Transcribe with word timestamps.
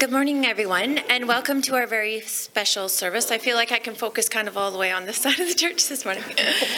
Good 0.00 0.12
morning, 0.12 0.46
everyone, 0.46 0.96
and 1.10 1.28
welcome 1.28 1.60
to 1.60 1.74
our 1.74 1.86
very 1.86 2.22
special 2.22 2.88
service. 2.88 3.30
I 3.30 3.36
feel 3.36 3.54
like 3.54 3.70
I 3.70 3.78
can 3.78 3.94
focus 3.94 4.30
kind 4.30 4.48
of 4.48 4.56
all 4.56 4.70
the 4.70 4.78
way 4.78 4.90
on 4.90 5.04
this 5.04 5.18
side 5.24 5.38
of 5.38 5.46
the 5.46 5.54
church 5.54 5.88
this 5.90 6.06
morning. 6.06 6.24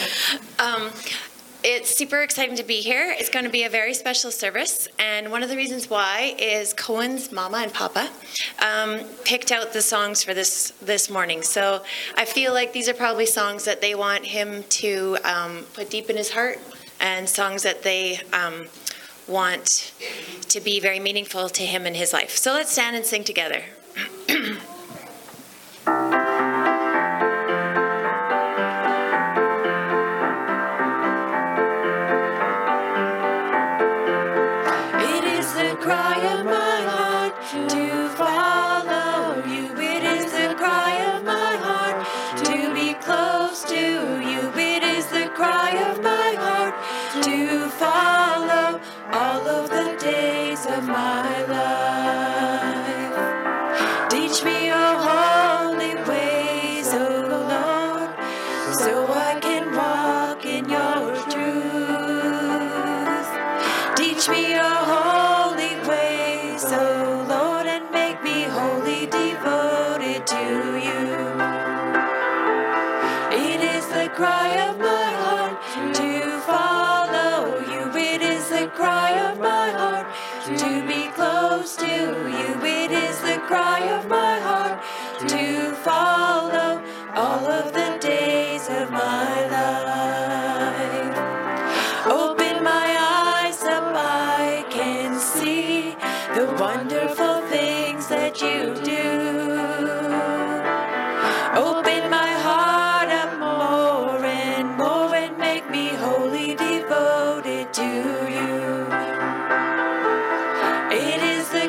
um, 0.59 0.91
it's 1.63 1.95
super 1.95 2.21
exciting 2.21 2.57
to 2.57 2.63
be 2.63 2.81
here. 2.81 3.15
It's 3.17 3.29
going 3.29 3.45
to 3.45 3.49
be 3.49 3.63
a 3.63 3.69
very 3.69 3.93
special 3.93 4.29
service, 4.29 4.89
and 4.99 5.31
one 5.31 5.41
of 5.41 5.47
the 5.47 5.55
reasons 5.55 5.89
why 5.89 6.35
is 6.37 6.73
Cohen's 6.73 7.31
mama 7.31 7.59
and 7.59 7.73
papa 7.73 8.09
um, 8.61 8.99
picked 9.23 9.53
out 9.53 9.71
the 9.71 9.81
songs 9.81 10.21
for 10.21 10.33
this 10.33 10.73
this 10.81 11.09
morning. 11.09 11.43
So 11.43 11.81
I 12.17 12.25
feel 12.25 12.51
like 12.51 12.73
these 12.73 12.89
are 12.89 12.93
probably 12.93 13.25
songs 13.25 13.63
that 13.63 13.79
they 13.79 13.95
want 13.95 14.25
him 14.25 14.65
to 14.81 15.17
um, 15.23 15.63
put 15.75 15.89
deep 15.89 16.09
in 16.09 16.17
his 16.17 16.31
heart, 16.31 16.59
and 16.99 17.29
songs 17.29 17.63
that 17.63 17.83
they 17.83 18.19
um, 18.33 18.65
want 19.27 19.93
to 20.49 20.59
be 20.59 20.79
very 20.79 20.99
meaningful 20.99 21.49
to 21.49 21.63
him 21.63 21.85
in 21.85 21.95
his 21.95 22.13
life. 22.13 22.31
So 22.31 22.53
let's 22.53 22.71
stand 22.71 22.95
and 22.95 23.05
sing 23.05 23.23
together. 23.23 23.63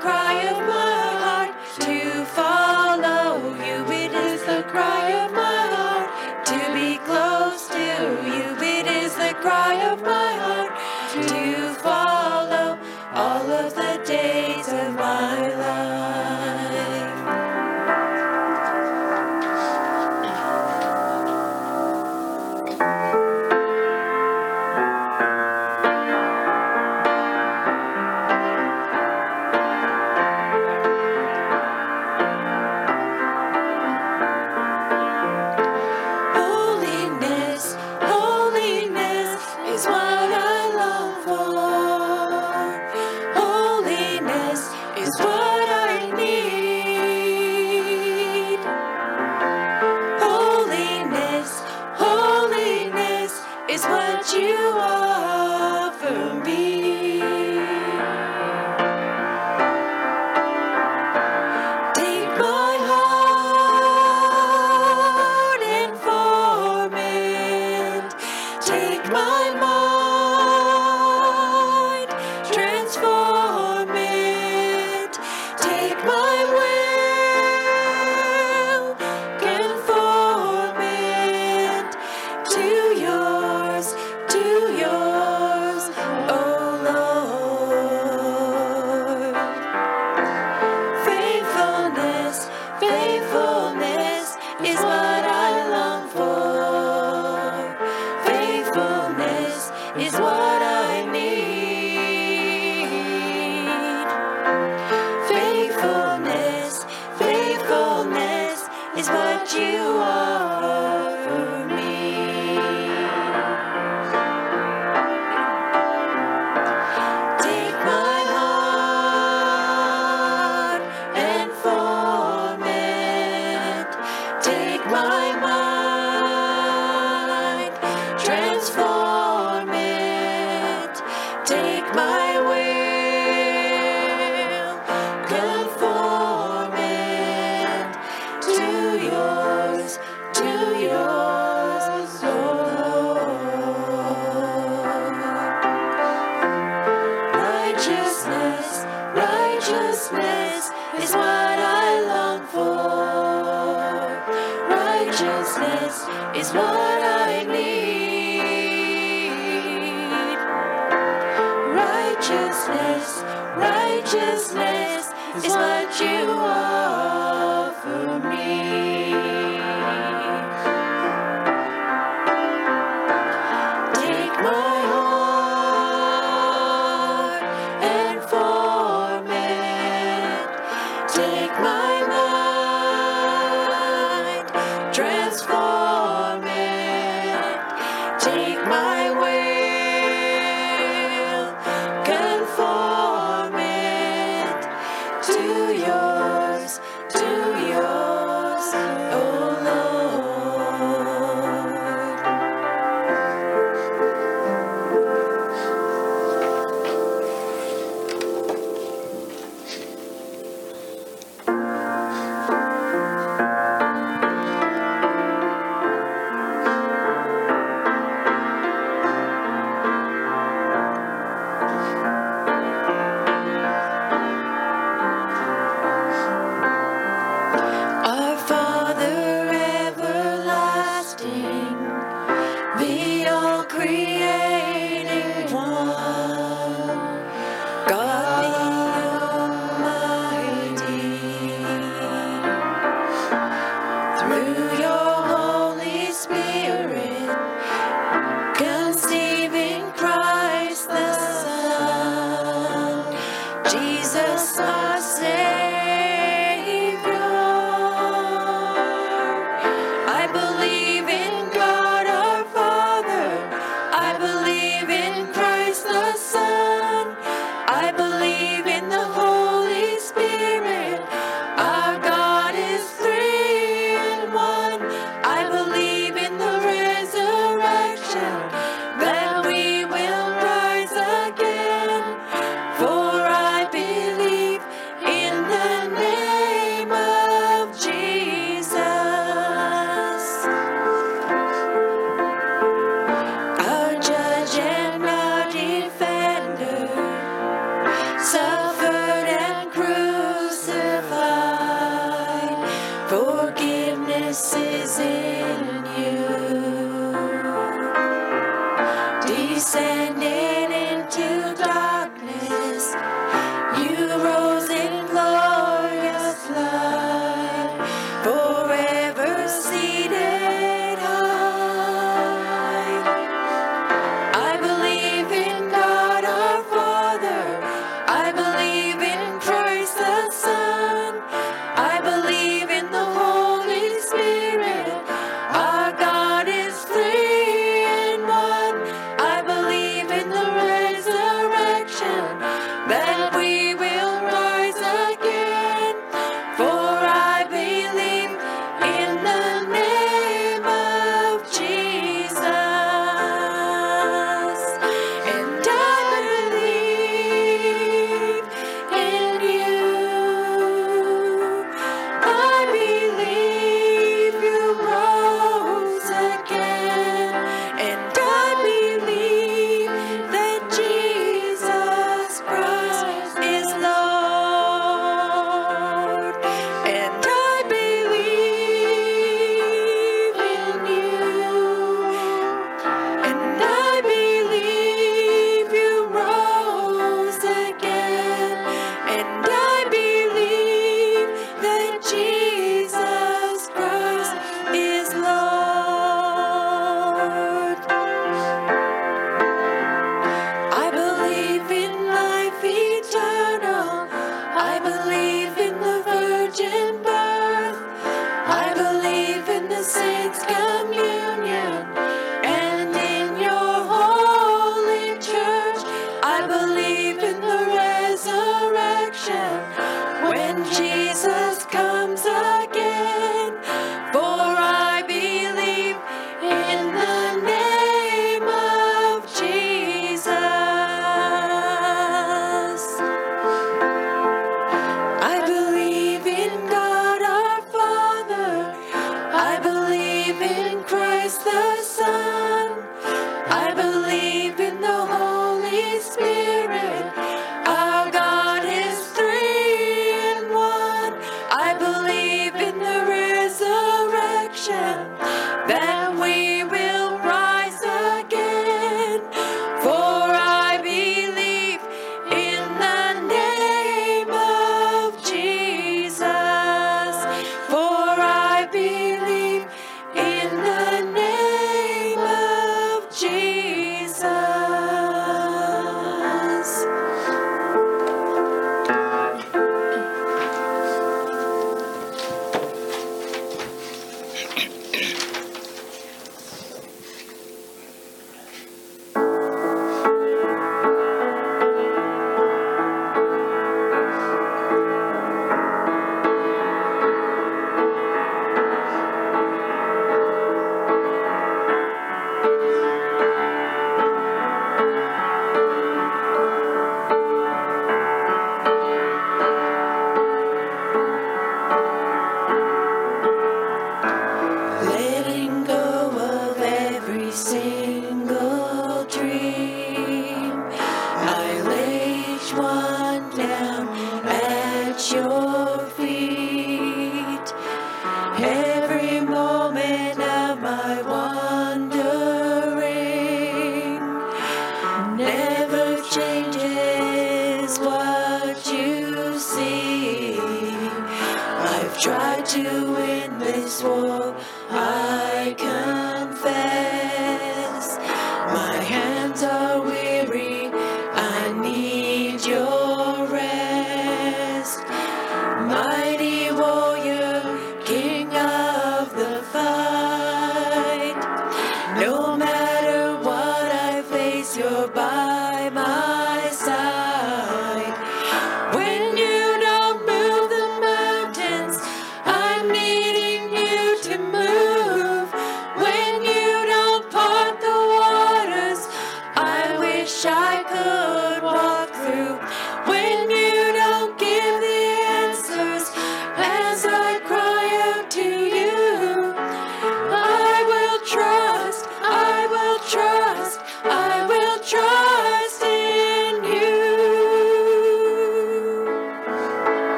cry 0.00 0.34
of 0.52 0.58
my 0.58 1.06
heart 1.24 1.52
to 1.80 2.24
follow 2.26 3.54
you. 3.54 3.78
It 3.92 4.12
is 4.12 4.40
the 4.44 4.62
cry 4.68 5.10
of 5.24 5.32
my 5.32 5.62
heart 5.74 6.46
to 6.46 6.60
be 6.72 6.98
close 7.08 7.68
to 7.68 7.88
you. 8.30 8.42
It 8.76 8.86
is 8.86 9.14
the 9.14 9.34
cry 9.40 9.74
of 9.90 10.00
my 10.02 10.32
heart 10.44 10.72
to 11.28 11.74
follow 11.82 12.78
all 13.14 13.50
of 13.50 13.74
the 13.74 14.00
days 14.06 14.68
of 14.68 14.94
my 14.94 15.37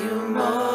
you 0.00 0.14
more. 0.28 0.67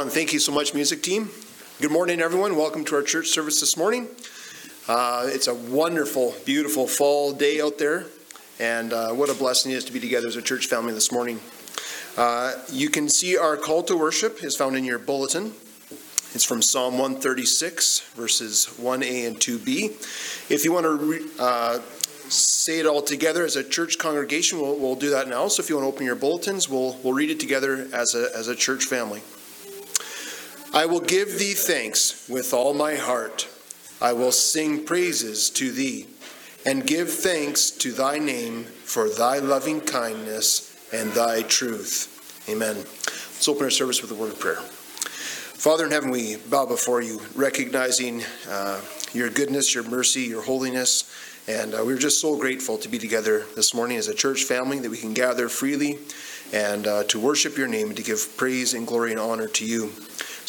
On. 0.00 0.08
Thank 0.08 0.32
you 0.32 0.38
so 0.38 0.50
much, 0.50 0.72
music 0.72 1.02
team. 1.02 1.28
Good 1.78 1.90
morning, 1.90 2.22
everyone. 2.22 2.56
Welcome 2.56 2.86
to 2.86 2.94
our 2.94 3.02
church 3.02 3.28
service 3.28 3.60
this 3.60 3.76
morning. 3.76 4.08
Uh, 4.88 5.26
it's 5.26 5.46
a 5.46 5.54
wonderful, 5.54 6.34
beautiful 6.46 6.86
fall 6.86 7.34
day 7.34 7.60
out 7.60 7.76
there, 7.76 8.06
and 8.58 8.94
uh, 8.94 9.10
what 9.10 9.28
a 9.28 9.34
blessing 9.34 9.72
it 9.72 9.74
is 9.74 9.84
to 9.84 9.92
be 9.92 10.00
together 10.00 10.26
as 10.26 10.36
a 10.36 10.42
church 10.42 10.68
family 10.68 10.94
this 10.94 11.12
morning. 11.12 11.38
Uh, 12.16 12.52
you 12.72 12.88
can 12.88 13.10
see 13.10 13.36
our 13.36 13.58
call 13.58 13.82
to 13.82 13.94
worship 13.94 14.42
is 14.42 14.56
found 14.56 14.74
in 14.74 14.84
your 14.84 14.98
bulletin. 14.98 15.52
It's 16.32 16.46
from 16.46 16.62
Psalm 16.62 16.94
136, 16.94 18.00
verses 18.14 18.70
1a 18.80 19.26
and 19.26 19.36
2b. 19.36 20.50
If 20.50 20.64
you 20.64 20.72
want 20.72 20.86
to 20.86 20.94
re- 20.96 21.28
uh, 21.38 21.80
say 22.30 22.78
it 22.78 22.86
all 22.86 23.02
together 23.02 23.44
as 23.44 23.56
a 23.56 23.64
church 23.64 23.98
congregation, 23.98 24.62
we'll, 24.62 24.76
we'll 24.76 24.96
do 24.96 25.10
that 25.10 25.28
now. 25.28 25.48
So 25.48 25.62
if 25.62 25.68
you 25.68 25.76
want 25.76 25.84
to 25.84 25.94
open 25.94 26.06
your 26.06 26.16
bulletins, 26.16 26.70
we'll, 26.70 26.96
we'll 27.02 27.12
read 27.12 27.28
it 27.28 27.38
together 27.38 27.86
as 27.92 28.14
a, 28.14 28.30
as 28.34 28.48
a 28.48 28.54
church 28.54 28.84
family. 28.84 29.20
I 30.80 30.86
will 30.86 31.00
give 31.00 31.38
thee 31.38 31.52
thanks 31.52 32.26
with 32.26 32.54
all 32.54 32.72
my 32.72 32.94
heart. 32.94 33.46
I 34.00 34.14
will 34.14 34.32
sing 34.32 34.86
praises 34.86 35.50
to 35.50 35.70
thee 35.70 36.06
and 36.64 36.86
give 36.86 37.12
thanks 37.12 37.70
to 37.72 37.92
thy 37.92 38.18
name 38.18 38.64
for 38.64 39.10
thy 39.10 39.40
loving 39.40 39.82
kindness 39.82 40.74
and 40.90 41.12
thy 41.12 41.42
truth. 41.42 42.48
Amen. 42.48 42.76
Let's 42.76 43.46
open 43.46 43.64
our 43.64 43.70
service 43.70 44.00
with 44.00 44.10
a 44.10 44.14
word 44.14 44.32
of 44.32 44.40
prayer. 44.40 44.56
Father 44.56 45.84
in 45.84 45.90
heaven, 45.90 46.10
we 46.10 46.36
bow 46.36 46.64
before 46.64 47.02
you, 47.02 47.20
recognizing 47.34 48.22
uh, 48.48 48.80
your 49.12 49.28
goodness, 49.28 49.74
your 49.74 49.84
mercy, 49.84 50.22
your 50.22 50.40
holiness. 50.40 51.14
And 51.46 51.74
uh, 51.74 51.82
we're 51.84 51.98
just 51.98 52.22
so 52.22 52.38
grateful 52.38 52.78
to 52.78 52.88
be 52.88 52.98
together 52.98 53.44
this 53.54 53.74
morning 53.74 53.98
as 53.98 54.08
a 54.08 54.14
church 54.14 54.44
family 54.44 54.78
that 54.78 54.90
we 54.90 54.96
can 54.96 55.12
gather 55.12 55.50
freely 55.50 55.98
and 56.54 56.86
uh, 56.86 57.04
to 57.04 57.20
worship 57.20 57.58
your 57.58 57.68
name 57.68 57.88
and 57.88 57.98
to 57.98 58.02
give 58.02 58.34
praise 58.38 58.72
and 58.72 58.86
glory 58.86 59.10
and 59.10 59.20
honor 59.20 59.46
to 59.46 59.66
you. 59.66 59.92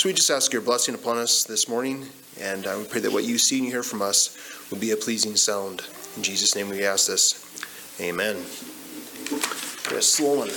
So 0.02 0.10
we 0.10 0.14
just 0.14 0.32
ask 0.32 0.52
your 0.52 0.64
blessing 0.64 0.96
upon 0.96 1.20
us 1.20 1.44
this 1.44 1.70
morning, 1.70 2.08
and 2.40 2.66
uh, 2.66 2.76
we 2.80 2.86
pray 2.86 3.02
that 3.02 3.12
what 3.12 3.24
you 3.24 3.38
see 3.38 3.60
and 3.60 3.68
hear 3.68 3.84
from 3.84 4.02
us 4.02 4.36
will 4.72 4.80
be 4.80 4.90
a 4.90 4.98
pleasing 4.98 5.36
sound. 5.36 5.84
In 6.18 6.24
Jesus' 6.24 6.56
name 6.56 6.70
we 6.70 6.84
ask 6.84 7.06
this. 7.06 8.00
Amen. 8.02 8.38
Chris 9.84 10.12
Sloan. 10.12 10.48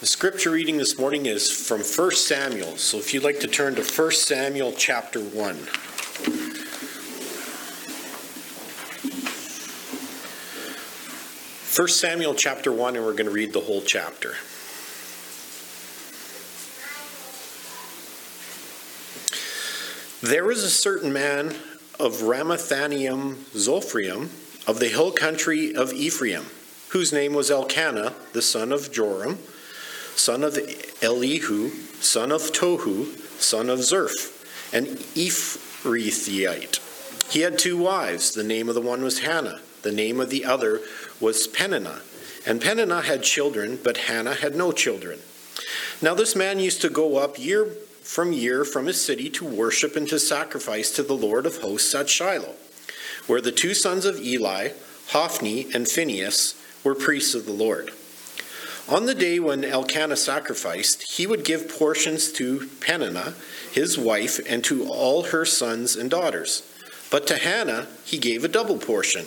The 0.00 0.06
scripture 0.06 0.50
reading 0.50 0.78
this 0.78 0.98
morning 0.98 1.26
is 1.26 1.50
from 1.50 1.82
1 1.82 2.10
Samuel. 2.12 2.78
So 2.78 2.96
if 2.96 3.12
you'd 3.12 3.22
like 3.22 3.40
to 3.40 3.48
turn 3.48 3.74
to 3.74 3.82
1 3.82 4.10
Samuel 4.12 4.72
chapter 4.78 5.20
1. 5.20 5.58
First 11.76 12.00
Samuel 12.00 12.34
chapter 12.34 12.72
1, 12.72 12.96
and 12.96 13.04
we're 13.04 13.12
going 13.12 13.26
to 13.26 13.30
read 13.30 13.52
the 13.52 13.60
whole 13.60 13.82
chapter. 13.82 14.30
There 20.22 20.46
was 20.46 20.64
a 20.64 20.70
certain 20.70 21.12
man 21.12 21.48
of 22.00 22.22
Ramathaim 22.22 23.34
Zophim 23.52 24.30
of 24.66 24.80
the 24.80 24.88
hill 24.88 25.12
country 25.12 25.76
of 25.76 25.92
Ephraim, 25.92 26.46
whose 26.92 27.12
name 27.12 27.34
was 27.34 27.50
Elkanah, 27.50 28.14
the 28.32 28.40
son 28.40 28.72
of 28.72 28.90
Jeroham, 28.90 29.36
son 30.16 30.44
of 30.44 30.58
Elihu, 31.02 31.68
son 32.00 32.32
of 32.32 32.40
Tohu, 32.52 33.18
son 33.38 33.68
of 33.68 33.80
Zuph, 33.80 34.72
an 34.72 34.86
Ephrathite. 35.14 36.80
He 37.30 37.40
had 37.40 37.58
two 37.58 37.76
wives. 37.76 38.32
The 38.32 38.44
name 38.44 38.70
of 38.70 38.74
the 38.74 38.80
one 38.80 39.02
was 39.02 39.18
Hannah. 39.18 39.60
The 39.82 39.92
name 39.92 40.20
of 40.20 40.30
the 40.30 40.44
other 40.44 40.80
was 41.20 41.46
Peninnah. 41.46 42.00
And 42.46 42.60
Peninnah 42.60 43.02
had 43.02 43.22
children, 43.22 43.78
but 43.82 43.96
Hannah 43.96 44.34
had 44.34 44.54
no 44.54 44.72
children. 44.72 45.18
Now 46.00 46.14
this 46.14 46.36
man 46.36 46.58
used 46.58 46.80
to 46.82 46.88
go 46.88 47.16
up 47.16 47.38
year 47.38 47.66
from 48.02 48.32
year 48.32 48.64
from 48.64 48.86
his 48.86 49.04
city 49.04 49.28
to 49.30 49.44
worship 49.44 49.96
and 49.96 50.08
to 50.08 50.18
sacrifice 50.18 50.92
to 50.92 51.02
the 51.02 51.16
Lord 51.16 51.44
of 51.44 51.58
hosts 51.58 51.94
at 51.94 52.08
Shiloh, 52.08 52.54
where 53.26 53.40
the 53.40 53.50
two 53.50 53.74
sons 53.74 54.04
of 54.04 54.20
Eli, 54.20 54.70
Hophni 55.08 55.66
and 55.74 55.88
Phinehas, 55.88 56.54
were 56.84 56.94
priests 56.94 57.34
of 57.34 57.46
the 57.46 57.52
Lord. 57.52 57.90
On 58.88 59.06
the 59.06 59.14
day 59.16 59.40
when 59.40 59.64
Elkanah 59.64 60.16
sacrificed, 60.16 61.16
he 61.16 61.26
would 61.26 61.44
give 61.44 61.68
portions 61.68 62.30
to 62.34 62.68
Peninnah, 62.80 63.34
his 63.72 63.98
wife, 63.98 64.38
and 64.48 64.62
to 64.62 64.86
all 64.88 65.24
her 65.24 65.44
sons 65.44 65.96
and 65.96 66.08
daughters. 66.08 66.62
But 67.10 67.26
to 67.26 67.36
Hannah 67.36 67.88
he 68.04 68.18
gave 68.18 68.44
a 68.44 68.48
double 68.48 68.78
portion, 68.78 69.26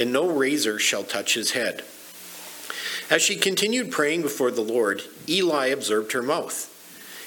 and 0.00 0.12
no 0.12 0.28
razor 0.28 0.78
shall 0.78 1.04
touch 1.04 1.34
his 1.34 1.52
head. 1.52 1.84
As 3.10 3.22
she 3.22 3.36
continued 3.36 3.90
praying 3.90 4.22
before 4.22 4.50
the 4.50 4.60
Lord, 4.60 5.02
Eli 5.28 5.66
observed 5.66 6.12
her 6.12 6.22
mouth. 6.22 6.68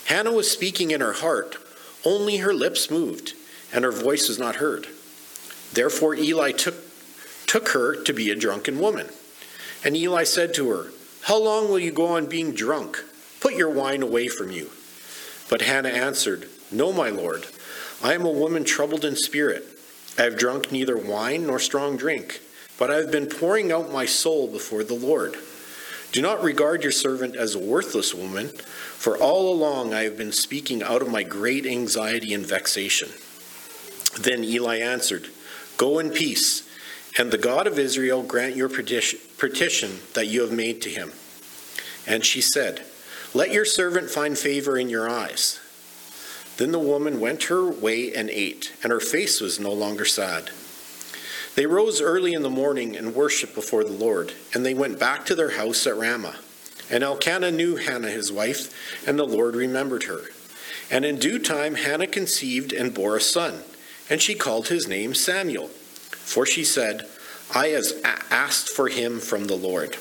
Hannah 0.05 0.31
was 0.31 0.49
speaking 0.49 0.91
in 0.91 1.01
her 1.01 1.13
heart, 1.13 1.57
only 2.05 2.38
her 2.38 2.53
lips 2.53 2.89
moved, 2.89 3.33
and 3.71 3.83
her 3.86 3.91
voice 3.91 4.27
was 4.27 4.39
not 4.39 4.57
heard. 4.57 4.88
Therefore 5.73 6.15
Eli 6.15 6.51
took, 6.51 6.75
took 7.47 7.69
her 7.69 7.95
to 8.03 8.13
be 8.13 8.29
a 8.29 8.36
drunken 8.36 8.79
woman. 8.79 9.07
And 9.83 9.97
Eli 9.97 10.23
said 10.23 10.53
to 10.55 10.69
her, 10.69 10.91
How 11.23 11.38
long 11.38 11.69
will 11.69 11.79
you 11.79 11.91
go 11.91 12.07
on 12.07 12.27
being 12.27 12.53
drunk? 12.53 13.03
Put 13.39 13.55
your 13.55 13.69
wine 13.69 14.01
away 14.01 14.27
from 14.27 14.51
you. 14.51 14.71
But 15.49 15.62
Hannah 15.62 15.89
answered, 15.89 16.47
No, 16.71 16.93
my 16.93 17.09
lord. 17.09 17.45
I 18.01 18.13
am 18.13 18.25
a 18.25 18.31
woman 18.31 18.63
troubled 18.63 19.05
in 19.05 19.15
spirit. 19.15 19.65
I 20.17 20.23
have 20.23 20.38
drunk 20.38 20.71
neither 20.71 20.95
wine 20.95 21.47
nor 21.47 21.59
strong 21.59 21.97
drink, 21.97 22.41
but 22.77 22.91
I 22.91 22.95
have 22.95 23.12
been 23.12 23.27
pouring 23.27 23.71
out 23.71 23.91
my 23.91 24.05
soul 24.05 24.47
before 24.47 24.83
the 24.83 24.93
Lord. 24.93 25.38
Do 26.12 26.21
not 26.21 26.43
regard 26.43 26.83
your 26.83 26.91
servant 26.91 27.36
as 27.36 27.55
a 27.55 27.59
worthless 27.59 28.13
woman, 28.13 28.49
for 28.49 29.17
all 29.17 29.51
along 29.51 29.93
I 29.93 30.03
have 30.03 30.17
been 30.17 30.31
speaking 30.31 30.83
out 30.83 31.01
of 31.01 31.09
my 31.09 31.23
great 31.23 31.65
anxiety 31.65 32.33
and 32.33 32.45
vexation. 32.45 33.09
Then 34.19 34.43
Eli 34.43 34.77
answered, 34.77 35.29
Go 35.77 35.97
in 35.97 36.12
peace, 36.12 36.69
and 37.17 37.31
the 37.31 37.38
God 37.38 37.65
of 37.65 37.79
Israel 37.79 38.21
grant 38.21 38.55
your 38.55 38.69
petition 38.69 39.99
that 40.13 40.27
you 40.27 40.41
have 40.41 40.51
made 40.51 40.81
to 40.83 40.89
him. 40.89 41.13
And 42.05 42.23
she 42.23 42.41
said, 42.41 42.86
Let 43.33 43.51
your 43.51 43.65
servant 43.65 44.09
find 44.09 44.38
favor 44.38 44.77
in 44.77 44.89
your 44.89 45.09
eyes. 45.09 45.59
Then 46.57 46.71
the 46.71 46.79
woman 46.79 47.19
went 47.19 47.43
her 47.45 47.67
way 47.67 48.13
and 48.13 48.29
ate, 48.29 48.73
and 48.83 48.91
her 48.91 48.99
face 48.99 49.41
was 49.41 49.59
no 49.59 49.73
longer 49.73 50.05
sad. 50.05 50.51
They 51.55 51.65
rose 51.65 52.01
early 52.01 52.33
in 52.33 52.41
the 52.41 52.49
morning 52.49 52.95
and 52.95 53.13
worshipped 53.13 53.53
before 53.53 53.83
the 53.83 53.91
Lord, 53.91 54.33
and 54.53 54.65
they 54.65 54.73
went 54.73 54.99
back 54.99 55.25
to 55.25 55.35
their 55.35 55.51
house 55.51 55.85
at 55.85 55.95
Ramah. 55.95 56.37
And 56.89 57.03
Elkanah 57.03 57.51
knew 57.51 57.75
Hannah 57.75 58.09
his 58.09 58.31
wife, 58.31 59.07
and 59.07 59.17
the 59.17 59.25
Lord 59.25 59.55
remembered 59.55 60.03
her. 60.03 60.21
And 60.89 61.05
in 61.05 61.17
due 61.17 61.39
time 61.39 61.75
Hannah 61.75 62.07
conceived 62.07 62.73
and 62.73 62.93
bore 62.93 63.15
a 63.15 63.21
son, 63.21 63.61
and 64.09 64.21
she 64.21 64.35
called 64.35 64.67
his 64.67 64.87
name 64.87 65.13
Samuel. 65.13 65.67
For 65.67 66.45
she 66.45 66.63
said, 66.63 67.07
I 67.53 67.67
has 67.67 68.01
asked 68.31 68.69
for 68.69 68.87
him 68.87 69.19
from 69.19 69.45
the 69.45 69.55
Lord. 69.55 69.97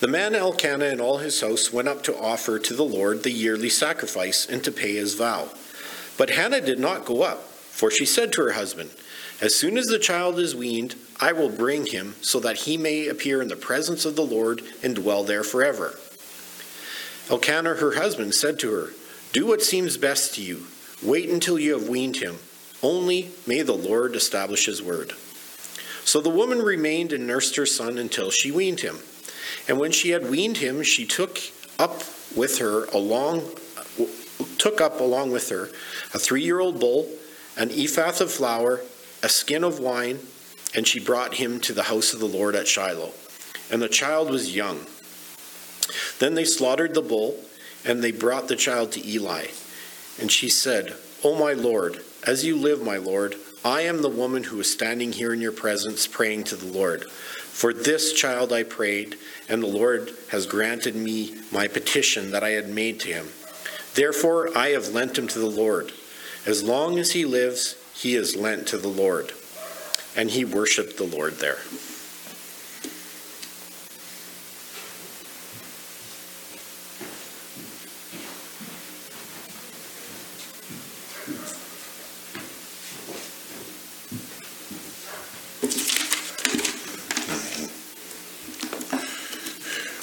The 0.00 0.08
man 0.08 0.34
Elkanah 0.34 0.84
and 0.84 1.00
all 1.00 1.18
his 1.18 1.40
house 1.40 1.72
went 1.72 1.88
up 1.88 2.02
to 2.04 2.18
offer 2.18 2.58
to 2.58 2.74
the 2.74 2.84
Lord 2.84 3.22
the 3.22 3.30
yearly 3.30 3.68
sacrifice 3.68 4.46
and 4.46 4.62
to 4.64 4.70
pay 4.70 4.94
his 4.94 5.14
vow. 5.14 5.48
But 6.16 6.30
Hannah 6.30 6.60
did 6.60 6.78
not 6.78 7.04
go 7.04 7.22
up, 7.22 7.44
for 7.44 7.90
she 7.90 8.06
said 8.06 8.32
to 8.32 8.42
her 8.42 8.52
husband, 8.52 8.90
As 9.40 9.54
soon 9.54 9.76
as 9.76 9.86
the 9.86 9.98
child 9.98 10.38
is 10.38 10.54
weaned, 10.54 10.94
I 11.20 11.32
will 11.32 11.48
bring 11.48 11.86
him, 11.86 12.14
so 12.20 12.40
that 12.40 12.58
he 12.58 12.76
may 12.76 13.08
appear 13.08 13.42
in 13.42 13.48
the 13.48 13.56
presence 13.56 14.04
of 14.04 14.16
the 14.16 14.24
Lord 14.24 14.62
and 14.82 14.94
dwell 14.94 15.24
there 15.24 15.44
forever. 15.44 15.98
Elkanah, 17.30 17.74
her 17.74 17.94
husband, 17.94 18.34
said 18.34 18.58
to 18.60 18.72
her, 18.72 18.90
Do 19.32 19.46
what 19.46 19.62
seems 19.62 19.96
best 19.96 20.34
to 20.34 20.42
you. 20.42 20.66
Wait 21.02 21.28
until 21.28 21.58
you 21.58 21.72
have 21.72 21.88
weaned 21.88 22.16
him. 22.16 22.38
Only 22.82 23.30
may 23.46 23.62
the 23.62 23.72
Lord 23.72 24.14
establish 24.14 24.66
his 24.66 24.82
word. 24.82 25.12
So 26.04 26.20
the 26.20 26.30
woman 26.30 26.60
remained 26.60 27.12
and 27.12 27.26
nursed 27.26 27.56
her 27.56 27.66
son 27.66 27.98
until 27.98 28.30
she 28.30 28.52
weaned 28.52 28.80
him. 28.80 28.98
And 29.66 29.78
when 29.78 29.90
she 29.90 30.10
had 30.10 30.28
weaned 30.28 30.58
him, 30.58 30.82
she 30.82 31.06
took 31.06 31.40
up 31.78 32.02
with 32.36 32.58
her 32.58 32.84
along 32.86 33.42
took 34.58 34.80
up 34.80 35.00
along 35.00 35.30
with 35.30 35.48
her 35.50 35.68
a 36.14 36.18
three-year-old 36.18 36.80
bull, 36.80 37.08
an 37.56 37.70
ephah 37.70 38.22
of 38.22 38.32
flour, 38.32 38.80
a 39.24 39.28
skin 39.28 39.64
of 39.64 39.80
wine, 39.80 40.18
and 40.74 40.86
she 40.86 41.00
brought 41.00 41.34
him 41.34 41.58
to 41.58 41.72
the 41.72 41.84
house 41.84 42.12
of 42.12 42.20
the 42.20 42.26
Lord 42.26 42.54
at 42.54 42.68
Shiloh. 42.68 43.12
And 43.70 43.80
the 43.80 43.88
child 43.88 44.28
was 44.28 44.54
young. 44.54 44.84
Then 46.18 46.34
they 46.34 46.44
slaughtered 46.44 46.92
the 46.92 47.00
bull, 47.00 47.42
and 47.86 48.04
they 48.04 48.12
brought 48.12 48.48
the 48.48 48.54
child 48.54 48.92
to 48.92 49.08
Eli. 49.08 49.46
And 50.20 50.30
she 50.30 50.50
said, 50.50 50.94
O 51.24 51.34
my 51.34 51.54
Lord, 51.54 52.04
as 52.26 52.44
you 52.44 52.54
live, 52.54 52.82
my 52.82 52.98
Lord, 52.98 53.36
I 53.64 53.80
am 53.82 54.02
the 54.02 54.10
woman 54.10 54.44
who 54.44 54.60
is 54.60 54.70
standing 54.70 55.12
here 55.12 55.32
in 55.32 55.40
your 55.40 55.52
presence 55.52 56.06
praying 56.06 56.44
to 56.44 56.56
the 56.56 56.70
Lord. 56.70 57.04
For 57.10 57.72
this 57.72 58.12
child 58.12 58.52
I 58.52 58.62
prayed, 58.62 59.16
and 59.48 59.62
the 59.62 59.68
Lord 59.68 60.12
has 60.32 60.44
granted 60.44 60.94
me 60.94 61.34
my 61.50 61.66
petition 61.66 62.30
that 62.32 62.44
I 62.44 62.50
had 62.50 62.68
made 62.68 63.00
to 63.00 63.08
him. 63.08 63.28
Therefore 63.94 64.50
I 64.54 64.68
have 64.70 64.88
lent 64.88 65.16
him 65.16 65.28
to 65.28 65.38
the 65.38 65.46
Lord. 65.46 65.92
As 66.44 66.62
long 66.62 66.98
as 66.98 67.12
he 67.12 67.24
lives, 67.24 67.76
he 67.94 68.16
is 68.16 68.36
lent 68.36 68.66
to 68.68 68.78
the 68.78 68.88
Lord. 68.88 69.32
And 70.16 70.30
he 70.30 70.44
worshiped 70.44 70.96
the 70.96 71.04
Lord 71.04 71.38
there. 71.38 71.58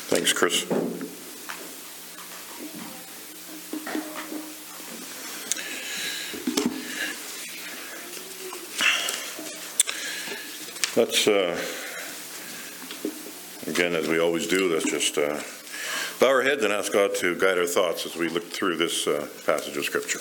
Thanks, 0.10 0.34
Chris. 0.34 0.66
Let's, 10.98 11.26
uh, 11.26 11.58
again, 13.66 13.96
as 13.96 14.10
we 14.10 14.20
always 14.20 14.46
do, 14.46 14.72
let's 14.74 14.92
just 15.12 15.18
uh, 15.18 16.24
bow 16.24 16.32
our 16.32 16.42
heads 16.42 16.64
and 16.64 16.72
ask 16.72 16.94
God 16.94 17.14
to 17.16 17.36
guide 17.36 17.58
our 17.58 17.66
thoughts 17.66 18.06
as 18.06 18.16
we 18.16 18.30
look 18.30 18.44
through 18.44 18.78
this 18.78 19.08
uh, 19.08 19.28
passage 19.46 19.76
of 19.76 19.84
Scripture. 19.84 20.20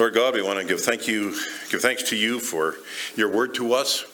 Lord 0.00 0.14
God, 0.14 0.34
we 0.34 0.42
want 0.42 0.58
to 0.60 0.64
give 0.64 0.80
thank 0.80 1.08
you, 1.08 1.30
give 1.70 1.80
thanks 1.80 2.04
to 2.10 2.16
you 2.16 2.38
for 2.38 2.76
your 3.16 3.30
word 3.30 3.54
to 3.54 3.72
us, 3.72 4.04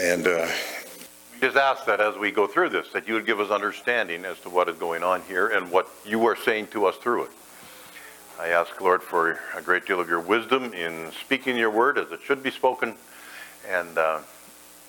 and 0.00 0.26
uh, 0.26 0.48
just 1.40 1.56
ask 1.56 1.84
that 1.86 2.00
as 2.00 2.16
we 2.16 2.30
go 2.30 2.46
through 2.46 2.70
this, 2.70 2.88
that 2.92 3.06
you 3.06 3.14
would 3.14 3.26
give 3.26 3.40
us 3.40 3.50
understanding 3.50 4.24
as 4.24 4.40
to 4.40 4.50
what 4.50 4.68
is 4.68 4.76
going 4.76 5.02
on 5.02 5.22
here 5.22 5.48
and 5.48 5.70
what 5.70 5.88
you 6.06 6.24
are 6.26 6.36
saying 6.36 6.68
to 6.68 6.86
us 6.86 6.96
through 6.96 7.24
it. 7.24 7.30
I 8.40 8.48
ask, 8.48 8.80
Lord, 8.80 9.02
for 9.02 9.38
a 9.54 9.62
great 9.62 9.86
deal 9.86 10.00
of 10.00 10.08
your 10.08 10.20
wisdom 10.20 10.72
in 10.72 11.10
speaking 11.24 11.56
your 11.56 11.70
word 11.70 11.98
as 11.98 12.10
it 12.12 12.20
should 12.22 12.42
be 12.42 12.50
spoken, 12.50 12.94
and 13.68 13.98
uh, 13.98 14.20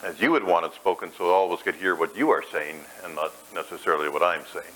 as 0.03 0.21
you 0.21 0.31
would 0.31 0.43
want 0.43 0.65
it 0.65 0.73
spoken 0.73 1.11
so 1.17 1.25
all 1.29 1.47
of 1.47 1.57
us 1.57 1.63
could 1.63 1.75
hear 1.75 1.95
what 1.95 2.15
you 2.15 2.29
are 2.29 2.43
saying 2.51 2.79
and 3.03 3.15
not 3.15 3.33
necessarily 3.53 4.09
what 4.09 4.21
I'm 4.21 4.45
saying. 4.53 4.73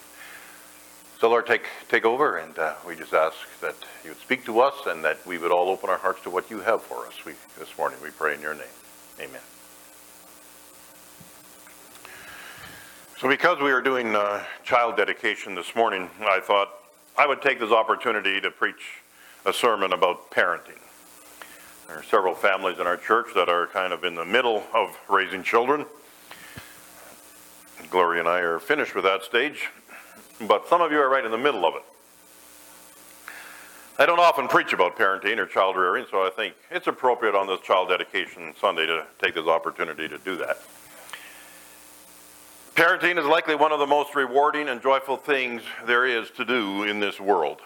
So, 1.19 1.29
Lord, 1.29 1.45
take, 1.45 1.67
take 1.87 2.03
over, 2.03 2.37
and 2.37 2.57
uh, 2.57 2.73
we 2.87 2.95
just 2.95 3.13
ask 3.13 3.37
that 3.59 3.75
you 4.03 4.09
would 4.09 4.19
speak 4.19 4.43
to 4.45 4.59
us 4.59 4.73
and 4.87 5.03
that 5.03 5.23
we 5.27 5.37
would 5.37 5.51
all 5.51 5.69
open 5.69 5.87
our 5.87 5.99
hearts 5.99 6.23
to 6.23 6.31
what 6.31 6.49
you 6.49 6.61
have 6.61 6.81
for 6.81 7.05
us. 7.05 7.13
We, 7.23 7.33
this 7.59 7.77
morning, 7.77 7.99
we 8.01 8.09
pray 8.09 8.33
in 8.33 8.41
your 8.41 8.55
name. 8.55 8.63
Amen. 9.19 9.41
So, 13.19 13.27
because 13.27 13.61
we 13.61 13.71
are 13.71 13.81
doing 13.81 14.15
uh, 14.15 14.43
child 14.63 14.97
dedication 14.97 15.53
this 15.53 15.75
morning, 15.75 16.09
I 16.21 16.39
thought 16.39 16.69
I 17.15 17.27
would 17.27 17.43
take 17.43 17.59
this 17.59 17.71
opportunity 17.71 18.41
to 18.41 18.49
preach 18.49 19.01
a 19.45 19.53
sermon 19.53 19.93
about 19.93 20.31
parenting. 20.31 20.79
There 21.91 21.99
are 21.99 22.03
several 22.03 22.35
families 22.35 22.79
in 22.79 22.87
our 22.87 22.95
church 22.95 23.33
that 23.35 23.49
are 23.49 23.67
kind 23.67 23.91
of 23.91 24.05
in 24.05 24.15
the 24.15 24.23
middle 24.23 24.63
of 24.73 24.97
raising 25.09 25.43
children. 25.43 25.85
Gloria 27.89 28.21
and 28.21 28.29
I 28.29 28.39
are 28.39 28.59
finished 28.59 28.95
with 28.95 29.03
that 29.03 29.23
stage, 29.23 29.67
but 30.39 30.69
some 30.69 30.79
of 30.79 30.93
you 30.93 31.01
are 31.01 31.09
right 31.09 31.25
in 31.25 31.31
the 31.31 31.37
middle 31.37 31.65
of 31.65 31.75
it. 31.75 31.81
I 33.99 34.05
don't 34.05 34.21
often 34.21 34.47
preach 34.47 34.71
about 34.71 34.97
parenting 34.97 35.37
or 35.37 35.45
child 35.45 35.75
rearing, 35.75 36.05
so 36.09 36.25
I 36.25 36.29
think 36.29 36.55
it's 36.69 36.87
appropriate 36.87 37.35
on 37.35 37.45
this 37.45 37.59
child 37.59 37.89
dedication 37.89 38.53
Sunday 38.61 38.85
to 38.85 39.05
take 39.21 39.33
this 39.33 39.47
opportunity 39.47 40.07
to 40.07 40.17
do 40.17 40.37
that. 40.37 40.59
Parenting 42.73 43.19
is 43.19 43.25
likely 43.25 43.55
one 43.55 43.73
of 43.73 43.79
the 43.79 43.85
most 43.85 44.15
rewarding 44.15 44.69
and 44.69 44.81
joyful 44.81 45.17
things 45.17 45.61
there 45.85 46.05
is 46.05 46.31
to 46.37 46.45
do 46.45 46.83
in 46.83 47.01
this 47.01 47.19
world. 47.19 47.59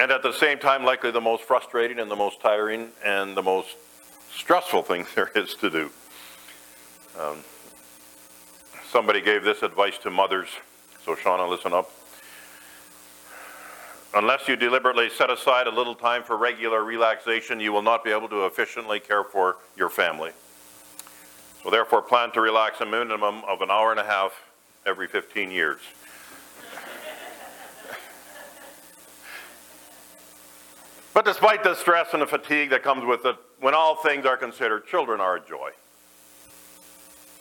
And 0.00 0.10
at 0.10 0.22
the 0.22 0.32
same 0.32 0.58
time, 0.58 0.82
likely 0.82 1.10
the 1.10 1.20
most 1.20 1.42
frustrating 1.42 1.98
and 1.98 2.10
the 2.10 2.16
most 2.16 2.40
tiring 2.40 2.88
and 3.04 3.36
the 3.36 3.42
most 3.42 3.76
stressful 4.34 4.80
thing 4.80 5.04
there 5.14 5.30
is 5.34 5.54
to 5.56 5.68
do. 5.68 5.90
Um, 7.20 7.44
somebody 8.90 9.20
gave 9.20 9.44
this 9.44 9.62
advice 9.62 9.98
to 9.98 10.10
mothers, 10.10 10.48
so 11.04 11.14
Shauna, 11.14 11.46
listen 11.46 11.74
up. 11.74 11.90
Unless 14.14 14.48
you 14.48 14.56
deliberately 14.56 15.10
set 15.10 15.28
aside 15.28 15.66
a 15.66 15.70
little 15.70 15.94
time 15.94 16.22
for 16.22 16.38
regular 16.38 16.82
relaxation, 16.82 17.60
you 17.60 17.70
will 17.70 17.82
not 17.82 18.02
be 18.02 18.10
able 18.10 18.30
to 18.30 18.46
efficiently 18.46 19.00
care 19.00 19.22
for 19.22 19.58
your 19.76 19.90
family. 19.90 20.30
So 21.62 21.68
therefore, 21.68 22.00
plan 22.00 22.30
to 22.30 22.40
relax 22.40 22.80
a 22.80 22.86
minimum 22.86 23.42
of 23.46 23.60
an 23.60 23.70
hour 23.70 23.90
and 23.90 24.00
a 24.00 24.04
half 24.04 24.32
every 24.86 25.08
15 25.08 25.50
years. 25.50 25.80
But 31.12 31.24
despite 31.24 31.64
the 31.64 31.74
stress 31.74 32.08
and 32.12 32.22
the 32.22 32.26
fatigue 32.26 32.70
that 32.70 32.82
comes 32.82 33.04
with 33.04 33.24
it, 33.24 33.36
when 33.60 33.74
all 33.74 33.96
things 33.96 34.26
are 34.26 34.36
considered, 34.36 34.86
children 34.86 35.20
are 35.20 35.36
a 35.36 35.40
joy. 35.40 35.70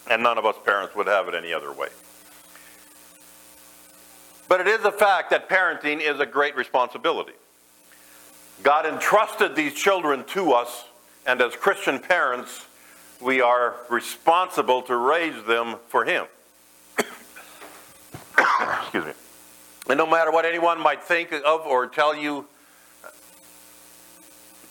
And 0.10 0.24
none 0.24 0.38
of 0.38 0.46
us 0.46 0.56
parents 0.66 0.96
would 0.96 1.08
have 1.08 1.28
it 1.28 1.36
any 1.36 1.54
other 1.54 1.72
way. 1.72 1.90
But 4.48 4.62
it 4.62 4.68
is 4.68 4.84
a 4.84 4.92
fact 4.92 5.30
that 5.30 5.48
parenting 5.48 6.02
is 6.02 6.20
a 6.20 6.26
great 6.26 6.56
responsibility. 6.56 7.34
God 8.64 8.86
entrusted 8.86 9.56
these 9.56 9.74
children 9.74 10.24
to 10.30 10.52
us, 10.54 10.86
and 11.28 11.40
as 11.40 11.56
Christian 11.56 12.00
parents, 12.00 12.66
we 13.22 13.42
are 13.42 13.76
responsible 13.90 14.82
to 14.84 14.96
raise 14.96 15.44
them 15.46 15.76
for 15.88 16.04
Him. 16.04 16.26
Excuse 18.82 19.06
me. 19.06 19.12
And 19.90 19.98
no 19.98 20.08
matter 20.08 20.32
what 20.32 20.46
anyone 20.46 20.80
might 20.82 21.04
think 21.04 21.32
of 21.32 21.62
or 21.62 21.88
tell 21.88 22.16
you, 22.16 22.46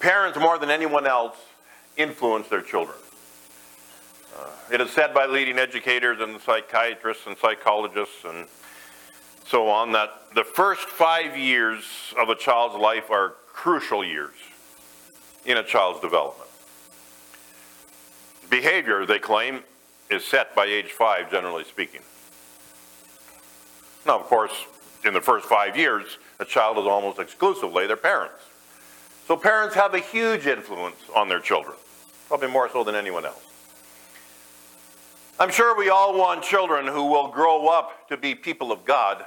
parents 0.01 0.39
more 0.39 0.59
than 0.59 0.71
anyone 0.71 1.07
else 1.07 1.37
influence 1.97 2.49
their 2.49 2.63
children. 2.63 2.97
Uh, 4.39 4.47
it 4.73 4.81
is 4.81 4.91
said 4.91 5.13
by 5.13 5.27
leading 5.27 5.59
educators 5.59 6.21
and 6.21 6.41
psychiatrists 6.41 7.27
and 7.27 7.37
psychologists 7.39 8.25
and 8.25 8.47
so 9.47 9.69
on 9.69 9.93
that 9.93 10.11
the 10.35 10.45
first 10.45 10.83
five 10.83 11.37
years 11.37 11.85
of 12.19 12.29
a 12.29 12.35
child's 12.35 12.75
life 12.75 13.11
are 13.11 13.35
crucial 13.53 14.05
years 14.05 14.35
in 15.45 15.57
a 15.57 15.63
child's 15.65 16.01
development. 16.01 16.51
Behavior, 18.51 19.05
they 19.07 19.19
claim, 19.19 19.63
is 20.11 20.25
set 20.25 20.55
by 20.55 20.67
age 20.67 20.93
five, 20.93 21.31
generally 21.31 21.65
speaking. 21.65 22.01
Now, 24.07 24.19
of 24.19 24.27
course, 24.27 24.53
in 25.05 25.13
the 25.15 25.21
first 25.21 25.47
five 25.47 25.77
years, 25.77 26.19
a 26.39 26.45
child 26.45 26.79
is 26.79 26.85
almost 26.85 27.19
exclusively 27.19 27.87
their 27.87 27.97
parents. 27.97 28.43
So 29.29 29.37
parents 29.37 29.75
have 29.75 29.93
a 29.93 29.99
huge 29.99 30.47
influence 30.47 30.97
on 31.15 31.29
their 31.29 31.39
children, 31.39 31.77
probably 32.29 32.49
more 32.49 32.71
so 32.73 32.83
than 32.83 32.95
anyone 32.95 33.27
else. 33.27 33.45
I'm 35.39 35.51
sure 35.51 35.77
we 35.77 35.91
all 35.91 36.19
want 36.19 36.43
children 36.43 36.87
who 36.87 37.05
will 37.05 37.29
grow 37.29 37.69
up 37.69 38.09
to 38.09 38.17
be 38.17 38.35
people 38.35 38.73
of 38.73 38.87
God, 38.87 39.27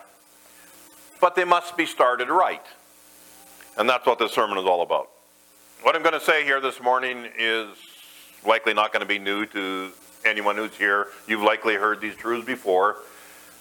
but 1.22 1.36
they 1.36 1.44
must 1.44 1.78
be 1.78 1.86
started 1.86 2.30
right. 2.30 2.66
And 3.78 3.88
that's 3.88 4.08
what 4.08 4.18
this 4.18 4.32
sermon 4.32 4.58
is 4.58 4.66
all 4.66 4.82
about. 4.82 5.08
What 5.84 5.96
I'm 5.96 6.02
going 6.02 6.20
to 6.20 6.26
say 6.26 6.44
here 6.46 6.60
this 6.60 6.82
morning 6.82 7.28
is 7.38 7.68
likely 8.44 8.74
not 8.74 8.92
going 8.92 9.02
to 9.02 9.08
be 9.08 9.20
new 9.20 9.46
to 9.46 9.92
anyone 10.26 10.56
who's 10.56 10.76
here. 10.76 11.10
You've 11.28 11.44
likely 11.44 11.76
heard 11.76 12.02
these 12.02 12.16
truths 12.16 12.48
before. 12.48 12.98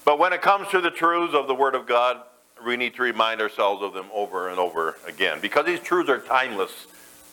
But 0.07 0.19
when 0.19 0.33
it 0.33 0.41
comes 0.41 0.69
to 0.69 0.81
the 0.81 0.91
truths 0.91 1.35
of 1.35 1.49
the 1.49 1.55
Word 1.55 1.75
of 1.75 1.87
God, 1.87 2.23
we 2.65 2.77
need 2.77 2.95
to 2.95 3.03
remind 3.03 3.41
ourselves 3.41 3.83
of 3.83 3.95
them 3.95 4.07
over 4.13 4.49
and 4.49 4.59
over 4.59 4.97
again 5.07 5.39
because 5.41 5.67
these 5.67 5.81
truths 5.81 6.11
are 6.11 6.19
timeless, 6.19 6.87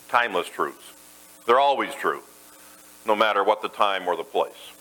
timeless 0.08 0.48
truths. 0.48 0.92
They're 1.46 1.60
always 1.60 1.94
true, 1.94 2.22
no 3.06 3.16
matter 3.16 3.42
what 3.42 3.62
the 3.62 3.68
time 3.68 4.06
or 4.06 4.16
the 4.16 4.24
place. 4.24 4.72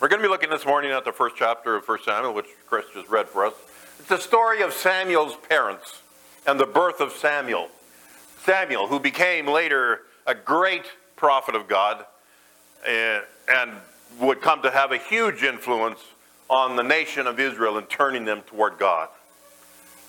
We're 0.00 0.08
going 0.08 0.22
to 0.22 0.28
be 0.28 0.30
looking 0.30 0.50
this 0.50 0.64
morning 0.64 0.92
at 0.92 1.04
the 1.04 1.12
first 1.12 1.34
chapter 1.36 1.74
of 1.74 1.86
1 1.88 1.98
Samuel, 2.04 2.32
which 2.32 2.46
Chris 2.66 2.84
just 2.94 3.08
read 3.08 3.28
for 3.28 3.46
us. 3.46 3.54
It's 3.98 4.08
the 4.08 4.18
story 4.18 4.62
of 4.62 4.72
Samuel's 4.72 5.34
parents 5.48 6.02
and 6.46 6.60
the 6.60 6.66
birth 6.66 7.00
of 7.00 7.12
Samuel. 7.12 7.68
Samuel, 8.44 8.86
who 8.86 9.00
became 9.00 9.46
later 9.46 10.02
a 10.26 10.34
great 10.34 10.84
prophet 11.16 11.54
of 11.54 11.66
God 11.66 12.04
and, 12.86 13.24
and 13.48 13.72
would 14.20 14.40
come 14.40 14.62
to 14.62 14.70
have 14.70 14.92
a 14.92 14.98
huge 14.98 15.42
influence 15.42 15.98
on 16.48 16.76
the 16.76 16.82
nation 16.82 17.26
of 17.26 17.40
Israel 17.40 17.76
and 17.76 17.88
turning 17.88 18.24
them 18.24 18.42
toward 18.42 18.78
God, 18.78 19.08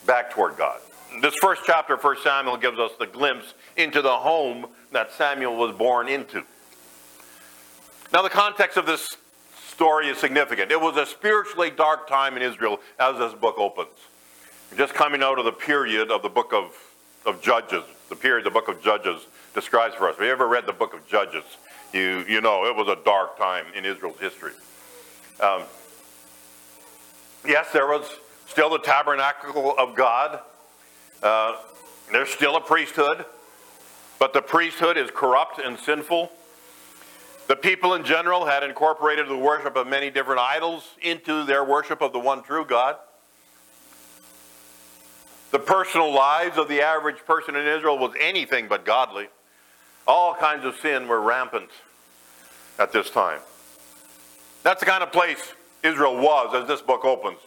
back 0.06 0.32
toward 0.32 0.58
God. 0.58 0.80
This 1.22 1.36
first 1.42 1.64
chapter 1.66 1.96
of 1.96 2.04
1 2.04 2.18
Samuel 2.24 2.58
gives 2.58 2.78
us 2.78 2.92
the 3.00 3.08
glimpse 3.08 3.54
into 3.76 4.02
the 4.02 4.18
home 4.18 4.68
that 4.92 5.12
Samuel 5.12 5.56
was 5.56 5.76
born 5.76 6.08
into. 6.08 6.44
Now, 8.14 8.22
the 8.22 8.30
context 8.30 8.78
of 8.78 8.86
this 8.86 9.18
story 9.68 10.08
is 10.08 10.18
significant. 10.18 10.72
It 10.72 10.82
was 10.82 10.98
a 10.98 11.06
spiritually 11.06 11.70
dark 11.70 12.08
time 12.08 12.36
in 12.36 12.44
Israel 12.44 12.80
as 13.00 13.18
this 13.18 13.34
book 13.34 13.58
opens. 13.58 13.90
Just 14.78 14.94
coming 14.94 15.24
out 15.24 15.40
of 15.40 15.46
the 15.46 15.52
period 15.52 16.12
of 16.12 16.22
the 16.22 16.30
book 16.30 16.54
of, 16.54 16.76
of 17.26 17.42
Judges, 17.42 17.84
the 18.10 18.16
period 18.16 18.46
the 18.46 18.52
book 18.52 18.68
of 18.68 18.82
Judges 18.84 19.26
describes 19.54 19.96
for 19.96 20.10
us. 20.10 20.16
If 20.16 20.22
you 20.22 20.28
ever 20.28 20.48
read 20.48 20.66
the 20.66 20.74
book 20.74 20.94
of 20.94 21.08
Judges, 21.08 21.44
you, 21.94 22.24
you 22.28 22.42
know 22.42 22.66
it 22.66 22.76
was 22.76 22.88
a 22.88 22.98
dark 23.04 23.38
time 23.38 23.66
in 23.76 23.86
Israel's 23.86 24.20
history. 24.20 24.54
Um, 25.40 25.64
yes, 27.46 27.72
there 27.72 27.88
was 27.88 28.06
still 28.50 28.70
the 28.70 28.80
tabernacle 28.80 29.76
of 29.78 29.96
God. 29.96 30.40
Uh, 31.22 31.56
there's 32.12 32.30
still 32.30 32.56
a 32.56 32.62
priesthood, 32.62 33.24
but 34.18 34.34
the 34.34 34.42
priesthood 34.42 34.98
is 34.98 35.10
corrupt 35.14 35.60
and 35.60 35.78
sinful. 35.78 36.32
The 37.48 37.56
people 37.56 37.94
in 37.94 38.04
general 38.04 38.46
had 38.46 38.64
incorporated 38.64 39.28
the 39.28 39.38
worship 39.38 39.76
of 39.76 39.88
many 39.88 40.10
different 40.10 40.40
idols 40.40 40.84
into 41.02 41.46
their 41.46 41.64
worship 41.64 42.02
of 42.02 42.12
the 42.12 42.20
one 42.20 42.44
true 42.44 42.66
God. 42.66 42.96
The 45.52 45.60
personal 45.60 46.12
lives 46.14 46.58
of 46.58 46.68
the 46.68 46.82
average 46.82 47.18
person 47.26 47.56
in 47.56 47.66
Israel 47.66 47.98
was 47.98 48.14
anything 48.20 48.68
but 48.68 48.86
godly. 48.86 49.28
All 50.08 50.36
kinds 50.36 50.66
of 50.66 50.76
sin 50.78 51.08
were 51.08 51.22
rampant 51.22 51.70
at 52.78 52.92
this 52.92 53.10
time. 53.10 53.40
That's 54.64 54.80
the 54.80 54.86
kind 54.86 55.04
of 55.04 55.12
place 55.12 55.54
Israel 55.84 56.18
was 56.18 56.54
as 56.54 56.68
this 56.68 56.82
book 56.82 57.06
opens. 57.06 57.40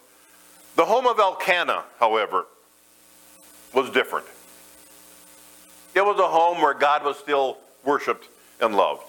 The 0.75 0.85
home 0.85 1.07
of 1.07 1.19
Elkanah, 1.19 1.83
however, 1.99 2.45
was 3.73 3.89
different. 3.91 4.25
It 5.95 6.03
was 6.03 6.17
a 6.19 6.27
home 6.27 6.61
where 6.61 6.73
God 6.73 7.03
was 7.03 7.17
still 7.17 7.57
worshiped 7.83 8.27
and 8.59 8.75
loved. 8.75 9.03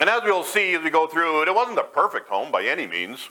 And 0.00 0.08
as 0.08 0.22
we'll 0.24 0.44
see 0.44 0.74
as 0.74 0.82
we 0.82 0.90
go 0.90 1.06
through 1.06 1.42
it, 1.42 1.48
it 1.48 1.54
wasn't 1.54 1.78
a 1.78 1.84
perfect 1.84 2.28
home 2.28 2.50
by 2.50 2.64
any 2.64 2.86
means. 2.86 3.28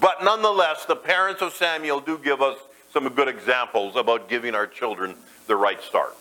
But 0.00 0.22
nonetheless, 0.22 0.84
the 0.84 0.96
parents 0.96 1.42
of 1.42 1.52
Samuel 1.52 2.00
do 2.00 2.18
give 2.18 2.40
us 2.40 2.56
some 2.92 3.08
good 3.10 3.28
examples 3.28 3.96
about 3.96 4.28
giving 4.28 4.54
our 4.54 4.66
children 4.66 5.14
the 5.46 5.56
right 5.56 5.82
start. 5.82 6.16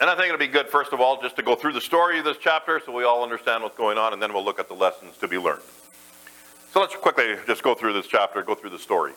And 0.00 0.10
I 0.10 0.14
think 0.14 0.26
it'll 0.26 0.38
be 0.38 0.48
good, 0.48 0.68
first 0.68 0.92
of 0.92 1.00
all, 1.00 1.20
just 1.22 1.36
to 1.36 1.42
go 1.42 1.54
through 1.54 1.72
the 1.72 1.80
story 1.80 2.18
of 2.18 2.24
this 2.24 2.36
chapter 2.38 2.80
so 2.84 2.92
we 2.92 3.04
all 3.04 3.22
understand 3.22 3.62
what's 3.62 3.76
going 3.76 3.98
on, 3.98 4.12
and 4.12 4.20
then 4.20 4.32
we'll 4.32 4.44
look 4.44 4.58
at 4.58 4.68
the 4.68 4.74
lessons 4.74 5.16
to 5.18 5.28
be 5.28 5.38
learned. 5.38 5.62
So 6.72 6.80
let's 6.80 6.96
quickly 6.96 7.36
just 7.46 7.62
go 7.62 7.74
through 7.74 7.92
this 7.92 8.06
chapter, 8.06 8.42
go 8.42 8.54
through 8.54 8.70
the 8.70 8.78
story. 8.78 9.12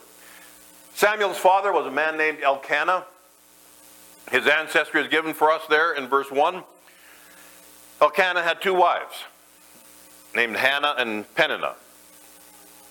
Samuel's 0.93 1.37
father 1.37 1.71
was 1.71 1.85
a 1.85 1.91
man 1.91 2.17
named 2.17 2.39
Elkanah. 2.43 3.05
His 4.29 4.45
ancestry 4.45 5.01
is 5.01 5.07
given 5.07 5.33
for 5.33 5.49
us 5.49 5.61
there 5.69 5.93
in 5.93 6.09
verse 6.09 6.29
1. 6.29 6.61
Elkanah 8.01 8.43
had 8.43 8.61
two 8.61 8.73
wives 8.73 9.23
named 10.35 10.57
Hannah 10.57 10.95
and 10.97 11.33
Peninnah. 11.35 11.75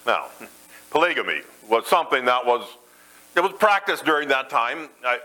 Now, 0.07 0.29
polygamy 0.91 1.43
was 1.69 1.87
something 1.87 2.25
that 2.25 2.47
was 2.47 2.67
it 3.37 3.41
was 3.41 3.53
practiced 3.53 4.07
during 4.07 4.29
that 4.29 4.49
time. 4.49 4.89
I, 5.05 5.19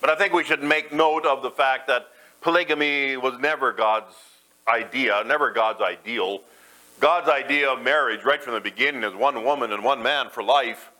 but 0.00 0.10
I 0.10 0.16
think 0.16 0.32
we 0.32 0.42
should 0.42 0.64
make 0.64 0.92
note 0.92 1.24
of 1.24 1.42
the 1.42 1.52
fact 1.52 1.86
that 1.86 2.08
polygamy 2.40 3.16
was 3.16 3.38
never 3.38 3.72
God's 3.72 4.12
idea, 4.66 5.22
never 5.24 5.52
God's 5.52 5.80
ideal. 5.80 6.40
God's 7.02 7.28
idea 7.28 7.68
of 7.68 7.82
marriage, 7.82 8.22
right 8.22 8.40
from 8.40 8.54
the 8.54 8.60
beginning, 8.60 9.02
is 9.02 9.12
one 9.12 9.42
woman 9.42 9.72
and 9.72 9.82
one 9.82 10.04
man 10.04 10.30
for 10.30 10.40
life. 10.40 10.92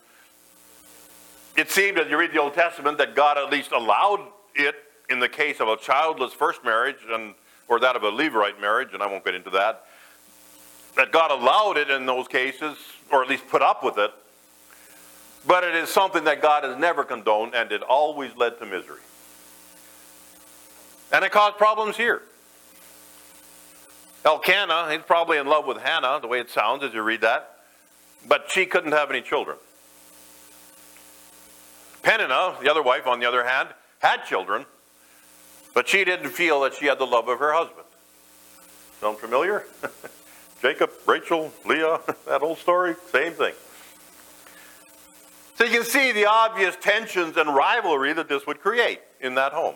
It 1.55 1.71
seemed, 1.71 1.97
as 1.97 2.09
you 2.09 2.19
read 2.19 2.33
the 2.33 2.41
Old 2.41 2.53
Testament, 2.53 2.97
that 2.97 3.15
God 3.15 3.37
at 3.37 3.49
least 3.49 3.71
allowed 3.71 4.27
it 4.53 4.75
in 5.09 5.21
the 5.21 5.29
case 5.29 5.61
of 5.61 5.69
a 5.69 5.77
childless 5.77 6.33
first 6.33 6.65
marriage, 6.65 6.97
and 7.09 7.35
or 7.69 7.79
that 7.79 7.95
of 7.95 8.03
a 8.03 8.11
Levirate 8.11 8.59
marriage, 8.59 8.89
and 8.93 9.01
I 9.01 9.07
won't 9.07 9.23
get 9.23 9.33
into 9.33 9.49
that. 9.51 9.85
That 10.97 11.13
God 11.13 11.31
allowed 11.31 11.77
it 11.77 11.89
in 11.89 12.05
those 12.05 12.27
cases, 12.27 12.75
or 13.09 13.23
at 13.23 13.29
least 13.29 13.47
put 13.47 13.61
up 13.61 13.81
with 13.81 13.97
it. 13.97 14.11
But 15.47 15.63
it 15.63 15.73
is 15.73 15.87
something 15.87 16.25
that 16.25 16.41
God 16.41 16.65
has 16.65 16.77
never 16.77 17.05
condoned, 17.05 17.55
and 17.55 17.71
it 17.71 17.81
always 17.81 18.35
led 18.35 18.59
to 18.59 18.65
misery. 18.65 18.99
And 21.13 21.23
it 21.23 21.31
caused 21.31 21.55
problems 21.55 21.95
here. 21.95 22.23
Elkanah, 24.25 24.89
he's 24.91 25.01
probably 25.01 25.37
in 25.37 25.47
love 25.47 25.65
with 25.65 25.77
Hannah, 25.77 26.19
the 26.21 26.27
way 26.27 26.39
it 26.39 26.49
sounds 26.49 26.83
as 26.83 26.93
you 26.93 27.01
read 27.01 27.21
that, 27.21 27.57
but 28.27 28.49
she 28.49 28.65
couldn't 28.65 28.93
have 28.93 29.09
any 29.09 29.21
children. 29.21 29.57
Peninnah, 32.03 32.57
the 32.61 32.69
other 32.69 32.83
wife, 32.83 33.07
on 33.07 33.19
the 33.19 33.25
other 33.25 33.45
hand, 33.45 33.69
had 33.99 34.25
children, 34.25 34.65
but 35.73 35.87
she 35.87 36.03
didn't 36.03 36.29
feel 36.29 36.61
that 36.61 36.73
she 36.73 36.85
had 36.85 36.99
the 36.99 37.05
love 37.05 37.27
of 37.27 37.39
her 37.39 37.53
husband. 37.53 37.85
Sound 39.01 39.17
familiar? 39.17 39.65
Jacob, 40.61 40.91
Rachel, 41.05 41.51
Leah, 41.65 41.99
that 42.27 42.41
old 42.41 42.57
story, 42.57 42.95
same 43.11 43.33
thing. 43.33 43.53
So 45.55 45.65
you 45.65 45.71
can 45.71 45.83
see 45.83 46.11
the 46.13 46.25
obvious 46.25 46.75
tensions 46.81 47.37
and 47.37 47.53
rivalry 47.53 48.13
that 48.13 48.27
this 48.27 48.47
would 48.47 48.61
create 48.61 48.99
in 49.19 49.35
that 49.35 49.51
home. 49.51 49.75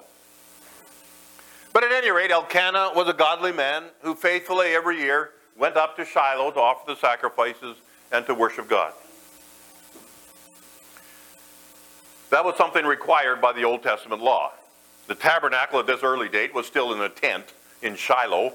But 1.77 1.83
at 1.83 1.91
any 1.91 2.09
rate, 2.09 2.31
Elkanah 2.31 2.93
was 2.95 3.07
a 3.07 3.13
godly 3.13 3.51
man 3.51 3.83
who 4.01 4.15
faithfully 4.15 4.69
every 4.69 4.99
year 4.99 5.29
went 5.55 5.77
up 5.77 5.95
to 5.97 6.05
Shiloh 6.05 6.49
to 6.49 6.59
offer 6.59 6.91
the 6.91 6.99
sacrifices 6.99 7.77
and 8.11 8.25
to 8.25 8.33
worship 8.33 8.67
God. 8.67 8.93
That 12.31 12.43
was 12.43 12.57
something 12.57 12.83
required 12.83 13.41
by 13.41 13.53
the 13.53 13.63
Old 13.63 13.83
Testament 13.83 14.23
law. 14.23 14.53
The 15.05 15.13
tabernacle 15.13 15.79
at 15.79 15.85
this 15.85 16.01
early 16.01 16.27
date 16.27 16.51
was 16.51 16.65
still 16.65 16.93
in 16.93 17.01
a 17.01 17.09
tent 17.09 17.53
in 17.83 17.95
Shiloh. 17.95 18.53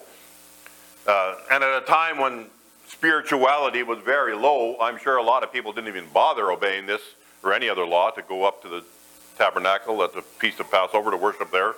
Uh, 1.06 1.36
and 1.48 1.62
at 1.62 1.80
a 1.80 1.86
time 1.86 2.18
when 2.18 2.46
spirituality 2.88 3.84
was 3.84 4.00
very 4.00 4.34
low, 4.34 4.76
I'm 4.80 4.98
sure 4.98 5.18
a 5.18 5.22
lot 5.22 5.44
of 5.44 5.52
people 5.52 5.72
didn't 5.72 5.90
even 5.90 6.06
bother 6.12 6.50
obeying 6.50 6.86
this 6.86 7.02
or 7.44 7.52
any 7.52 7.68
other 7.68 7.86
law 7.86 8.10
to 8.10 8.22
go 8.22 8.42
up 8.42 8.62
to 8.62 8.68
the 8.68 8.82
tabernacle 9.38 10.02
at 10.02 10.12
the 10.12 10.22
Feast 10.22 10.58
of 10.58 10.72
Passover 10.72 11.12
to 11.12 11.16
worship 11.16 11.52
there. 11.52 11.76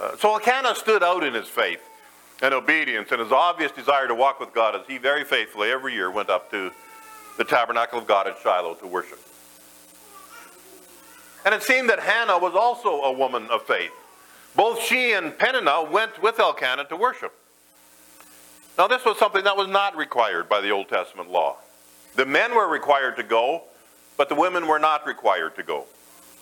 Uh, 0.00 0.16
so 0.16 0.32
Elkanah 0.32 0.74
stood 0.74 1.02
out 1.02 1.22
in 1.22 1.34
his 1.34 1.46
faith 1.46 1.82
and 2.40 2.54
obedience 2.54 3.10
and 3.10 3.20
his 3.20 3.32
obvious 3.32 3.70
desire 3.70 4.08
to 4.08 4.14
walk 4.14 4.40
with 4.40 4.54
God 4.54 4.74
as 4.74 4.82
he 4.86 4.96
very 4.96 5.24
faithfully 5.24 5.70
every 5.70 5.92
year 5.92 6.10
went 6.10 6.30
up 6.30 6.50
to 6.52 6.70
the 7.36 7.44
tabernacle 7.44 7.98
of 7.98 8.06
God 8.06 8.26
at 8.26 8.38
Shiloh 8.42 8.74
to 8.74 8.86
worship. 8.86 9.18
And 11.44 11.54
it 11.54 11.62
seemed 11.62 11.90
that 11.90 12.00
Hannah 12.00 12.38
was 12.38 12.54
also 12.54 13.02
a 13.02 13.12
woman 13.12 13.48
of 13.50 13.62
faith. 13.62 13.92
Both 14.56 14.82
she 14.82 15.12
and 15.12 15.36
Peninnah 15.38 15.90
went 15.90 16.22
with 16.22 16.38
Elkanah 16.38 16.86
to 16.86 16.96
worship. 16.96 17.34
Now, 18.78 18.88
this 18.88 19.04
was 19.04 19.18
something 19.18 19.44
that 19.44 19.56
was 19.56 19.68
not 19.68 19.96
required 19.96 20.48
by 20.48 20.60
the 20.60 20.70
Old 20.70 20.88
Testament 20.88 21.30
law. 21.30 21.56
The 22.16 22.24
men 22.24 22.54
were 22.54 22.68
required 22.68 23.16
to 23.16 23.22
go, 23.22 23.64
but 24.16 24.28
the 24.28 24.34
women 24.34 24.66
were 24.66 24.78
not 24.78 25.06
required 25.06 25.56
to 25.56 25.62
go. 25.62 25.84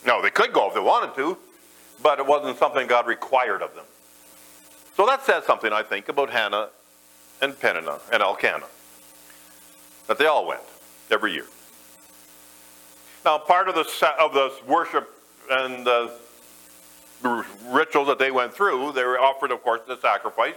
No, 0.07 0.23
they 0.23 0.31
could 0.31 0.53
go 0.53 0.68
if 0.68 0.75
they 0.75 0.81
wanted 0.81 1.14
to, 1.16 1.37
but 2.03 2.19
it 2.19 2.27
wasn't 2.27 2.59
something 2.59 2.87
God 2.87 3.07
required 3.07 3.63
of 3.63 3.75
them. 3.75 3.85
So 4.97 5.07
that 5.07 5.25
says 5.25 5.45
something, 5.45 5.73
I 5.73 5.83
think, 5.83 6.09
about 6.09 6.31
Hannah 6.31 6.69
and 7.41 7.59
Peninnah 7.59 7.99
and 8.13 8.23
Elkanah. 8.23 8.67
That 10.07 10.19
they 10.19 10.27
all 10.27 10.47
went 10.47 10.63
every 11.11 11.33
year. 11.33 11.47
Now, 13.25 13.39
part 13.39 13.69
of 13.69 13.75
the, 13.75 13.85
of 14.19 14.33
the 14.33 14.53
worship 14.67 15.09
and 15.51 15.87
the 15.87 16.13
rituals 17.67 18.09
that 18.09 18.19
they 18.19 18.31
went 18.31 18.55
through, 18.55 18.93
they 18.93 19.05
were 19.05 19.21
offered, 19.21 19.51
of 19.51 19.63
course, 19.63 19.81
the 19.87 20.01
sacrifice. 20.01 20.55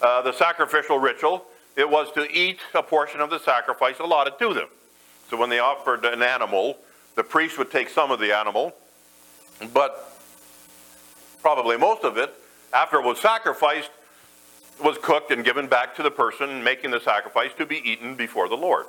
Uh, 0.00 0.22
the 0.22 0.32
sacrificial 0.32 0.98
ritual, 0.98 1.44
it 1.76 1.88
was 1.88 2.10
to 2.12 2.30
eat 2.30 2.58
a 2.74 2.82
portion 2.82 3.20
of 3.20 3.28
the 3.28 3.38
sacrifice 3.38 3.98
allotted 3.98 4.38
to 4.38 4.54
them. 4.54 4.68
So 5.28 5.36
when 5.36 5.50
they 5.50 5.58
offered 5.58 6.04
an 6.04 6.22
animal, 6.22 6.76
the 7.16 7.22
priest 7.22 7.58
would 7.58 7.70
take 7.70 7.88
some 7.88 8.10
of 8.10 8.18
the 8.18 8.36
animal, 8.36 8.72
but 9.74 10.09
probably 11.42 11.76
most 11.76 12.04
of 12.04 12.16
it, 12.16 12.34
after 12.72 12.98
it 12.98 13.04
was 13.04 13.20
sacrificed, 13.20 13.90
was 14.82 14.96
cooked 14.98 15.30
and 15.30 15.44
given 15.44 15.66
back 15.66 15.94
to 15.96 16.02
the 16.02 16.10
person 16.10 16.64
making 16.64 16.90
the 16.90 17.00
sacrifice 17.00 17.50
to 17.58 17.66
be 17.66 17.76
eaten 17.88 18.14
before 18.14 18.48
the 18.48 18.56
Lord. 18.56 18.86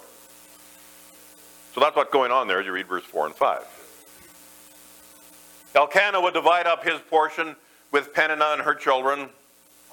So 1.74 1.82
that's 1.82 1.96
what's 1.96 2.12
going 2.12 2.32
on 2.32 2.48
there 2.48 2.60
as 2.60 2.66
you 2.66 2.72
read 2.72 2.88
verse 2.88 3.04
4 3.06 3.28
and 3.28 3.36
5. 3.36 3.64
Elkanah 5.76 6.20
would 6.20 6.34
divide 6.34 6.68
up 6.68 6.84
his 6.84 7.00
portion 7.10 7.56
with 7.92 8.14
Peninnah 8.14 8.54
and 8.54 8.62
her 8.62 8.76
children, 8.76 9.30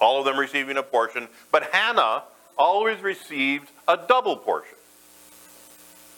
all 0.01 0.19
of 0.19 0.25
them 0.25 0.39
receiving 0.39 0.77
a 0.77 0.83
portion. 0.83 1.29
But 1.53 1.71
Hannah 1.73 2.25
always 2.57 3.01
received 3.01 3.71
a 3.87 3.97
double 3.97 4.37
portion 4.37 4.77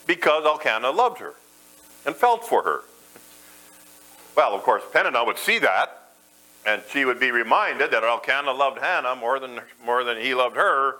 because 0.07 0.45
Elkanah 0.45 0.89
loved 0.91 1.19
her 1.19 1.35
and 2.05 2.15
felt 2.15 2.47
for 2.47 2.63
her. 2.63 2.81
Well, 4.35 4.55
of 4.55 4.63
course, 4.63 4.83
Peninnah 4.91 5.23
would 5.25 5.37
see 5.37 5.59
that, 5.59 6.00
and 6.65 6.81
she 6.91 7.05
would 7.05 7.19
be 7.19 7.31
reminded 7.31 7.91
that 7.91 8.03
Elkanah 8.03 8.51
loved 8.51 8.79
Hannah 8.79 9.15
more 9.15 9.39
than, 9.39 9.59
more 9.83 10.03
than 10.03 10.17
he 10.17 10.33
loved 10.33 10.55
her, 10.55 10.97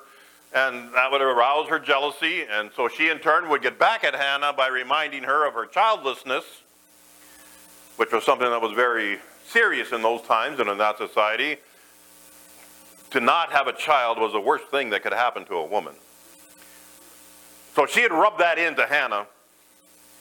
and 0.53 0.91
that 0.93 1.11
would 1.11 1.21
arouse 1.21 1.67
her 1.69 1.79
jealousy. 1.79 2.43
And 2.49 2.71
so 2.75 2.87
she, 2.87 3.09
in 3.09 3.19
turn, 3.19 3.49
would 3.49 3.61
get 3.61 3.77
back 3.77 4.03
at 4.03 4.15
Hannah 4.15 4.53
by 4.53 4.67
reminding 4.67 5.23
her 5.23 5.47
of 5.47 5.53
her 5.53 5.65
childlessness, 5.65 6.43
which 7.97 8.11
was 8.11 8.23
something 8.23 8.49
that 8.49 8.61
was 8.61 8.73
very 8.73 9.19
serious 9.47 9.91
in 9.91 10.01
those 10.01 10.21
times 10.23 10.59
and 10.59 10.69
in 10.69 10.77
that 10.79 10.97
society. 10.97 11.57
To 13.11 13.19
not 13.19 13.51
have 13.51 13.67
a 13.67 13.73
child 13.73 14.17
was 14.17 14.31
the 14.31 14.39
worst 14.39 14.65
thing 14.65 14.89
that 14.91 15.03
could 15.03 15.13
happen 15.13 15.45
to 15.45 15.55
a 15.55 15.65
woman. 15.65 15.93
So 17.75 17.85
she 17.85 18.01
had 18.01 18.11
rubbed 18.11 18.39
that 18.39 18.57
into 18.57 18.85
Hannah 18.85 19.27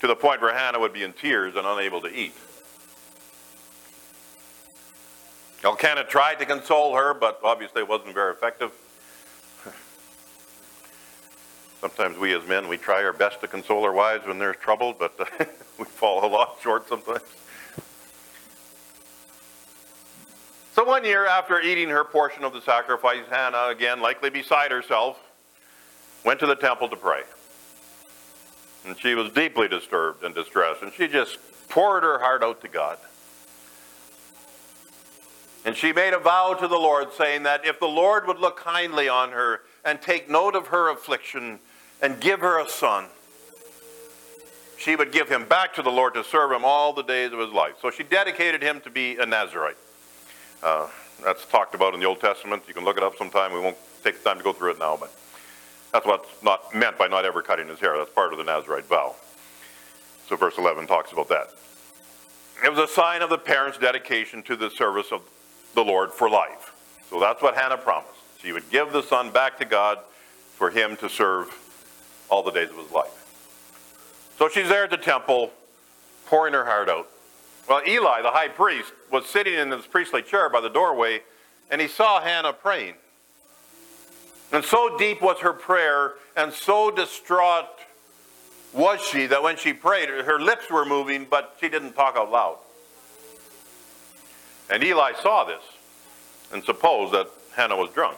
to 0.01 0.07
the 0.07 0.17
point 0.17 0.41
where 0.41 0.53
Hannah 0.53 0.81
would 0.81 0.93
be 0.93 1.03
in 1.03 1.13
tears 1.13 1.57
and 1.57 1.67
unable 1.67 2.01
to 2.01 2.09
eat. 2.09 2.35
Elkanah 5.63 6.05
tried 6.05 6.39
to 6.39 6.47
console 6.47 6.97
her, 6.97 7.13
but 7.13 7.41
obviously 7.45 7.83
it 7.83 7.89
wasn't 7.89 8.15
very 8.15 8.33
effective. 8.33 8.73
Sometimes 11.81 12.19
we 12.19 12.35
as 12.35 12.47
men, 12.47 12.69
we 12.69 12.77
try 12.77 13.03
our 13.03 13.13
best 13.13 13.41
to 13.41 13.49
console 13.49 13.85
our 13.85 13.93
wives 13.93 14.27
when 14.27 14.39
there's 14.39 14.57
trouble, 14.57 14.95
but 14.99 15.15
uh, 15.19 15.25
we 15.79 15.85
fall 15.85 16.25
a 16.25 16.29
lot 16.29 16.59
short 16.63 16.89
sometimes. 16.89 17.23
So 20.75 20.85
one 20.85 21.05
year 21.05 21.27
after 21.27 21.61
eating 21.61 21.89
her 21.89 22.05
portion 22.05 22.45
of 22.45 22.53
the 22.53 22.61
sacrifice, 22.63 23.25
Hannah, 23.31 23.69
again 23.69 24.01
likely 24.01 24.31
beside 24.31 24.71
herself, 24.71 25.19
went 26.25 26.41
to 26.41 26.47
the 26.47 26.55
temple 26.55 26.89
to 26.89 26.97
pray. 26.97 27.23
And 28.87 28.99
she 28.99 29.15
was 29.15 29.31
deeply 29.33 29.69
disturbed 29.69 30.23
and 30.25 30.35
distressed, 30.35 30.83
and 30.83 30.93
she 30.93 31.07
just 31.07 31.39
poured 31.69 32.03
her 32.03 32.19
heart 32.19 32.43
out 32.43 32.61
to 32.63 32.69
God. 32.69 32.99
And 35.65 35.77
she 35.77 35.93
made 35.93 36.15
a 36.15 36.19
vow 36.19 36.55
to 36.55 36.67
the 36.67 36.79
Lord, 36.79 37.13
saying 37.13 37.43
that 37.43 37.67
if 37.67 37.79
the 37.79 37.87
Lord 37.87 38.27
would 38.27 38.39
look 38.39 38.57
kindly 38.57 39.09
on 39.09 39.31
her 39.33 39.61
and 39.85 40.01
take 40.01 40.31
note 40.31 40.55
of 40.55 40.69
her 40.69 40.91
affliction, 40.91 41.59
and 42.03 42.21
give 42.21 42.41
her 42.41 42.59
a 42.61 42.69
son, 42.69 43.07
she 44.79 44.97
would 44.97 45.13
give 45.13 45.29
him 45.29 45.45
back 45.45 45.75
to 45.75 45.83
the 45.83 45.91
Lord 45.91 46.15
to 46.15 46.25
serve 46.25 46.53
him 46.53 46.65
all 46.65 46.93
the 46.93 47.03
days 47.03 47.33
of 47.33 47.39
his 47.39 47.51
life. 47.51 47.75
So 47.83 47.91
she 47.91 48.03
dedicated 48.03 48.63
him 48.63 48.81
to 48.83 48.91
be 48.91 49.17
a 49.19 49.27
Nazarite. 49.27 49.77
Uh, 50.63 50.89
that's 51.23 51.45
talked 51.45 51.75
about 51.75 51.93
in 51.93 52.01
the 52.01 52.07
Old 52.07 52.21
Testament. 52.21 52.63
You 52.67 52.75
can 52.75 52.85
look 52.85 52.97
it 52.97 53.03
up 53.03 53.17
sometime. 53.17 53.53
We 53.53 53.61
won't 53.61 53.77
take 54.03 54.23
the 54.23 54.25
time 54.25 54.39
to 54.39 54.45
go 54.45 54.55
through 54.55 54.73
it 54.73 54.79
now, 54.79 54.97
but 54.99 55.13
that's 55.93 56.07
what's 56.07 56.29
not 56.43 56.75
meant 56.75 56.97
by 56.97 57.09
not 57.09 57.27
ever 57.27 57.43
cutting 57.43 57.69
his 57.69 57.79
hair. 57.79 57.99
That's 57.99 58.11
part 58.11 58.33
of 58.33 58.39
the 58.39 58.45
Nazarite 58.45 58.87
vow. 58.87 59.15
So 60.29 60.37
verse 60.37 60.57
11 60.57 60.87
talks 60.87 61.13
about 61.13 61.29
that. 61.29 61.49
It 62.65 62.71
was 62.71 62.79
a 62.79 62.93
sign 62.93 63.21
of 63.21 63.31
the 63.31 63.39
parents' 63.39 63.79
dedication 63.79 64.43
to 64.45 64.57
the 64.57 64.71
service 64.71 65.13
of 65.13 65.23
the 65.75 65.83
Lord 65.83 66.13
for 66.13 66.29
life. 66.29 66.75
So 67.09 67.21
that's 67.21 67.43
what 67.43 67.55
Hannah 67.55 67.77
promised. 67.77 68.15
She 68.41 68.53
would 68.53 68.71
give 68.71 68.93
the 68.93 69.03
son 69.03 69.31
back 69.31 69.59
to 69.59 69.65
God 69.65 69.99
for 70.55 70.71
him 70.71 70.97
to 70.99 71.09
serve 71.09 71.57
all 72.29 72.43
the 72.43 72.51
days 72.51 72.71
of 72.71 72.77
his 72.77 72.91
life. 72.91 73.17
So 74.39 74.49
she's 74.49 74.69
there 74.69 74.85
at 74.85 74.91
the 74.91 74.97
temple, 74.97 75.51
pouring 76.27 76.55
her 76.55 76.65
heart 76.65 76.89
out. 76.89 77.09
Well, 77.69 77.83
Eli, 77.87 78.23
the 78.23 78.31
high 78.31 78.49
priest, 78.49 78.93
was 79.13 79.27
sitting 79.27 79.55
in 79.55 79.71
his 79.71 79.87
priestly 79.87 80.23
chair 80.23 80.49
by 80.49 80.61
the 80.61 80.71
doorway, 80.71 81.23
and 81.71 81.81
he 81.81 81.89
saw 81.89 82.21
Hannah 82.21 82.53
praying. 82.53 82.95
And 84.53 84.65
so 84.65 84.97
deep 84.97 85.21
was 85.21 85.39
her 85.41 85.53
prayer, 85.53 86.15
and 86.37 86.53
so 86.53 86.91
distraught 86.91 87.69
was 88.73 89.01
she 89.01 89.27
that 89.27 89.43
when 89.43 89.57
she 89.57 89.73
prayed, 89.73 90.09
her 90.09 90.41
lips 90.41 90.71
were 90.71 90.85
moving, 90.85 91.27
but 91.29 91.57
she 91.61 91.69
didn't 91.69 91.93
talk 91.93 92.17
out 92.17 92.31
loud? 92.31 92.59
And 94.71 94.85
Eli 94.85 95.13
saw 95.21 95.45
this 95.45 95.63
and 96.53 96.63
supposed 96.65 97.13
that 97.13 97.29
Hannah 97.55 97.77
was 97.77 97.91
drunk. 97.91 98.17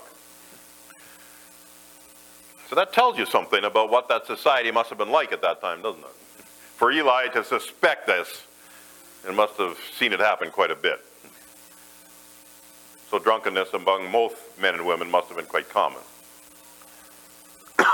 So 2.68 2.76
that 2.76 2.92
tells 2.92 3.18
you 3.18 3.26
something 3.26 3.64
about 3.64 3.90
what 3.90 4.08
that 4.08 4.26
society 4.26 4.70
must 4.70 4.88
have 4.90 4.98
been 4.98 5.10
like 5.10 5.32
at 5.32 5.42
that 5.42 5.60
time, 5.60 5.82
doesn't 5.82 6.02
it? 6.02 6.44
For 6.76 6.90
Eli 6.90 7.28
to 7.28 7.44
suspect 7.44 8.06
this, 8.06 8.46
it 9.26 9.34
must 9.34 9.56
have 9.58 9.78
seen 9.98 10.12
it 10.12 10.20
happen 10.20 10.50
quite 10.50 10.70
a 10.70 10.74
bit. 10.74 11.00
So 13.10 13.18
drunkenness 13.18 13.74
among 13.74 14.10
most 14.10 14.36
men 14.60 14.74
and 14.74 14.86
women 14.86 15.10
must 15.10 15.28
have 15.28 15.36
been 15.36 15.46
quite 15.46 15.68
common. 15.68 16.00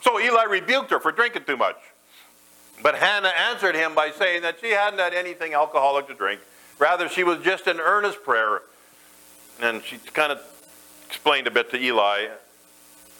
so 0.00 0.20
Eli 0.20 0.44
rebuked 0.44 0.90
her 0.90 0.98
for 0.98 1.12
drinking 1.12 1.44
too 1.44 1.56
much. 1.56 1.76
But 2.82 2.96
Hannah 2.96 3.32
answered 3.50 3.74
him 3.74 3.94
by 3.94 4.10
saying 4.10 4.42
that 4.42 4.58
she 4.60 4.70
hadn't 4.70 4.98
had 4.98 5.14
anything 5.14 5.54
alcoholic 5.54 6.08
to 6.08 6.14
drink. 6.14 6.40
Rather, 6.80 7.10
she 7.10 7.22
was 7.22 7.38
just 7.44 7.66
in 7.68 7.78
earnest 7.78 8.24
prayer. 8.24 8.62
And 9.60 9.84
she 9.84 9.98
kind 9.98 10.32
of 10.32 10.40
explained 11.06 11.46
a 11.46 11.50
bit 11.50 11.70
to 11.70 11.76
Eli. 11.76 12.28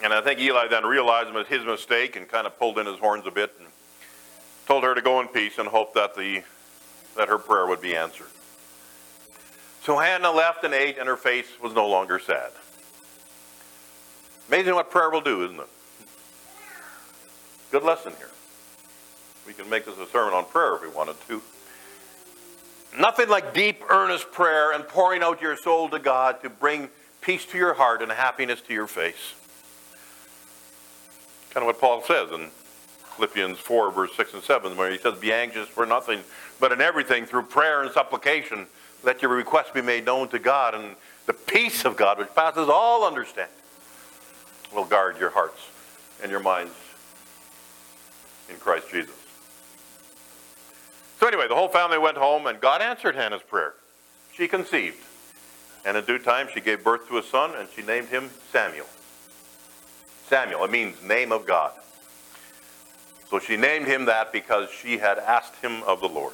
And 0.02 0.14
I 0.14 0.22
think 0.22 0.40
Eli 0.40 0.66
then 0.68 0.84
realized 0.84 1.28
it 1.28 1.34
was 1.34 1.46
his 1.46 1.64
mistake 1.64 2.16
and 2.16 2.26
kind 2.26 2.46
of 2.46 2.58
pulled 2.58 2.78
in 2.78 2.86
his 2.86 2.98
horns 2.98 3.26
a 3.26 3.30
bit 3.30 3.52
and 3.58 3.68
told 4.66 4.82
her 4.82 4.94
to 4.94 5.02
go 5.02 5.20
in 5.20 5.28
peace 5.28 5.58
and 5.58 5.68
hope 5.68 5.92
that, 5.94 6.16
the, 6.16 6.42
that 7.16 7.28
her 7.28 7.36
prayer 7.36 7.66
would 7.66 7.82
be 7.82 7.94
answered. 7.94 8.28
So 9.82 9.98
Hannah 9.98 10.30
left 10.30 10.64
and 10.64 10.72
ate, 10.72 10.98
and 10.98 11.06
her 11.06 11.16
face 11.16 11.46
was 11.62 11.74
no 11.74 11.86
longer 11.86 12.18
sad. 12.18 12.52
Amazing 14.48 14.74
what 14.74 14.90
prayer 14.90 15.10
will 15.10 15.20
do, 15.20 15.44
isn't 15.44 15.60
it? 15.60 15.68
Good 17.70 17.82
lesson 17.82 18.12
here. 18.18 18.30
We 19.46 19.52
can 19.52 19.68
make 19.68 19.84
this 19.84 19.98
a 19.98 20.06
sermon 20.06 20.34
on 20.34 20.44
prayer 20.46 20.76
if 20.76 20.82
we 20.82 20.88
wanted 20.88 21.16
to. 21.28 21.42
Nothing 22.98 23.28
like 23.28 23.54
deep, 23.54 23.82
earnest 23.88 24.32
prayer 24.32 24.72
and 24.72 24.86
pouring 24.86 25.22
out 25.22 25.40
your 25.40 25.56
soul 25.56 25.88
to 25.90 25.98
God 25.98 26.42
to 26.42 26.50
bring 26.50 26.88
peace 27.20 27.44
to 27.46 27.58
your 27.58 27.74
heart 27.74 28.02
and 28.02 28.10
happiness 28.10 28.60
to 28.62 28.74
your 28.74 28.86
face. 28.86 29.34
Kind 31.50 31.62
of 31.62 31.66
what 31.66 31.80
Paul 31.80 32.02
says 32.02 32.30
in 32.32 32.50
Philippians 33.16 33.58
4, 33.58 33.90
verse 33.90 34.16
6 34.16 34.34
and 34.34 34.42
7, 34.42 34.76
where 34.76 34.90
he 34.90 34.98
says, 34.98 35.18
Be 35.18 35.32
anxious 35.32 35.68
for 35.68 35.86
nothing, 35.86 36.20
but 36.58 36.72
in 36.72 36.80
everything, 36.80 37.26
through 37.26 37.42
prayer 37.42 37.82
and 37.82 37.90
supplication, 37.92 38.66
let 39.02 39.22
your 39.22 39.30
requests 39.30 39.70
be 39.70 39.82
made 39.82 40.04
known 40.04 40.28
to 40.28 40.38
God, 40.38 40.74
and 40.74 40.96
the 41.26 41.32
peace 41.32 41.84
of 41.84 41.96
God, 41.96 42.18
which 42.18 42.34
passes 42.34 42.68
all 42.68 43.06
understanding, 43.06 43.54
will 44.74 44.84
guard 44.84 45.18
your 45.18 45.30
hearts 45.30 45.60
and 46.22 46.30
your 46.30 46.40
minds 46.40 46.72
in 48.48 48.56
Christ 48.56 48.86
Jesus. 48.90 49.19
So, 51.20 51.26
anyway, 51.26 51.48
the 51.48 51.54
whole 51.54 51.68
family 51.68 51.98
went 51.98 52.16
home, 52.16 52.46
and 52.46 52.58
God 52.58 52.80
answered 52.80 53.14
Hannah's 53.14 53.42
prayer. 53.42 53.74
She 54.32 54.48
conceived, 54.48 54.96
and 55.84 55.94
in 55.94 56.04
due 56.06 56.18
time 56.18 56.48
she 56.52 56.62
gave 56.62 56.82
birth 56.82 57.06
to 57.08 57.18
a 57.18 57.22
son, 57.22 57.54
and 57.56 57.68
she 57.76 57.82
named 57.82 58.08
him 58.08 58.30
Samuel. 58.50 58.86
Samuel, 60.28 60.64
it 60.64 60.70
means 60.70 61.02
name 61.02 61.30
of 61.30 61.44
God. 61.44 61.72
So 63.28 63.38
she 63.38 63.58
named 63.58 63.86
him 63.86 64.06
that 64.06 64.32
because 64.32 64.70
she 64.70 64.96
had 64.96 65.18
asked 65.18 65.56
him 65.56 65.82
of 65.82 66.00
the 66.00 66.08
Lord. 66.08 66.32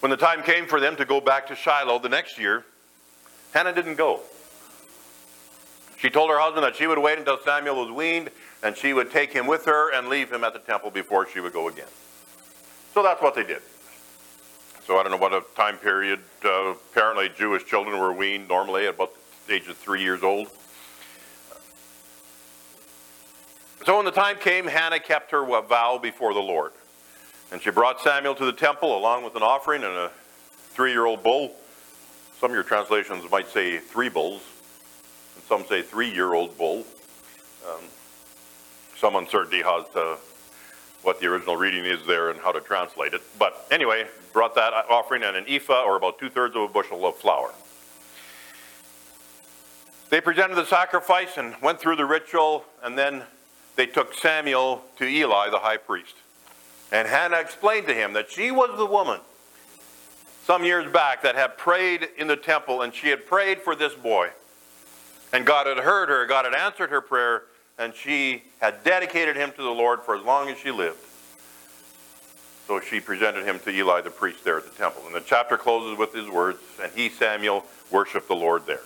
When 0.00 0.08
the 0.08 0.16
time 0.16 0.42
came 0.42 0.66
for 0.66 0.80
them 0.80 0.96
to 0.96 1.04
go 1.04 1.20
back 1.20 1.46
to 1.48 1.54
Shiloh 1.54 1.98
the 1.98 2.08
next 2.08 2.38
year, 2.38 2.64
Hannah 3.52 3.74
didn't 3.74 3.96
go. 3.96 4.20
She 5.98 6.08
told 6.08 6.30
her 6.30 6.38
husband 6.38 6.64
that 6.64 6.76
she 6.76 6.86
would 6.86 6.98
wait 6.98 7.18
until 7.18 7.38
Samuel 7.44 7.76
was 7.76 7.90
weaned 7.90 8.30
and 8.62 8.76
she 8.76 8.92
would 8.92 9.10
take 9.10 9.32
him 9.32 9.46
with 9.46 9.64
her 9.64 9.92
and 9.94 10.08
leave 10.08 10.32
him 10.32 10.44
at 10.44 10.52
the 10.52 10.58
temple 10.58 10.90
before 10.90 11.28
she 11.28 11.40
would 11.40 11.52
go 11.52 11.68
again. 11.68 11.88
So 12.94 13.02
that's 13.02 13.20
what 13.20 13.34
they 13.34 13.44
did. 13.44 13.62
So 14.86 14.98
I 14.98 15.02
don't 15.02 15.12
know 15.12 15.18
what 15.18 15.32
a 15.32 15.42
time 15.56 15.78
period. 15.78 16.20
Uh, 16.44 16.70
apparently, 16.70 17.28
Jewish 17.28 17.64
children 17.64 17.98
were 17.98 18.12
weaned 18.12 18.48
normally 18.48 18.86
at 18.86 18.94
about 18.94 19.12
the 19.46 19.54
age 19.54 19.68
of 19.68 19.76
three 19.76 20.02
years 20.02 20.22
old. 20.22 20.48
So 23.84 23.96
when 23.96 24.04
the 24.04 24.10
time 24.10 24.36
came, 24.38 24.66
Hannah 24.66 24.98
kept 24.98 25.30
her 25.30 25.44
vow 25.44 25.98
before 25.98 26.34
the 26.34 26.40
Lord. 26.40 26.72
And 27.52 27.62
she 27.62 27.70
brought 27.70 28.00
Samuel 28.00 28.34
to 28.36 28.44
the 28.44 28.52
temple 28.52 28.96
along 28.98 29.24
with 29.24 29.36
an 29.36 29.42
offering 29.42 29.84
and 29.84 29.92
a 29.92 30.10
three 30.70 30.90
year 30.90 31.06
old 31.06 31.22
bull. 31.22 31.52
Some 32.40 32.50
of 32.50 32.54
your 32.54 32.64
translations 32.64 33.30
might 33.30 33.48
say 33.48 33.78
three 33.78 34.08
bulls, 34.08 34.42
and 35.34 35.44
some 35.44 35.64
say 35.64 35.82
three 35.82 36.12
year 36.12 36.34
old 36.34 36.56
bull. 36.58 36.84
Um, 37.68 37.80
some 38.98 39.16
uncertainty 39.16 39.60
as 39.60 39.84
to 39.92 40.18
what 41.02 41.20
the 41.20 41.26
original 41.26 41.56
reading 41.56 41.84
is 41.84 42.04
there 42.06 42.30
and 42.30 42.40
how 42.40 42.52
to 42.52 42.60
translate 42.60 43.14
it. 43.14 43.22
But 43.38 43.66
anyway, 43.70 44.06
brought 44.32 44.54
that 44.56 44.72
offering 44.90 45.22
and 45.22 45.36
an 45.36 45.44
ephah, 45.48 45.82
or 45.84 45.96
about 45.96 46.18
two 46.18 46.28
thirds 46.28 46.56
of 46.56 46.62
a 46.62 46.68
bushel 46.68 47.06
of 47.06 47.16
flour. 47.16 47.52
They 50.10 50.20
presented 50.20 50.56
the 50.56 50.66
sacrifice 50.66 51.36
and 51.36 51.54
went 51.62 51.80
through 51.80 51.96
the 51.96 52.04
ritual, 52.04 52.64
and 52.82 52.96
then 52.96 53.22
they 53.76 53.86
took 53.86 54.14
Samuel 54.14 54.84
to 54.98 55.06
Eli, 55.06 55.50
the 55.50 55.58
high 55.58 55.76
priest. 55.76 56.14
And 56.92 57.08
Hannah 57.08 57.38
explained 57.38 57.86
to 57.88 57.94
him 57.94 58.12
that 58.12 58.30
she 58.30 58.50
was 58.50 58.76
the 58.76 58.86
woman 58.86 59.20
some 60.44 60.64
years 60.64 60.90
back 60.92 61.22
that 61.22 61.34
had 61.34 61.58
prayed 61.58 62.08
in 62.16 62.28
the 62.28 62.36
temple, 62.36 62.82
and 62.82 62.94
she 62.94 63.08
had 63.08 63.26
prayed 63.26 63.60
for 63.60 63.74
this 63.74 63.94
boy. 63.94 64.30
And 65.32 65.44
God 65.44 65.66
had 65.66 65.78
heard 65.78 66.08
her, 66.08 66.24
God 66.26 66.44
had 66.44 66.54
answered 66.54 66.90
her 66.90 67.00
prayer, 67.00 67.42
and 67.78 67.94
she 67.94 68.42
had 68.60 68.82
dedicated 68.84 69.36
him 69.36 69.52
to 69.52 69.62
the 69.62 69.70
Lord 69.70 70.00
for 70.02 70.16
as 70.16 70.24
long 70.24 70.48
as 70.48 70.58
she 70.58 70.70
lived. 70.70 70.98
So 72.66 72.80
she 72.80 73.00
presented 73.00 73.44
him 73.44 73.60
to 73.60 73.70
Eli 73.70 74.00
the 74.00 74.10
priest 74.10 74.42
there 74.44 74.56
at 74.56 74.64
the 74.64 74.76
temple. 74.76 75.02
And 75.06 75.14
the 75.14 75.20
chapter 75.20 75.56
closes 75.56 75.96
with 75.96 76.12
his 76.12 76.28
words, 76.28 76.58
and 76.82 76.90
he, 76.92 77.08
Samuel, 77.08 77.64
worshiped 77.90 78.26
the 78.28 78.34
Lord 78.34 78.66
there. 78.66 78.80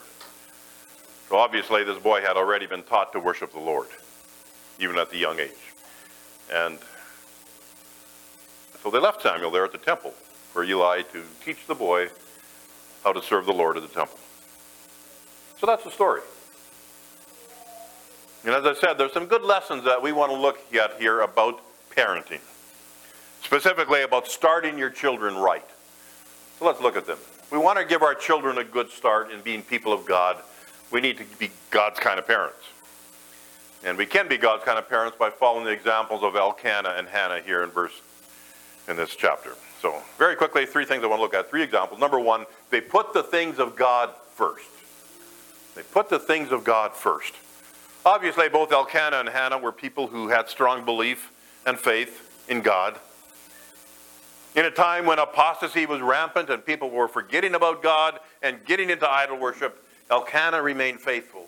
So 1.29 1.37
obviously, 1.37 1.85
this 1.85 1.99
boy 1.99 2.21
had 2.21 2.37
already 2.37 2.67
been 2.67 2.83
taught 2.83 3.13
to 3.13 3.21
worship 3.21 3.53
the 3.53 3.61
Lord, 3.61 3.87
even 4.79 4.99
at 4.99 5.11
the 5.11 5.17
young 5.17 5.39
age. 5.39 5.51
And 6.53 6.79
so 8.83 8.91
they 8.91 8.99
left 8.99 9.23
Samuel 9.23 9.51
there 9.51 9.65
at 9.65 9.73
the 9.73 9.79
temple 9.79 10.11
for 10.53 10.65
Eli 10.65 11.03
to 11.13 11.23
teach 11.45 11.67
the 11.67 11.75
boy 11.75 12.09
how 13.05 13.13
to 13.13 13.23
serve 13.23 13.47
the 13.47 13.53
Lord 13.53 13.77
at 13.77 13.83
the 13.83 13.89
temple. 13.89 14.19
So 15.59 15.67
that's 15.67 15.85
the 15.85 15.91
story. 15.91 16.21
And 18.45 18.55
as 18.55 18.65
I 18.65 18.75
said, 18.75 18.95
there's 18.95 19.13
some 19.13 19.27
good 19.27 19.43
lessons 19.43 19.85
that 19.85 20.03
we 20.03 20.13
want 20.13 20.33
to 20.33 20.39
look 20.39 20.59
at 20.75 20.99
here 20.99 21.21
about 21.21 21.61
parenting, 21.95 22.41
specifically 23.43 24.03
about 24.03 24.29
starting 24.29 24.79
your 24.79 24.91
children 24.91 25.37
right. 25.37 25.65
So 26.59 26.67
let's 26.67 26.81
look 26.81 26.97
at 26.97 27.07
them. 27.07 27.19
We 27.51 27.59
want 27.59 27.79
to 27.79 27.85
give 27.85 28.03
our 28.03 28.15
children 28.15 28.59
a 28.59 28.65
good 28.65 28.91
start 28.91 29.31
in 29.31 29.41
being 29.41 29.63
people 29.63 29.93
of 29.93 30.07
God. 30.07 30.37
We 30.91 31.01
need 31.01 31.19
to 31.19 31.25
be 31.39 31.51
God's 31.71 32.01
kind 32.01 32.19
of 32.19 32.27
parents. 32.27 32.57
And 33.85 33.97
we 33.99 34.07
can 34.07 34.29
be 34.29 34.37
God's 34.37 34.65
kind 34.65 34.79
of 34.79 34.89
parents 34.89 35.17
by 35.19 35.31
following 35.31 35.65
the 35.65 35.71
examples 35.71 36.23
of 36.23 36.37
Elkanah 36.37 36.95
and 36.97 37.09
Hannah 37.09 37.41
here 37.41 37.63
in 37.63 37.71
verse 37.71 38.01
in 38.89 38.97
this 38.97 39.17
chapter. 39.17 39.55
So, 39.81 40.03
very 40.19 40.37
quickly, 40.37 40.67
three 40.67 40.85
things 40.85 41.03
I 41.03 41.07
want 41.07 41.19
to 41.19 41.23
look 41.23 41.35
at. 41.35 41.49
Three 41.49 41.63
examples. 41.63 41.99
Number 41.99 42.21
one, 42.21 42.45
they 42.71 42.81
put 42.81 43.15
the 43.15 43.23
things 43.23 43.59
of 43.59 43.77
God 43.77 44.11
first. 44.35 44.69
They 45.75 45.83
put 45.83 46.11
the 46.11 46.19
things 46.19 46.53
of 46.53 46.65
God 46.65 46.93
first. 46.95 47.35
Obviously, 48.05 48.49
both 48.49 48.73
Elkanah 48.73 49.19
and 49.19 49.29
Hannah 49.29 49.59
were 49.59 49.73
people 49.73 50.07
who 50.07 50.29
had 50.29 50.49
strong 50.49 50.85
belief 50.85 51.31
and 51.67 51.79
faith 51.79 52.45
in 52.49 52.63
God. 52.63 52.97
In 54.55 54.65
a 54.65 54.71
time 54.71 55.07
when 55.07 55.19
apostasy 55.19 55.87
was 55.87 56.01
rampant 56.01 56.51
and 56.51 56.65
people 56.65 56.91
were 56.91 57.09
forgetting 57.09 57.55
about 57.55 57.83
God 57.83 58.19
and 58.43 58.65
getting 58.65 58.91
into 58.91 59.09
idol 59.09 59.39
worship, 59.39 59.85
Elkanah 60.11 60.63
remained 60.63 61.01
faithful. 61.01 61.47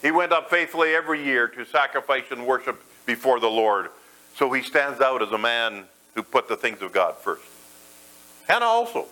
He 0.00 0.10
went 0.10 0.32
up 0.32 0.50
faithfully 0.50 0.94
every 0.94 1.22
year 1.22 1.48
to 1.48 1.66
sacrifice 1.66 2.24
and 2.30 2.46
worship 2.46 2.82
before 3.04 3.40
the 3.40 3.50
Lord. 3.50 3.88
So 4.36 4.52
he 4.52 4.62
stands 4.62 5.00
out 5.00 5.22
as 5.22 5.30
a 5.32 5.38
man 5.38 5.84
who 6.14 6.22
put 6.22 6.48
the 6.48 6.56
things 6.56 6.80
of 6.80 6.92
God 6.92 7.16
first. 7.16 7.44
Hannah 8.46 8.66
also. 8.66 9.06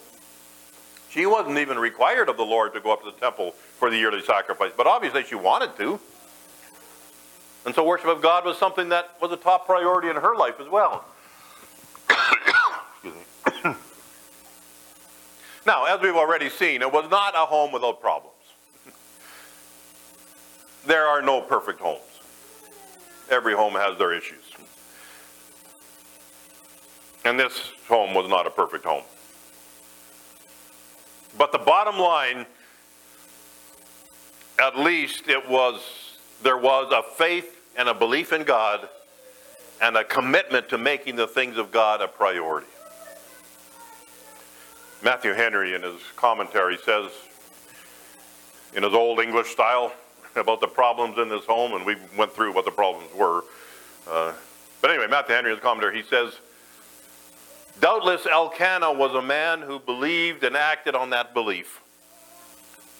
She 1.10 1.26
wasn't 1.26 1.58
even 1.58 1.78
required 1.78 2.30
of 2.30 2.38
the 2.38 2.44
Lord 2.44 2.72
to 2.72 2.80
go 2.80 2.92
up 2.92 3.04
to 3.04 3.10
the 3.10 3.18
temple 3.18 3.52
for 3.78 3.90
the 3.90 3.98
yearly 3.98 4.22
sacrifice, 4.22 4.72
but 4.74 4.86
obviously 4.86 5.24
she 5.24 5.34
wanted 5.34 5.76
to. 5.76 6.00
And 7.64 7.74
so 7.74 7.84
worship 7.84 8.08
of 8.08 8.20
God 8.20 8.44
was 8.44 8.58
something 8.58 8.88
that 8.88 9.16
was 9.20 9.30
a 9.30 9.36
top 9.36 9.66
priority 9.66 10.08
in 10.08 10.16
her 10.16 10.34
life 10.34 10.58
as 10.60 10.68
well. 10.68 11.04
now, 15.66 15.84
as 15.84 16.00
we've 16.00 16.16
already 16.16 16.48
seen, 16.48 16.82
it 16.82 16.92
was 16.92 17.08
not 17.10 17.34
a 17.34 17.46
home 17.46 17.70
without 17.72 18.00
problems. 18.00 18.32
There 20.86 21.06
are 21.06 21.22
no 21.22 21.40
perfect 21.40 21.80
homes. 21.80 22.00
Every 23.30 23.54
home 23.54 23.74
has 23.74 23.96
their 23.98 24.12
issues. 24.12 24.42
And 27.24 27.38
this 27.38 27.70
home 27.86 28.14
was 28.14 28.28
not 28.28 28.48
a 28.48 28.50
perfect 28.50 28.84
home. 28.84 29.04
But 31.38 31.52
the 31.52 31.58
bottom 31.58 31.98
line, 31.98 32.46
at 34.58 34.76
least 34.76 35.28
it 35.28 35.48
was 35.48 36.11
there 36.42 36.58
was 36.58 36.92
a 36.92 37.02
faith 37.02 37.56
and 37.76 37.88
a 37.88 37.94
belief 37.94 38.32
in 38.32 38.44
God 38.44 38.88
and 39.80 39.96
a 39.96 40.04
commitment 40.04 40.68
to 40.68 40.78
making 40.78 41.16
the 41.16 41.26
things 41.26 41.56
of 41.56 41.72
God 41.72 42.00
a 42.00 42.08
priority. 42.08 42.66
Matthew 45.02 45.32
Henry, 45.32 45.74
in 45.74 45.82
his 45.82 46.00
commentary, 46.14 46.78
says 46.84 47.10
in 48.74 48.84
his 48.84 48.94
old 48.94 49.20
English 49.20 49.48
style 49.48 49.92
about 50.36 50.60
the 50.60 50.68
problems 50.68 51.18
in 51.18 51.28
this 51.28 51.44
home, 51.44 51.74
and 51.74 51.84
we 51.84 51.96
went 52.16 52.32
through 52.32 52.54
what 52.54 52.64
the 52.64 52.70
problems 52.70 53.12
were. 53.14 53.44
Uh, 54.08 54.32
but 54.80 54.90
anyway, 54.90 55.06
Matthew 55.08 55.34
Henry, 55.34 55.50
in 55.50 55.56
his 55.56 55.62
commentary, 55.62 55.96
he 55.96 56.08
says, 56.08 56.38
Doubtless 57.80 58.26
Elkanah 58.26 58.92
was 58.92 59.14
a 59.14 59.22
man 59.22 59.60
who 59.62 59.78
believed 59.80 60.44
and 60.44 60.56
acted 60.56 60.94
on 60.94 61.10
that 61.10 61.34
belief. 61.34 61.80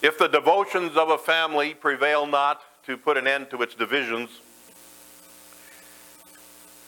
If 0.02 0.18
the 0.18 0.28
devotions 0.28 0.96
of 0.96 1.10
a 1.10 1.18
family 1.18 1.74
prevail 1.74 2.26
not 2.26 2.60
to 2.86 2.96
put 2.96 3.16
an 3.16 3.26
end 3.26 3.50
to 3.50 3.62
its 3.62 3.74
divisions, 3.74 4.30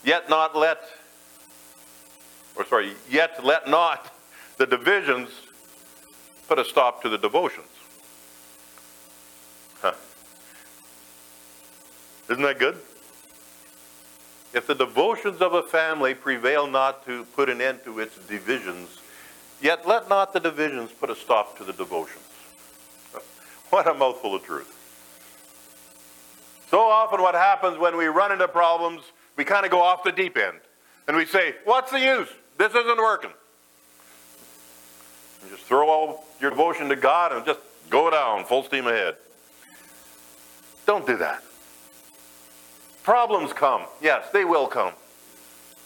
yet 0.04 0.28
not 0.28 0.56
let, 0.56 0.82
or 2.56 2.66
sorry, 2.66 2.94
yet 3.08 3.44
let 3.44 3.68
not 3.68 4.12
the 4.56 4.66
divisions 4.66 5.30
put 6.48 6.58
a 6.58 6.64
stop 6.64 7.02
to 7.02 7.08
the 7.08 7.18
devotions. 7.18 7.66
Huh. 9.80 9.94
Isn't 12.30 12.42
that 12.42 12.58
good? 12.58 12.76
If 14.52 14.68
the 14.68 14.74
devotions 14.74 15.40
of 15.40 15.54
a 15.54 15.62
family 15.62 16.14
prevail 16.14 16.66
not 16.66 17.04
to 17.06 17.24
put 17.36 17.48
an 17.48 17.60
end 17.60 17.80
to 17.84 17.98
its 17.98 18.16
divisions, 18.26 19.00
yet 19.60 19.86
let 19.86 20.08
not 20.08 20.32
the 20.32 20.40
divisions 20.40 20.92
put 20.92 21.10
a 21.10 21.16
stop 21.16 21.58
to 21.58 21.64
the 21.64 21.72
devotions. 21.72 22.22
What 23.70 23.88
a 23.88 23.94
mouthful 23.94 24.36
of 24.36 24.44
truth. 24.44 24.73
So 26.74 26.80
often, 26.80 27.22
what 27.22 27.36
happens 27.36 27.78
when 27.78 27.96
we 27.96 28.06
run 28.06 28.32
into 28.32 28.48
problems, 28.48 29.02
we 29.36 29.44
kind 29.44 29.64
of 29.64 29.70
go 29.70 29.80
off 29.80 30.02
the 30.02 30.10
deep 30.10 30.36
end. 30.36 30.58
And 31.06 31.16
we 31.16 31.24
say, 31.24 31.54
What's 31.64 31.92
the 31.92 32.00
use? 32.00 32.26
This 32.58 32.74
isn't 32.74 32.98
working. 32.98 33.30
And 35.40 35.52
just 35.52 35.62
throw 35.62 35.88
all 35.88 36.24
your 36.40 36.50
devotion 36.50 36.88
to 36.88 36.96
God 36.96 37.32
and 37.32 37.46
just 37.46 37.60
go 37.90 38.10
down 38.10 38.44
full 38.44 38.64
steam 38.64 38.88
ahead. 38.88 39.14
Don't 40.84 41.06
do 41.06 41.16
that. 41.18 41.44
Problems 43.04 43.52
come. 43.52 43.82
Yes, 44.02 44.30
they 44.32 44.44
will 44.44 44.66
come. 44.66 44.94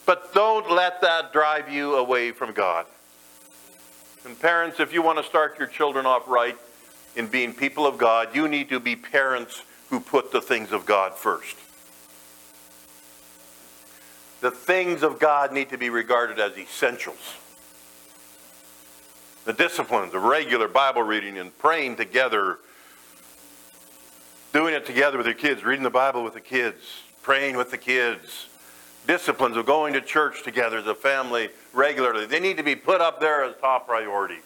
But 0.06 0.32
don't 0.32 0.70
let 0.70 1.02
that 1.02 1.34
drive 1.34 1.70
you 1.70 1.96
away 1.96 2.32
from 2.32 2.54
God. 2.54 2.86
And 4.24 4.40
parents, 4.40 4.80
if 4.80 4.94
you 4.94 5.02
want 5.02 5.18
to 5.18 5.24
start 5.24 5.58
your 5.58 5.68
children 5.68 6.06
off 6.06 6.26
right 6.26 6.56
in 7.14 7.26
being 7.26 7.52
people 7.52 7.86
of 7.86 7.98
God, 7.98 8.34
you 8.34 8.48
need 8.48 8.70
to 8.70 8.80
be 8.80 8.96
parents 8.96 9.64
who 9.90 10.00
put 10.00 10.32
the 10.32 10.40
things 10.40 10.72
of 10.72 10.86
God 10.86 11.14
first. 11.14 11.56
The 14.40 14.50
things 14.50 15.02
of 15.02 15.18
God 15.18 15.52
need 15.52 15.70
to 15.70 15.78
be 15.78 15.90
regarded 15.90 16.38
as 16.38 16.56
essentials. 16.56 17.34
The 19.44 19.52
disciplines 19.52 20.14
of 20.14 20.22
regular 20.22 20.68
Bible 20.68 21.02
reading 21.02 21.38
and 21.38 21.56
praying 21.58 21.96
together, 21.96 22.58
doing 24.52 24.74
it 24.74 24.86
together 24.86 25.16
with 25.16 25.26
your 25.26 25.34
kids, 25.34 25.64
reading 25.64 25.82
the 25.82 25.90
Bible 25.90 26.22
with 26.22 26.34
the 26.34 26.40
kids, 26.40 27.02
praying 27.22 27.56
with 27.56 27.70
the 27.70 27.78
kids, 27.78 28.46
disciplines 29.06 29.56
of 29.56 29.66
going 29.66 29.94
to 29.94 30.00
church 30.00 30.44
together 30.44 30.78
as 30.78 30.86
a 30.86 30.94
family 30.94 31.48
regularly. 31.72 32.26
They 32.26 32.40
need 32.40 32.58
to 32.58 32.62
be 32.62 32.76
put 32.76 33.00
up 33.00 33.20
there 33.20 33.42
as 33.42 33.56
top 33.60 33.88
priority. 33.88 34.38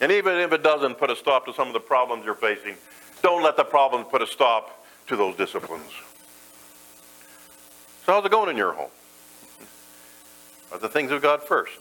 And 0.00 0.12
even 0.12 0.36
if 0.36 0.52
it 0.52 0.62
doesn't 0.62 0.96
put 0.96 1.10
a 1.10 1.16
stop 1.16 1.46
to 1.46 1.52
some 1.52 1.66
of 1.66 1.74
the 1.74 1.80
problems 1.80 2.24
you're 2.24 2.34
facing, 2.34 2.76
don't 3.22 3.42
let 3.42 3.56
the 3.56 3.64
problems 3.64 4.06
put 4.10 4.22
a 4.22 4.26
stop 4.26 4.84
to 5.08 5.16
those 5.16 5.36
disciplines. 5.36 5.90
So, 8.06 8.12
how's 8.12 8.24
it 8.24 8.30
going 8.30 8.50
in 8.50 8.56
your 8.56 8.72
home? 8.72 8.90
Are 10.72 10.78
the 10.78 10.88
things 10.88 11.10
of 11.10 11.22
God 11.22 11.42
first? 11.42 11.78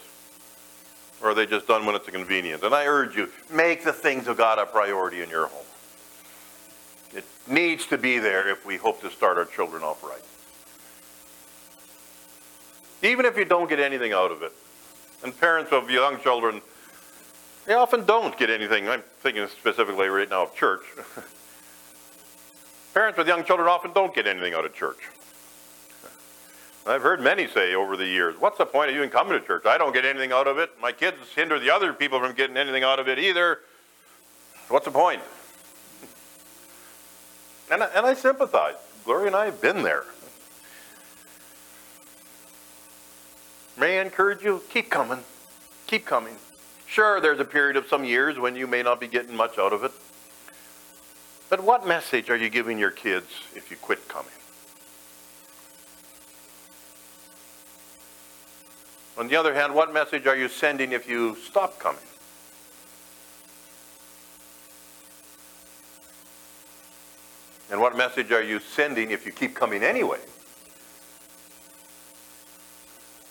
Or 1.21 1.31
are 1.31 1.33
they 1.33 1.45
just 1.45 1.67
done 1.67 1.85
when 1.85 1.95
it's 1.95 2.07
convenient? 2.07 2.63
And 2.63 2.73
I 2.73 2.85
urge 2.85 3.15
you, 3.15 3.29
make 3.51 3.83
the 3.83 3.93
things 3.93 4.27
of 4.27 4.37
God 4.37 4.59
a 4.59 4.65
priority 4.65 5.21
in 5.21 5.29
your 5.29 5.47
home. 5.47 5.65
It 7.13 7.25
needs 7.47 7.85
to 7.87 7.97
be 7.97 8.19
there 8.19 8.49
if 8.49 8.65
we 8.65 8.77
hope 8.77 9.01
to 9.01 9.09
start 9.09 9.37
our 9.37 9.45
children 9.45 9.83
off 9.83 10.03
right. 10.03 10.21
Even 13.03 13.25
if 13.25 13.37
you 13.37 13.45
don't 13.45 13.69
get 13.69 13.79
anything 13.79 14.13
out 14.13 14.31
of 14.31 14.41
it. 14.41 14.51
And 15.23 15.37
parents 15.39 15.71
of 15.71 15.89
young 15.89 16.19
children, 16.19 16.61
they 17.67 17.73
often 17.73 18.05
don't 18.05 18.35
get 18.37 18.49
anything. 18.49 18.87
I'm 18.87 19.03
thinking 19.19 19.45
specifically 19.47 20.07
right 20.07 20.29
now 20.29 20.43
of 20.43 20.55
church. 20.55 20.83
Parents 22.93 23.17
with 23.17 23.27
young 23.27 23.43
children 23.43 23.67
often 23.67 23.91
don't 23.91 24.15
get 24.15 24.25
anything 24.25 24.53
out 24.53 24.65
of 24.65 24.73
church. 24.73 24.97
I've 26.87 27.01
heard 27.01 27.19
many 27.19 27.47
say 27.47 27.75
over 27.75 27.97
the 27.97 28.05
years, 28.05 28.35
what's 28.39 28.57
the 28.57 28.65
point 28.65 28.89
of 28.89 28.95
even 28.95 29.09
coming 29.09 29.37
to 29.37 29.45
church? 29.45 29.65
I 29.65 29.77
don't 29.77 29.93
get 29.93 30.05
anything 30.05 30.31
out 30.31 30.47
of 30.47 30.57
it. 30.57 30.71
My 30.81 30.93
kids 30.93 31.17
hinder 31.35 31.59
the 31.59 31.69
other 31.69 31.91
people 31.91 32.21
from 32.21 32.33
getting 32.33 32.55
anything 32.55 32.83
out 32.83 32.99
of 32.99 33.09
it 33.09 33.19
either. 33.19 33.59
What's 34.69 34.85
the 34.85 34.91
point? 34.91 35.21
And 37.69 37.83
I, 37.83 37.87
and 37.87 38.05
I 38.05 38.13
sympathize. 38.13 38.75
Gloria 39.03 39.27
and 39.27 39.35
I 39.35 39.43
have 39.43 39.61
been 39.61 39.83
there. 39.83 40.05
May 43.77 43.99
I 43.99 44.03
encourage 44.03 44.41
you? 44.41 44.63
Keep 44.69 44.89
coming. 44.89 45.19
Keep 45.85 46.05
coming. 46.05 46.37
Sure, 46.87 47.19
there's 47.21 47.39
a 47.39 47.45
period 47.45 47.75
of 47.75 47.87
some 47.87 48.03
years 48.03 48.39
when 48.39 48.55
you 48.55 48.65
may 48.65 48.81
not 48.81 48.99
be 48.99 49.07
getting 49.07 49.35
much 49.35 49.59
out 49.59 49.73
of 49.73 49.83
it. 49.83 49.91
But 51.49 51.61
what 51.63 51.85
message 51.85 52.29
are 52.29 52.35
you 52.35 52.49
giving 52.49 52.79
your 52.79 52.91
kids 52.91 53.27
if 53.55 53.69
you 53.69 53.77
quit 53.77 54.07
coming? 54.07 54.31
On 59.17 59.27
the 59.27 59.35
other 59.35 59.53
hand, 59.53 59.73
what 59.73 59.93
message 59.93 60.27
are 60.27 60.35
you 60.35 60.47
sending 60.47 60.91
if 60.91 61.09
you 61.09 61.35
stop 61.35 61.77
coming? 61.79 62.01
And 67.69 67.81
what 67.81 67.97
message 67.97 68.31
are 68.31 68.43
you 68.43 68.59
sending 68.59 69.11
if 69.11 69.25
you 69.25 69.31
keep 69.31 69.55
coming 69.55 69.83
anyway? 69.83 70.19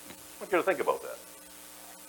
I 0.08 0.40
want 0.40 0.52
you 0.52 0.58
to 0.58 0.62
think 0.62 0.80
about 0.80 1.02
that. 1.02 1.25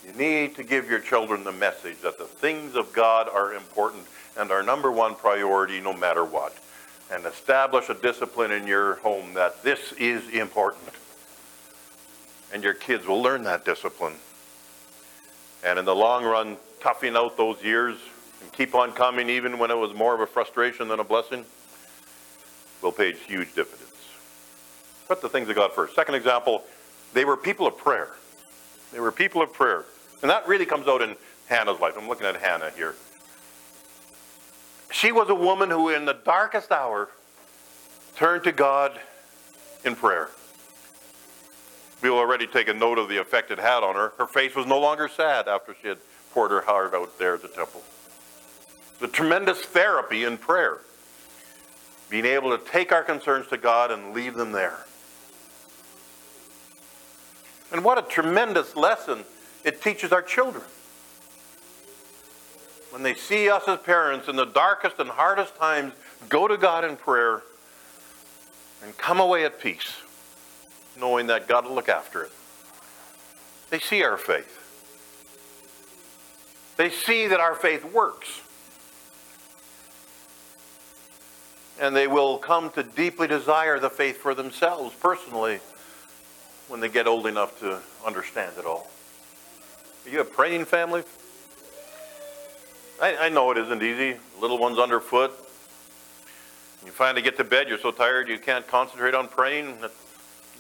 You 0.08 0.14
need 0.14 0.56
to 0.56 0.64
give 0.64 0.90
your 0.90 1.00
children 1.00 1.44
the 1.44 1.52
message 1.52 2.00
that 2.02 2.18
the 2.18 2.24
things 2.24 2.76
of 2.76 2.94
God 2.94 3.28
are 3.28 3.54
important 3.54 4.06
and 4.38 4.52
our 4.52 4.64
number 4.64 4.90
one 4.90 5.16
priority 5.16 5.82
no 5.82 5.92
matter 5.92 6.24
what. 6.24 6.58
And 7.12 7.26
establish 7.26 7.90
a 7.90 7.94
discipline 7.94 8.52
in 8.52 8.68
your 8.68 8.96
home 8.96 9.34
that 9.34 9.64
this 9.64 9.94
is 9.94 10.28
important. 10.30 10.90
And 12.54 12.64
your 12.64 12.74
kids 12.74 13.06
will 13.06 13.22
learn 13.22 13.44
that 13.44 13.66
discipline. 13.66 14.14
And 15.66 15.78
in 15.78 15.86
the 15.86 15.96
long 15.96 16.24
run, 16.24 16.56
toughing 16.80 17.18
out 17.18 17.36
those 17.36 17.62
years 17.62 17.98
and 18.42 18.52
keep 18.54 18.76
on 18.76 18.94
coming 18.94 19.30
even 19.30 19.58
when 19.60 19.72
it 19.72 19.78
was 19.78 19.94
more 19.94 20.14
of 20.14 20.22
a 20.22 20.28
frustration 20.28 20.88
than 20.88 21.00
a 21.00 21.04
blessing 21.04 21.44
will 22.82 22.92
pay 22.92 23.12
huge 23.12 23.54
dividends. 23.56 23.84
Put 25.08 25.22
the 25.22 25.30
things 25.30 25.50
of 25.50 25.56
God 25.56 25.74
first. 25.74 25.96
Second 25.96 26.16
example, 26.16 26.64
they 27.14 27.26
were 27.26 27.36
people 27.36 27.68
of 27.68 27.78
prayer. 27.78 28.10
They 28.94 29.00
were 29.00 29.12
people 29.12 29.42
of 29.42 29.52
prayer. 29.52 29.84
And 30.22 30.32
that 30.32 30.48
really 30.48 30.66
comes 30.66 30.88
out 30.88 31.02
in 31.02 31.16
Hannah's 31.48 31.80
life. 31.80 31.96
I'm 31.98 32.08
looking 32.08 32.26
at 32.26 32.36
Hannah 32.38 32.72
here. 32.72 32.96
She 34.92 35.12
was 35.12 35.30
a 35.30 35.36
woman 35.36 35.70
who, 35.70 35.90
in 35.90 36.06
the 36.06 36.14
darkest 36.14 36.72
hour, 36.72 37.10
turned 38.16 38.44
to 38.46 38.52
God 38.52 39.00
in 39.84 39.96
prayer. 39.96 40.30
We've 42.02 42.12
already 42.12 42.48
taken 42.48 42.80
note 42.80 42.98
of 42.98 43.10
the 43.10 43.18
effect 43.18 43.52
it 43.52 43.60
had 43.60 43.84
on 43.84 43.96
her. 43.96 44.14
Her 44.18 44.28
face 44.28 44.56
was 44.56 44.66
no 44.66 44.80
longer 44.80 45.08
sad 45.08 45.48
after 45.48 45.76
she 45.82 45.88
had 45.88 45.98
poured 46.32 46.52
her 46.52 46.62
heart 46.62 46.94
out 46.94 47.18
there 47.18 47.36
at 47.36 47.42
the 47.42 47.48
temple. 47.48 47.84
The 49.00 49.08
tremendous 49.08 49.60
therapy 49.60 50.24
in 50.24 50.38
prayer. 50.38 50.80
Being 52.10 52.26
able 52.26 52.58
to 52.58 52.64
take 52.64 52.92
our 52.92 53.04
concerns 53.04 53.48
to 53.48 53.58
God 53.58 53.92
and 53.92 54.14
leave 54.14 54.36
them 54.36 54.52
there. 54.52 54.86
And 57.72 57.84
what 57.84 57.98
a 57.98 58.02
tremendous 58.02 58.76
lesson 58.76 59.26
it 59.64 59.82
teaches 59.82 60.12
our 60.12 60.22
children. 60.22 60.64
When 62.92 63.04
they 63.04 63.14
see 63.14 63.50
us 63.50 63.64
as 63.68 63.80
parents 63.80 64.28
in 64.28 64.36
the 64.36 64.46
darkest 64.46 65.00
and 65.00 65.10
hardest 65.10 65.56
times, 65.58 65.94
go 66.30 66.48
to 66.48 66.58
God 66.58 66.84
in 66.84 66.96
prayer 66.96 67.44
and 68.84 68.98
come 68.98 69.20
away 69.20 69.46
at 69.46 69.60
peace, 69.60 69.98
knowing 71.00 71.28
that 71.28 71.48
God 71.48 71.66
will 71.66 71.76
look 71.76 71.90
after 71.90 72.24
it. 72.24 72.32
They 73.70 73.80
see 73.80 74.04
our 74.04 74.18
faith. 74.18 74.54
They 76.78 76.90
see 76.90 77.28
that 77.28 77.40
our 77.40 77.56
faith 77.56 77.84
works. 77.92 78.42
And 81.80 81.96
they 81.96 82.08
will 82.08 82.38
come 82.38 82.70
to 82.72 82.84
deeply 82.84 83.28
desire 83.28 83.80
the 83.80 83.90
faith 83.90 84.18
for 84.18 84.34
themselves 84.34 84.96
personally 85.00 85.60
when 86.68 86.80
they 86.80 86.90
get 86.90 87.08
old 87.08 87.28
enough 87.28 87.60
to 87.60 87.80
understand 88.06 88.54
it 88.58 88.66
all. 88.66 88.90
Are 90.08 90.10
you 90.10 90.22
a 90.22 90.24
praying 90.24 90.64
family? 90.64 91.04
I, 93.02 93.18
I 93.18 93.30
know 93.30 93.52
it 93.52 93.58
isn't 93.58 93.84
easy. 93.84 94.18
little 94.40 94.58
one's 94.58 94.80
underfoot. 94.80 95.32
You 96.86 96.92
finally 96.94 97.22
get 97.22 97.36
to 97.38 97.44
bed, 97.44 97.68
you're 97.68 97.78
so 97.78 97.92
tired 97.92 98.30
you 98.30 98.40
can't 98.40 98.66
concentrate 98.66 99.14
on 99.14 99.28
praying. 99.28 99.78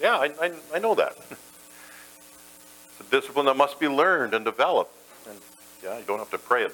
Yeah, 0.02 0.18
I, 0.18 0.32
I, 0.42 0.52
I 0.76 0.80
know 0.80 0.96
that. 0.96 1.16
it's 1.30 1.40
a 3.00 3.10
discipline 3.10 3.46
that 3.46 3.56
must 3.56 3.80
be 3.80 3.88
learned 3.88 4.34
and 4.34 4.44
developed. 4.44 4.94
And 5.30 5.40
yeah, 5.82 5.98
you 5.98 6.04
don't 6.04 6.20
have 6.20 6.32
to 6.32 6.38
pray 6.38 6.66
at 6.66 6.74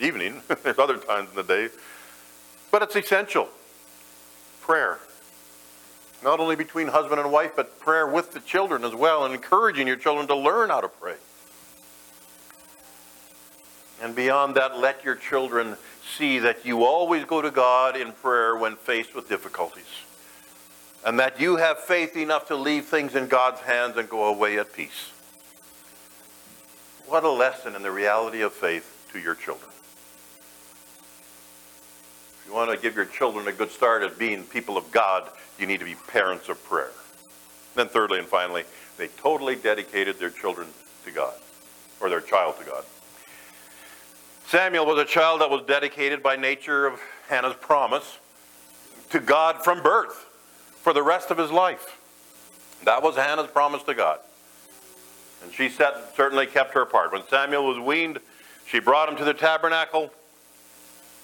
evening. 0.00 0.42
There's 0.64 0.80
other 0.80 0.96
times 0.96 1.30
in 1.30 1.36
the 1.36 1.44
day. 1.44 1.68
But 2.72 2.82
it's 2.82 2.96
essential. 2.96 3.48
Prayer. 4.60 4.98
Not 6.24 6.40
only 6.40 6.56
between 6.56 6.88
husband 6.88 7.20
and 7.20 7.30
wife, 7.30 7.52
but 7.54 7.78
prayer 7.78 8.08
with 8.08 8.32
the 8.32 8.40
children 8.40 8.82
as 8.82 8.96
well, 8.96 9.24
and 9.24 9.32
encouraging 9.32 9.86
your 9.86 9.96
children 9.96 10.26
to 10.26 10.34
learn 10.34 10.70
how 10.70 10.80
to 10.80 10.88
pray. 10.88 11.14
And 14.02 14.14
beyond 14.14 14.54
that, 14.54 14.78
let 14.78 15.04
your 15.04 15.16
children 15.16 15.76
see 16.16 16.38
that 16.38 16.64
you 16.64 16.84
always 16.84 17.24
go 17.24 17.42
to 17.42 17.50
God 17.50 17.96
in 17.96 18.12
prayer 18.12 18.56
when 18.56 18.76
faced 18.76 19.14
with 19.14 19.28
difficulties. 19.28 19.84
And 21.04 21.18
that 21.18 21.40
you 21.40 21.56
have 21.56 21.78
faith 21.78 22.16
enough 22.16 22.48
to 22.48 22.56
leave 22.56 22.86
things 22.86 23.14
in 23.14 23.28
God's 23.28 23.60
hands 23.60 23.96
and 23.96 24.08
go 24.08 24.24
away 24.24 24.58
at 24.58 24.72
peace. 24.72 25.12
What 27.06 27.24
a 27.24 27.30
lesson 27.30 27.74
in 27.74 27.82
the 27.82 27.90
reality 27.90 28.42
of 28.42 28.52
faith 28.52 29.08
to 29.12 29.18
your 29.18 29.34
children. 29.34 29.70
If 32.40 32.44
you 32.46 32.54
want 32.54 32.70
to 32.70 32.76
give 32.76 32.94
your 32.96 33.06
children 33.06 33.48
a 33.48 33.52
good 33.52 33.70
start 33.70 34.02
at 34.02 34.18
being 34.18 34.44
people 34.44 34.76
of 34.76 34.90
God, 34.90 35.28
you 35.58 35.66
need 35.66 35.80
to 35.80 35.86
be 35.86 35.96
parents 36.06 36.48
of 36.48 36.62
prayer. 36.64 36.90
Then, 37.74 37.88
thirdly 37.88 38.18
and 38.18 38.28
finally, 38.28 38.64
they 38.96 39.08
totally 39.08 39.56
dedicated 39.56 40.18
their 40.18 40.30
children 40.30 40.68
to 41.04 41.10
God, 41.10 41.34
or 42.00 42.10
their 42.10 42.20
child 42.20 42.58
to 42.58 42.64
God. 42.64 42.84
Samuel 44.48 44.86
was 44.86 44.98
a 44.98 45.04
child 45.04 45.42
that 45.42 45.50
was 45.50 45.60
dedicated 45.66 46.22
by 46.22 46.34
nature 46.34 46.86
of 46.86 46.98
Hannah's 47.28 47.54
promise 47.56 48.16
to 49.10 49.20
God 49.20 49.62
from 49.62 49.82
birth 49.82 50.24
for 50.80 50.94
the 50.94 51.02
rest 51.02 51.30
of 51.30 51.36
his 51.36 51.50
life. 51.50 51.98
That 52.84 53.02
was 53.02 53.14
Hannah's 53.14 53.50
promise 53.50 53.82
to 53.82 53.92
God. 53.92 54.20
And 55.42 55.52
she 55.52 55.68
set, 55.68 56.16
certainly 56.16 56.46
kept 56.46 56.72
her 56.72 56.86
part. 56.86 57.12
When 57.12 57.28
Samuel 57.28 57.66
was 57.66 57.78
weaned, 57.78 58.20
she 58.66 58.78
brought 58.78 59.10
him 59.10 59.16
to 59.16 59.24
the 59.24 59.34
tabernacle, 59.34 60.10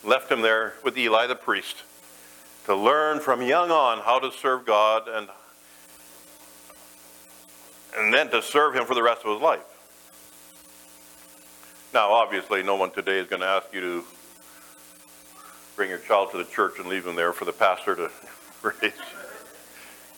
left 0.05 0.31
him 0.31 0.43
there 0.43 0.75
with 0.85 0.99
Eli 0.99 1.27
the 1.27 1.35
priest 1.35 1.77
to 2.66 2.75
learn 2.75 3.20
from 3.20 3.41
young 3.41 3.70
on 3.70 4.01
how 4.01 4.18
to 4.18 4.31
serve 4.33 4.66
God 4.66 5.09
and, 5.09 5.29
and 7.97 8.12
then 8.12 8.29
to 8.33 8.43
serve 8.43 8.77
him 8.77 8.85
for 8.85 8.95
the 8.95 9.03
rest 9.03 9.22
of 9.25 9.33
his 9.33 9.41
life. 9.41 9.74
Now, 11.95 12.11
obviously, 12.11 12.64
no 12.64 12.74
one 12.74 12.90
today 12.90 13.20
is 13.20 13.28
going 13.28 13.42
to 13.42 13.47
ask 13.47 13.72
you 13.72 13.80
to 13.80 14.05
bring 15.76 15.88
your 15.88 16.01
child 16.01 16.32
to 16.32 16.38
the 16.38 16.45
church 16.45 16.80
and 16.80 16.88
leave 16.88 17.07
him 17.07 17.14
there 17.14 17.32
for 17.32 17.45
the 17.45 17.53
pastor 17.53 17.95
to 17.95 18.11
raise. 18.62 18.82
In 18.82 18.90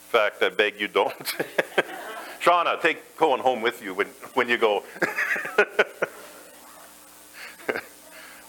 fact, 0.09 0.41
I 0.41 0.49
beg 0.49 0.81
you 0.81 0.87
don't. 0.87 1.13
Shauna, 2.41 2.81
take 2.81 3.15
Cohen 3.15 3.39
home 3.41 3.61
with 3.61 3.83
you 3.83 3.93
when, 3.93 4.07
when 4.33 4.49
you 4.49 4.57
go. 4.57 4.81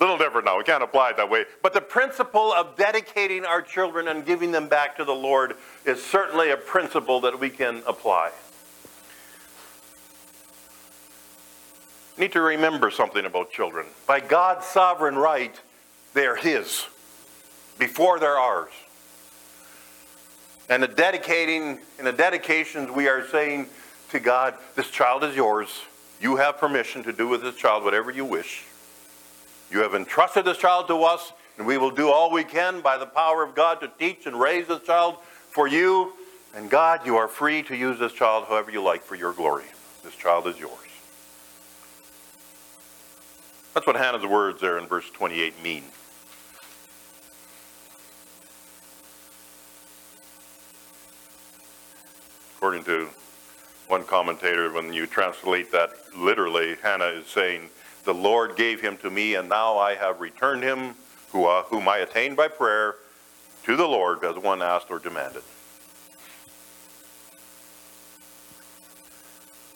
little 0.01 0.17
different 0.17 0.47
now. 0.47 0.57
We 0.57 0.65
can't 0.65 0.83
apply 0.83 1.11
it 1.11 1.19
that 1.19 1.29
way. 1.29 1.45
But 1.63 1.75
the 1.75 1.83
principle 1.83 2.51
of 2.55 2.77
dedicating 2.77 3.45
our 3.45 3.61
children 3.61 4.09
and 4.09 4.25
giving 4.25 4.53
them 4.53 4.69
back 4.69 4.97
to 4.97 5.05
the 5.05 5.15
Lord 5.15 5.57
is 5.85 6.03
certainly 6.03 6.51
a 6.51 6.57
principle 6.57 7.21
that 7.21 7.39
we 7.39 7.51
can 7.51 7.83
apply. 7.87 8.31
Need 12.19 12.33
to 12.33 12.41
remember 12.41 12.91
something 12.91 13.25
about 13.25 13.51
children. 13.51 13.87
By 14.07 14.21
God's 14.21 14.67
sovereign 14.67 15.17
right, 15.17 15.55
they 16.15 16.27
are 16.27 16.37
His 16.37 16.87
before 17.79 18.19
they're 18.19 18.39
ours. 18.39 18.73
And 20.69 20.83
the 20.83 20.89
dedicating, 20.89 21.79
in 21.99 22.05
the 22.05 22.13
dedications, 22.13 22.91
we 22.91 23.09
are 23.09 23.27
saying 23.29 23.69
to 24.11 24.21
God, 24.21 24.55
This 24.75 24.91
child 24.91 25.25
is 25.25 25.35
yours. 25.35 25.83
You 26.21 26.37
have 26.37 26.59
permission 26.59 27.05
to 27.05 27.13
do 27.13 27.29
with 27.29 27.43
this 27.43 27.55
child 27.55 27.85
whatever 27.85 28.11
you 28.11 28.25
wish. 28.25 28.65
You 29.71 29.81
have 29.81 29.95
entrusted 29.95 30.45
this 30.45 30.59
child 30.59 30.89
to 30.89 31.03
us, 31.05 31.33
and 31.57 31.67
we 31.67 31.79
will 31.79 31.91
do 31.91 32.11
all 32.11 32.31
we 32.31 32.45
can 32.45 32.81
by 32.81 32.99
the 32.99 33.07
power 33.07 33.43
of 33.43 33.55
God 33.55 33.81
to 33.81 33.91
teach 33.99 34.27
and 34.27 34.39
raise 34.39 34.67
this 34.67 34.83
child 34.83 35.17
for 35.51 35.69
you. 35.69 36.13
And 36.55 36.69
God, 36.69 37.07
you 37.07 37.17
are 37.17 37.29
free 37.29 37.63
to 37.65 37.77
use 37.77 37.99
this 37.99 38.13
child 38.13 38.47
however 38.49 38.71
you 38.71 38.83
like 38.83 39.03
for 39.03 39.15
your 39.15 39.33
glory. 39.33 39.67
This 40.03 40.15
child 40.15 40.47
is 40.47 40.59
yours. 40.59 40.88
That's 43.79 43.87
what 43.87 43.95
Hannah's 43.95 44.27
words 44.27 44.61
there 44.61 44.77
in 44.77 44.89
verse 44.89 45.09
28 45.09 45.63
mean. 45.63 45.85
According 52.57 52.83
to 52.83 53.09
one 53.87 54.03
commentator, 54.03 54.73
when 54.73 54.93
you 54.93 55.07
translate 55.07 55.71
that 55.71 55.91
literally, 56.17 56.75
Hannah 56.83 57.05
is 57.05 57.29
saying, 57.29 57.71
The 58.03 58.15
Lord 58.15 58.57
gave 58.57 58.81
him 58.81 58.97
to 58.97 59.11
me, 59.11 59.37
and 59.37 59.49
now 59.49 59.79
I 59.79 59.95
have 59.95 60.19
returned 60.21 60.65
him, 60.65 60.97
uh, 61.33 61.63
whom 61.63 61.89
I 61.89 61.99
attained 61.99 62.37
by 62.37 62.49
prayer, 62.49 62.97
to 63.63 63.77
the 63.77 63.87
Lord 63.87 64.25
as 64.25 64.35
one 64.35 64.61
asked 64.61 64.91
or 64.91 64.99
demanded. 64.99 65.45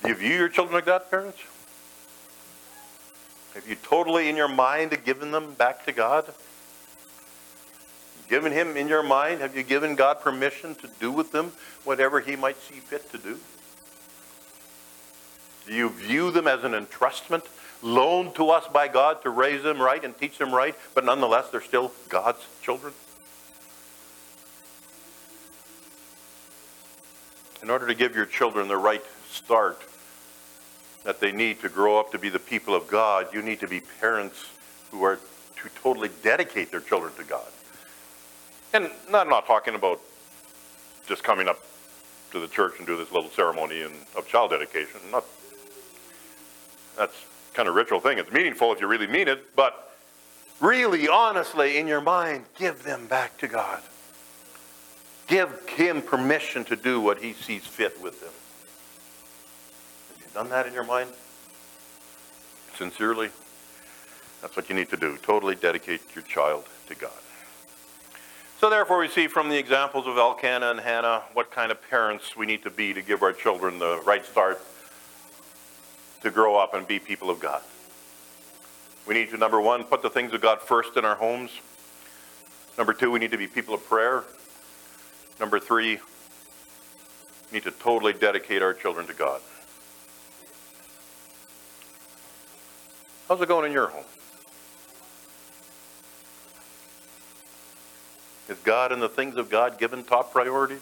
Do 0.03 0.09
you 0.09 0.17
view 0.17 0.35
your 0.35 0.49
children 0.49 0.75
like 0.75 0.87
that, 0.87 1.09
parents? 1.09 1.39
Have 3.55 3.69
you 3.69 3.77
totally 3.77 4.29
in 4.29 4.37
your 4.37 4.49
mind 4.49 4.97
given 5.05 5.31
them 5.31 5.53
back 5.55 5.85
to 5.85 5.93
God? 5.93 6.33
Given 8.29 8.53
him 8.53 8.77
in 8.79 8.89
your 8.89 9.03
mind? 9.03 9.43
Have 9.43 9.55
you 9.55 9.63
given 9.63 9.95
God 9.95 10.21
permission 10.21 10.75
to 10.77 10.89
do 10.99 11.13
with 11.13 11.33
them 11.33 11.53
whatever 11.85 12.21
he 12.21 12.35
might 12.35 12.57
see 12.63 12.77
fit 12.77 13.11
to 13.13 13.19
do? 13.19 13.39
Do 15.67 15.75
you 15.75 15.91
view 15.91 16.31
them 16.31 16.49
as 16.49 16.65
an 16.65 16.73
entrustment 16.73 17.45
loaned 17.83 18.35
to 18.37 18.51
us 18.51 18.67
by 18.69 18.89
God 18.89 19.23
to 19.23 19.31
raise 19.31 19.63
them 19.63 19.81
right 19.81 20.03
and 20.03 20.17
teach 20.17 20.39
them 20.39 20.55
right, 20.55 20.75
but 20.95 21.05
nonetheless 21.05 21.51
they're 21.51 21.61
still 21.61 21.93
God's 22.09 22.45
children? 22.63 22.95
In 27.63 27.71
order 27.71 27.87
to 27.87 27.95
give 27.95 28.17
your 28.17 28.27
children 28.27 28.67
the 28.67 28.77
right 28.77 29.05
start 29.31 29.81
that 31.05 31.21
they 31.21 31.33
need 31.33 31.61
to 31.61 31.69
grow 31.69 31.99
up 31.99 32.13
to 32.13 32.19
be 32.19 32.29
the 32.29 32.39
people 32.39 32.75
of 32.75 32.87
God, 32.87 33.29
you 33.33 33.43
need 33.43 33.61
to 33.61 33.69
be 33.69 33.81
parents 34.01 34.47
who 34.91 35.03
are 35.05 35.17
to 35.17 35.69
totally 35.83 36.11
dedicate 36.23 36.71
their 36.71 36.81
children 36.81 37.13
to 37.17 37.25
God. 37.25 37.47
And 38.73 38.91
I'm 39.13 39.29
not 39.29 39.47
talking 39.47 39.75
about 39.75 40.01
just 41.07 41.23
coming 41.23 41.49
up 41.49 41.59
to 42.31 42.41
the 42.41 42.49
church 42.49 42.75
and 42.79 42.87
do 42.87 42.97
this 42.97 43.13
little 43.13 43.31
ceremony 43.31 43.83
and, 43.83 43.95
of 44.17 44.27
child 44.27 44.51
dedication. 44.51 45.01
Not 45.11 45.25
that's 46.97 47.17
kind 47.55 47.69
of 47.69 47.75
ritual 47.75 48.01
thing. 48.01 48.19
It's 48.19 48.33
meaningful 48.33 48.73
if 48.73 48.81
you 48.81 48.87
really 48.87 49.07
mean 49.07 49.29
it, 49.29 49.55
but 49.57 49.95
really, 50.61 51.09
honestly, 51.09 51.79
in 51.79 51.87
your 51.87 52.01
mind, 52.01 52.45
give 52.59 52.83
them 52.83 53.07
back 53.07 53.37
to 53.39 53.49
God. 53.49 53.83
Give 55.27 55.51
him 55.69 56.03
permission 56.03 56.65
to 56.65 56.77
do 56.77 57.01
what 57.01 57.19
he 57.19 57.33
sees 57.33 57.67
fit 57.67 58.01
with 58.03 58.21
them 58.21 58.33
done 60.35 60.49
that 60.51 60.67
in 60.67 60.73
your 60.73 60.85
mind? 60.85 61.11
Sincerely? 62.77 63.31
That's 64.41 64.57
what 64.57 64.69
you 64.69 64.75
need 64.75 64.89
to 64.91 64.97
do. 64.97 65.17
Totally 65.19 65.55
dedicate 65.55 66.01
your 66.15 66.25
child 66.25 66.65
to 66.89 66.95
God. 66.95 67.13
So, 68.59 68.71
therefore, 68.71 68.99
we 68.99 69.09
see 69.09 69.27
from 69.27 69.49
the 69.49 69.59
examples 69.59 70.07
of 70.07 70.17
Elkanah 70.17 70.71
and 70.71 70.81
Hannah 70.81 71.23
what 71.33 71.51
kind 71.51 71.73
of 71.73 71.83
parents 71.91 72.37
we 72.37 72.47
need 72.47 72.63
to 72.63 72.71
be 72.71 72.95
to 72.95 73.03
give 73.03 73.23
our 73.23 73.33
children 73.33 73.79
the 73.79 74.01
right 74.07 74.25
start 74.25 74.61
to 76.23 76.31
grow 76.31 76.57
up 76.57 76.75
and 76.75 76.87
be 76.87 76.99
people 76.99 77.29
of 77.29 77.41
God. 77.41 77.61
We 79.07 79.15
need 79.15 79.31
to, 79.31 79.37
number 79.37 79.61
one, 79.61 79.83
put 79.85 80.03
the 80.03 80.11
things 80.11 80.33
of 80.33 80.41
God 80.41 80.61
first 80.61 80.97
in 80.97 81.05
our 81.05 81.17
homes. 81.17 81.51
Number 82.79 82.93
two, 82.93 83.11
we 83.11 83.19
need 83.19 83.33
to 83.33 83.39
be 83.39 83.49
people 83.49 83.75
of 83.75 83.85
prayer. 83.85 84.25
Number 85.41 85.59
three, 85.59 85.97
we 87.51 87.55
need 87.55 87.65
to 87.65 87.73
totally 87.73 88.13
dedicate 88.13 88.63
our 88.63 88.73
children 88.73 89.07
to 89.09 89.15
God. 89.15 89.41
How's 93.33 93.41
it 93.41 93.49
going 93.49 93.65
in 93.65 93.73
your 93.73 93.87
home? 93.87 94.05
Is 98.51 98.59
God 98.59 98.93
and 98.93 99.01
the 99.01 99.09
things 99.09 99.37
of 99.37 99.49
God 99.49 99.79
given 99.79 100.05
top 100.05 100.33
priority? 100.33 100.77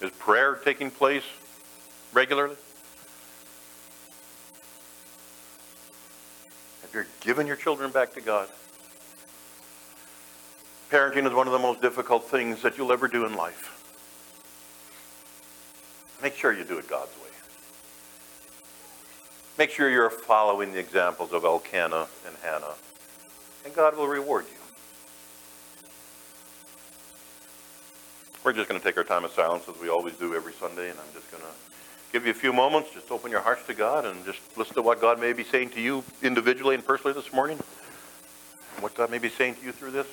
Is 0.00 0.10
prayer 0.18 0.56
taking 0.64 0.90
place 0.90 1.22
regularly? 2.12 2.56
Have 6.82 6.92
you 6.92 7.04
given 7.20 7.46
your 7.46 7.54
children 7.54 7.92
back 7.92 8.12
to 8.14 8.20
God? 8.20 8.48
Parenting 10.90 11.24
is 11.24 11.32
one 11.32 11.46
of 11.46 11.52
the 11.52 11.60
most 11.60 11.80
difficult 11.80 12.28
things 12.28 12.62
that 12.62 12.76
you'll 12.76 12.90
ever 12.90 13.06
do 13.06 13.24
in 13.26 13.36
life. 13.36 13.80
Make 16.20 16.34
sure 16.34 16.52
you 16.52 16.64
do 16.64 16.78
it 16.78 16.88
God's 16.88 17.16
way. 17.18 17.35
Make 19.58 19.70
sure 19.70 19.88
you're 19.88 20.10
following 20.10 20.72
the 20.72 20.78
examples 20.78 21.32
of 21.32 21.44
Elkanah 21.44 22.08
and 22.26 22.36
Hannah 22.42 22.74
and 23.66 23.74
God 23.74 23.96
will 23.96 24.06
reward 24.06 24.46
you. 24.48 24.56
We're 28.44 28.52
just 28.52 28.68
going 28.68 28.80
to 28.80 28.86
take 28.86 28.96
our 28.96 29.02
time 29.02 29.24
of 29.24 29.32
silence 29.32 29.64
as 29.68 29.78
we 29.80 29.88
always 29.88 30.14
do 30.14 30.36
every 30.36 30.52
Sunday, 30.52 30.88
and 30.88 30.98
I'm 31.00 31.12
just 31.12 31.28
going 31.32 31.42
to 31.42 31.48
give 32.12 32.24
you 32.24 32.30
a 32.30 32.34
few 32.34 32.52
moments. 32.52 32.90
Just 32.94 33.10
open 33.10 33.32
your 33.32 33.40
hearts 33.40 33.66
to 33.66 33.74
God 33.74 34.04
and 34.04 34.24
just 34.24 34.38
listen 34.56 34.76
to 34.76 34.82
what 34.82 35.00
God 35.00 35.20
may 35.20 35.32
be 35.32 35.42
saying 35.42 35.70
to 35.70 35.80
you 35.80 36.04
individually 36.22 36.76
and 36.76 36.86
personally 36.86 37.12
this 37.12 37.32
morning, 37.32 37.58
what 38.78 38.94
God 38.94 39.10
may 39.10 39.18
be 39.18 39.28
saying 39.28 39.56
to 39.56 39.64
you 39.64 39.72
through 39.72 39.90
this. 39.90 40.06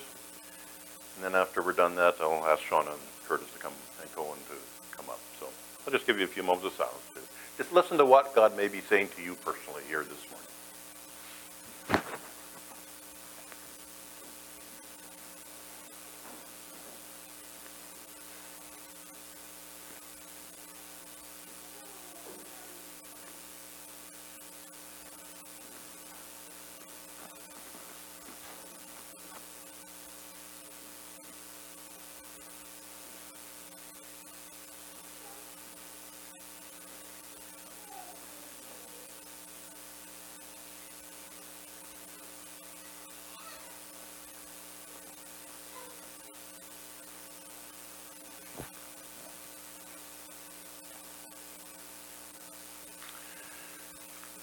And 1.14 1.24
then 1.24 1.40
after 1.40 1.62
we're 1.62 1.74
done 1.74 1.94
that, 1.94 2.16
I'll 2.20 2.44
ask 2.46 2.60
Shauna 2.64 2.90
and 2.90 3.00
Curtis 3.28 3.52
to 3.52 3.58
come 3.60 3.72
and 4.02 4.12
Cohen 4.16 4.38
to 4.48 4.96
come 4.96 5.08
up. 5.08 5.20
So 5.38 5.46
I'll 5.86 5.92
just 5.92 6.08
give 6.08 6.18
you 6.18 6.24
a 6.24 6.28
few 6.28 6.42
moments 6.42 6.66
of 6.66 6.72
silence. 6.72 7.13
Just 7.56 7.72
listen 7.72 7.98
to 7.98 8.04
what 8.04 8.34
God 8.34 8.56
may 8.56 8.68
be 8.68 8.80
saying 8.80 9.08
to 9.16 9.22
you 9.22 9.36
personally 9.36 9.82
here 9.88 10.02
this 10.02 10.30
morning. 10.30 10.43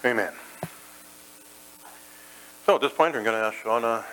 Amen. 0.03 0.33
So 2.65 2.75
at 2.75 2.81
this 2.81 2.91
point, 2.91 3.15
I'm 3.15 3.23
going 3.23 3.39
to 3.39 3.45
ask 3.45 3.57
Shauna 3.57 4.03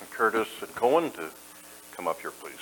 and 0.00 0.10
Curtis 0.10 0.48
and 0.60 0.74
Cohen 0.74 1.10
to 1.12 1.30
come 1.92 2.06
up 2.06 2.20
here, 2.20 2.32
please. 2.32 2.52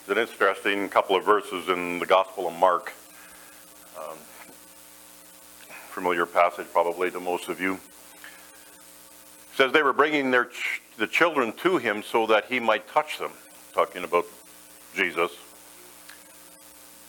It's 0.00 0.10
an 0.10 0.18
interesting 0.18 0.88
couple 0.88 1.14
of 1.14 1.24
verses 1.24 1.68
in 1.68 2.00
the 2.00 2.06
Gospel 2.06 2.48
of 2.48 2.54
Mark 2.54 2.92
familiar 6.02 6.26
passage 6.26 6.66
probably 6.72 7.12
to 7.12 7.20
most 7.20 7.48
of 7.48 7.60
you. 7.60 7.74
It 7.74 7.80
says 9.56 9.70
they 9.70 9.84
were 9.84 9.92
bringing 9.92 10.32
their 10.32 10.46
ch- 10.46 10.82
the 10.98 11.06
children 11.06 11.52
to 11.58 11.76
him 11.76 12.02
so 12.02 12.26
that 12.26 12.46
he 12.46 12.58
might 12.58 12.88
touch 12.88 13.20
them, 13.20 13.30
talking 13.72 14.02
about 14.02 14.24
Jesus. 14.96 15.30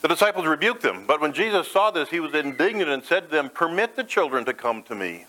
The 0.02 0.06
disciples 0.06 0.46
rebuked 0.46 0.82
them, 0.82 1.06
but 1.08 1.20
when 1.20 1.32
Jesus 1.32 1.66
saw 1.66 1.90
this, 1.90 2.08
he 2.08 2.20
was 2.20 2.34
indignant 2.34 2.88
and 2.88 3.02
said 3.02 3.24
to 3.24 3.30
them, 3.30 3.50
Permit 3.50 3.96
the 3.96 4.04
children 4.04 4.44
to 4.44 4.54
come 4.54 4.84
to 4.84 4.94
me. 4.94 5.26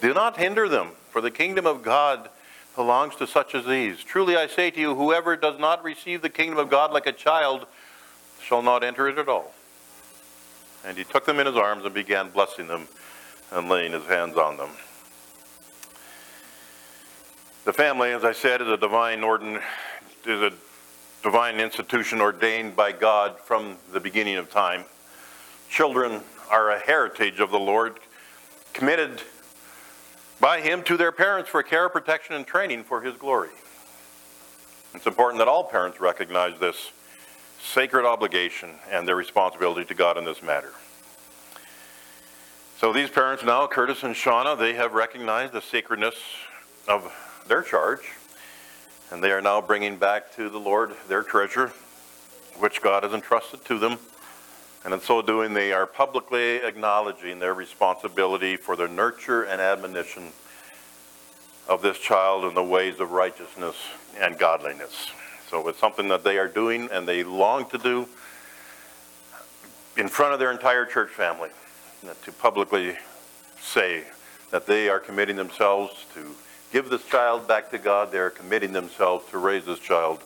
Do 0.00 0.14
not 0.14 0.38
hinder 0.38 0.66
them, 0.66 0.92
for 1.10 1.20
the 1.20 1.30
kingdom 1.30 1.66
of 1.66 1.82
God 1.82 2.30
belongs 2.74 3.16
to 3.16 3.26
such 3.26 3.54
as 3.54 3.66
these. 3.66 4.02
Truly 4.02 4.34
I 4.34 4.46
say 4.46 4.70
to 4.70 4.80
you, 4.80 4.94
whoever 4.94 5.36
does 5.36 5.60
not 5.60 5.84
receive 5.84 6.22
the 6.22 6.30
kingdom 6.30 6.58
of 6.58 6.70
God 6.70 6.90
like 6.90 7.06
a 7.06 7.12
child 7.12 7.66
shall 8.40 8.62
not 8.62 8.82
enter 8.82 9.08
it 9.08 9.18
at 9.18 9.28
all. 9.28 9.52
And 10.84 10.96
he 10.96 11.04
took 11.04 11.24
them 11.24 11.38
in 11.40 11.46
his 11.46 11.56
arms 11.56 11.84
and 11.84 11.94
began 11.94 12.30
blessing 12.30 12.68
them 12.68 12.88
and 13.52 13.68
laying 13.68 13.92
his 13.92 14.04
hands 14.04 14.36
on 14.36 14.56
them. 14.56 14.70
The 17.64 17.72
family, 17.72 18.12
as 18.12 18.24
I 18.24 18.32
said, 18.32 18.62
is 18.62 18.68
a 18.68 18.76
divine 18.76 19.22
ordin, 19.22 19.60
is 20.24 20.40
a 20.40 20.52
divine 21.22 21.58
institution 21.58 22.20
ordained 22.20 22.76
by 22.76 22.92
God 22.92 23.40
from 23.40 23.76
the 23.92 23.98
beginning 23.98 24.36
of 24.36 24.50
time. 24.50 24.84
Children 25.68 26.20
are 26.50 26.70
a 26.70 26.78
heritage 26.78 27.40
of 27.40 27.50
the 27.50 27.58
Lord, 27.58 27.98
committed 28.72 29.22
by 30.38 30.60
Him 30.60 30.82
to 30.84 30.96
their 30.96 31.10
parents 31.10 31.50
for 31.50 31.62
care, 31.62 31.88
protection, 31.88 32.36
and 32.36 32.46
training 32.46 32.84
for 32.84 33.00
His 33.00 33.16
glory. 33.16 33.50
It's 34.94 35.06
important 35.06 35.38
that 35.40 35.48
all 35.48 35.64
parents 35.64 36.00
recognize 36.00 36.58
this 36.60 36.92
sacred 37.66 38.06
obligation 38.06 38.70
and 38.90 39.06
their 39.06 39.16
responsibility 39.16 39.84
to 39.84 39.94
God 39.94 40.16
in 40.16 40.24
this 40.24 40.42
matter. 40.42 40.72
So 42.78 42.92
these 42.92 43.10
parents 43.10 43.42
now, 43.42 43.66
Curtis 43.66 44.02
and 44.02 44.14
Shauna, 44.14 44.58
they 44.58 44.74
have 44.74 44.92
recognized 44.92 45.52
the 45.52 45.62
sacredness 45.62 46.14
of 46.86 47.12
their 47.48 47.62
charge, 47.62 48.12
and 49.10 49.22
they 49.22 49.32
are 49.32 49.40
now 49.40 49.60
bringing 49.60 49.96
back 49.96 50.34
to 50.36 50.50
the 50.50 50.58
Lord 50.58 50.92
their 51.08 51.22
treasure, 51.22 51.72
which 52.58 52.82
God 52.82 53.02
has 53.02 53.12
entrusted 53.12 53.64
to 53.64 53.78
them. 53.78 53.98
And 54.84 54.94
in 54.94 55.00
so 55.00 55.20
doing, 55.22 55.54
they 55.54 55.72
are 55.72 55.86
publicly 55.86 56.56
acknowledging 56.56 57.38
their 57.38 57.54
responsibility 57.54 58.56
for 58.56 58.76
the 58.76 58.86
nurture 58.86 59.42
and 59.42 59.60
admonition 59.60 60.32
of 61.66 61.82
this 61.82 61.98
child 61.98 62.44
in 62.44 62.54
the 62.54 62.62
ways 62.62 63.00
of 63.00 63.10
righteousness 63.10 63.76
and 64.20 64.38
godliness. 64.38 65.10
So 65.50 65.68
it's 65.68 65.78
something 65.78 66.08
that 66.08 66.24
they 66.24 66.38
are 66.38 66.48
doing 66.48 66.88
and 66.90 67.06
they 67.06 67.22
long 67.22 67.68
to 67.70 67.78
do 67.78 68.08
in 69.96 70.08
front 70.08 70.34
of 70.34 70.38
their 70.38 70.50
entire 70.50 70.84
church 70.84 71.10
family, 71.10 71.50
uh, 72.04 72.12
to 72.24 72.32
publicly 72.32 72.96
say 73.60 74.04
that 74.50 74.66
they 74.66 74.88
are 74.88 74.98
committing 74.98 75.36
themselves 75.36 76.04
to 76.14 76.34
give 76.72 76.90
this 76.90 77.04
child 77.06 77.48
back 77.48 77.70
to 77.70 77.78
God. 77.78 78.12
They 78.12 78.18
are 78.18 78.30
committing 78.30 78.72
themselves 78.72 79.28
to 79.30 79.38
raise 79.38 79.64
this 79.64 79.78
child 79.78 80.22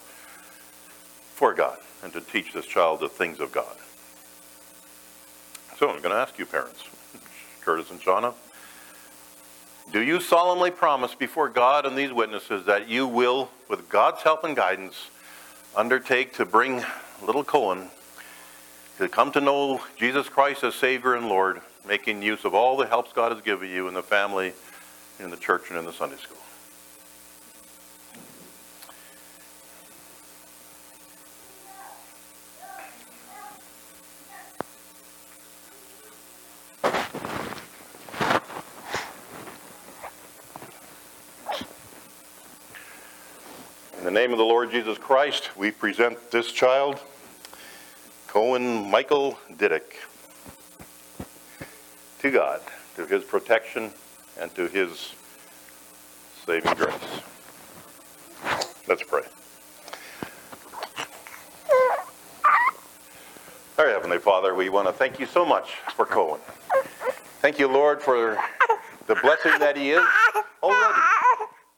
for 1.34 1.54
God 1.54 1.78
and 2.02 2.12
to 2.12 2.20
teach 2.20 2.52
this 2.52 2.66
child 2.66 3.00
the 3.00 3.08
things 3.08 3.40
of 3.40 3.52
God. 3.52 3.76
So 5.78 5.88
I'm 5.88 6.02
going 6.02 6.14
to 6.14 6.20
ask 6.20 6.38
you, 6.38 6.46
parents, 6.46 6.84
Curtis 7.62 7.90
and 7.90 8.00
Shauna, 8.00 8.34
do 9.92 10.02
you 10.02 10.20
solemnly 10.20 10.70
promise 10.70 11.14
before 11.14 11.48
God 11.48 11.86
and 11.86 11.96
these 11.96 12.12
witnesses 12.12 12.66
that 12.66 12.88
you 12.88 13.06
will, 13.06 13.50
with 13.70 13.88
God's 13.88 14.22
help 14.22 14.42
and 14.42 14.56
guidance, 14.56 15.10
undertake 15.76 16.34
to 16.34 16.44
bring 16.44 16.84
little 17.24 17.44
Cohen 17.44 17.88
to 18.98 19.08
come 19.08 19.30
to 19.32 19.40
know 19.40 19.80
Jesus 19.96 20.28
Christ 20.28 20.64
as 20.64 20.74
Savior 20.74 21.14
and 21.14 21.28
Lord, 21.28 21.60
making 21.86 22.20
use 22.20 22.44
of 22.44 22.52
all 22.52 22.76
the 22.76 22.86
helps 22.86 23.12
God 23.12 23.32
has 23.32 23.40
given 23.40 23.70
you 23.70 23.86
in 23.86 23.94
the 23.94 24.02
family, 24.02 24.52
in 25.20 25.30
the 25.30 25.36
church, 25.36 25.70
and 25.70 25.78
in 25.78 25.84
the 25.86 25.92
Sunday 25.92 26.16
school? 26.16 26.36
the 44.10 44.19
name 44.30 44.38
of 44.38 44.46
the 44.46 44.54
Lord 44.54 44.70
Jesus 44.70 44.96
Christ, 44.96 45.56
we 45.56 45.72
present 45.72 46.30
this 46.30 46.52
child, 46.52 47.00
Cohen 48.28 48.88
Michael 48.88 49.36
Diddick, 49.56 49.96
to 52.20 52.30
God, 52.30 52.60
to 52.94 53.06
his 53.06 53.24
protection, 53.24 53.90
and 54.38 54.54
to 54.54 54.68
his 54.68 55.14
saving 56.46 56.74
grace. 56.74 56.94
Let's 58.86 59.02
pray. 59.02 59.22
Our 63.78 63.88
Heavenly 63.88 64.18
Father, 64.18 64.54
we 64.54 64.68
want 64.68 64.86
to 64.86 64.92
thank 64.92 65.18
you 65.18 65.26
so 65.26 65.44
much 65.44 65.72
for 65.96 66.06
Cohen. 66.06 66.38
Thank 67.40 67.58
you, 67.58 67.66
Lord, 67.66 68.00
for 68.00 68.38
the 69.08 69.16
blessing 69.16 69.58
that 69.58 69.76
he 69.76 69.90
is 69.90 70.06
already. 70.62 71.19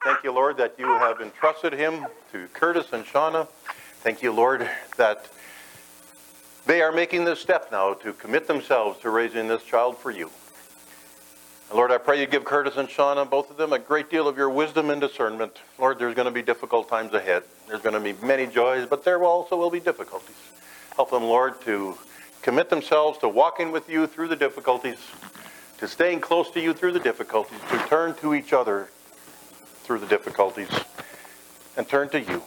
Thank 0.04 0.24
you, 0.24 0.32
Lord, 0.32 0.56
that 0.56 0.74
you 0.78 0.86
have 0.86 1.20
entrusted 1.20 1.72
him 1.72 2.04
to 2.32 2.48
Curtis 2.54 2.92
and 2.92 3.04
Shauna. 3.04 3.46
Thank 4.00 4.20
you, 4.20 4.32
Lord, 4.32 4.68
that 4.96 5.28
they 6.66 6.82
are 6.82 6.90
making 6.90 7.24
this 7.24 7.38
step 7.38 7.70
now 7.70 7.94
to 7.94 8.12
commit 8.12 8.48
themselves 8.48 8.98
to 9.02 9.10
raising 9.10 9.46
this 9.46 9.62
child 9.62 9.96
for 9.96 10.10
you. 10.10 10.28
And 11.68 11.76
Lord, 11.76 11.92
I 11.92 11.98
pray 11.98 12.20
you 12.20 12.26
give 12.26 12.44
Curtis 12.44 12.76
and 12.76 12.88
Shauna, 12.88 13.30
both 13.30 13.48
of 13.48 13.56
them, 13.56 13.72
a 13.72 13.78
great 13.78 14.10
deal 14.10 14.26
of 14.26 14.36
your 14.36 14.50
wisdom 14.50 14.90
and 14.90 15.00
discernment. 15.00 15.60
Lord, 15.78 16.00
there's 16.00 16.16
going 16.16 16.26
to 16.26 16.32
be 16.32 16.42
difficult 16.42 16.88
times 16.88 17.14
ahead. 17.14 17.44
There's 17.68 17.82
going 17.82 17.94
to 17.94 18.00
be 18.00 18.26
many 18.26 18.48
joys, 18.48 18.88
but 18.90 19.04
there 19.04 19.22
also 19.22 19.56
will 19.56 19.70
be 19.70 19.78
difficulties. 19.78 20.34
Help 20.96 21.10
them, 21.10 21.22
Lord, 21.22 21.60
to 21.60 21.96
commit 22.42 22.70
themselves 22.70 23.18
to 23.18 23.28
walking 23.28 23.70
with 23.70 23.88
you 23.88 24.08
through 24.08 24.28
the 24.28 24.36
difficulties, 24.36 24.98
to 25.78 25.86
staying 25.86 26.22
close 26.22 26.50
to 26.50 26.60
you 26.60 26.74
through 26.74 26.90
the 26.90 27.00
difficulties, 27.00 27.60
to 27.70 27.78
turn 27.86 28.16
to 28.16 28.34
each 28.34 28.52
other 28.52 28.88
through 29.92 30.00
the 30.00 30.06
difficulties, 30.06 30.70
and 31.76 31.86
turn 31.86 32.08
to 32.08 32.18
you. 32.18 32.40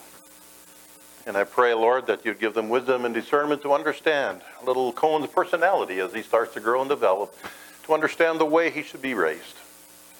And 1.28 1.38
I 1.38 1.44
pray, 1.44 1.76
Lord, 1.76 2.08
that 2.08 2.26
you'd 2.26 2.40
give 2.40 2.56
them 2.56 2.70
wisdom 2.70 3.06
and 3.06 3.14
discernment 3.14 3.62
to 3.62 3.72
understand 3.72 4.42
little 4.66 4.92
Cohen's 4.92 5.28
personality 5.28 6.00
as 6.00 6.12
he 6.12 6.24
starts 6.24 6.56
to 6.56 6.60
grow 6.60 6.82
and 6.82 6.90
develop, 6.90 7.38
to 7.84 7.94
understand 7.94 8.40
the 8.40 8.46
way 8.46 8.72
he 8.72 8.82
should 8.82 9.04
be 9.04 9.14
raised, 9.14 9.58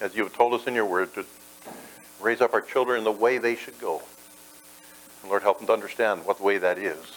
as 0.00 0.14
you 0.14 0.22
have 0.22 0.34
told 0.34 0.54
us 0.54 0.68
in 0.68 0.74
your 0.76 0.84
word, 0.84 1.12
to 1.14 1.24
raise 2.20 2.40
up 2.40 2.54
our 2.54 2.60
children 2.60 2.98
in 2.98 3.04
the 3.04 3.10
way 3.10 3.38
they 3.38 3.56
should 3.56 3.80
go. 3.80 4.02
And 5.22 5.30
Lord, 5.30 5.42
help 5.42 5.58
them 5.58 5.66
to 5.66 5.72
understand 5.72 6.24
what 6.26 6.40
way 6.40 6.58
that 6.58 6.78
is. 6.78 7.12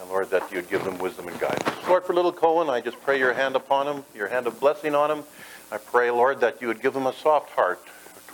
And 0.00 0.08
Lord, 0.08 0.30
that 0.30 0.50
you'd 0.50 0.70
give 0.70 0.84
them 0.84 0.96
wisdom 0.96 1.28
and 1.28 1.38
guidance. 1.38 1.68
Lord, 1.86 2.04
for 2.04 2.14
little 2.14 2.32
Cohen, 2.32 2.70
I 2.70 2.80
just 2.80 2.98
pray 3.02 3.18
your 3.18 3.34
hand 3.34 3.56
upon 3.56 3.94
him, 3.94 4.04
your 4.14 4.28
hand 4.28 4.46
of 4.46 4.58
blessing 4.58 4.94
on 4.94 5.10
him. 5.10 5.24
I 5.70 5.76
pray, 5.76 6.10
Lord, 6.10 6.40
that 6.40 6.62
you 6.62 6.68
would 6.68 6.80
give 6.80 6.96
him 6.96 7.06
a 7.06 7.12
soft 7.12 7.50
heart 7.50 7.82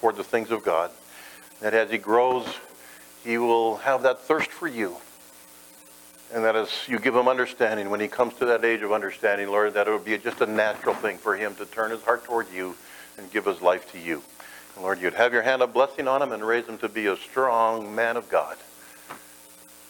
toward 0.02 0.16
the 0.16 0.24
things 0.24 0.50
of 0.50 0.64
God. 0.64 0.90
That 1.60 1.74
as 1.74 1.88
he 1.88 1.96
grows, 1.96 2.44
he 3.22 3.38
will 3.38 3.76
have 3.76 4.02
that 4.02 4.18
thirst 4.18 4.50
for 4.50 4.66
you. 4.66 4.96
And 6.34 6.44
that 6.44 6.56
as 6.56 6.88
you 6.88 6.98
give 6.98 7.14
him 7.14 7.28
understanding, 7.28 7.88
when 7.88 8.00
he 8.00 8.08
comes 8.08 8.34
to 8.34 8.46
that 8.46 8.64
age 8.64 8.82
of 8.82 8.90
understanding, 8.90 9.48
Lord, 9.48 9.74
that 9.74 9.86
it 9.86 9.92
would 9.92 10.04
be 10.04 10.18
just 10.18 10.40
a 10.40 10.46
natural 10.46 10.96
thing 10.96 11.18
for 11.18 11.36
him 11.36 11.54
to 11.54 11.66
turn 11.66 11.92
his 11.92 12.02
heart 12.02 12.24
toward 12.24 12.52
you 12.52 12.74
and 13.16 13.30
give 13.30 13.44
his 13.44 13.62
life 13.62 13.92
to 13.92 13.98
you. 13.98 14.22
And 14.74 14.82
Lord, 14.82 15.00
you'd 15.00 15.14
have 15.14 15.32
your 15.32 15.42
hand 15.42 15.62
of 15.62 15.72
blessing 15.72 16.08
on 16.08 16.20
him 16.20 16.32
and 16.32 16.44
raise 16.44 16.66
him 16.66 16.78
to 16.78 16.88
be 16.88 17.06
a 17.06 17.16
strong 17.16 17.94
man 17.94 18.16
of 18.16 18.28
God 18.28 18.56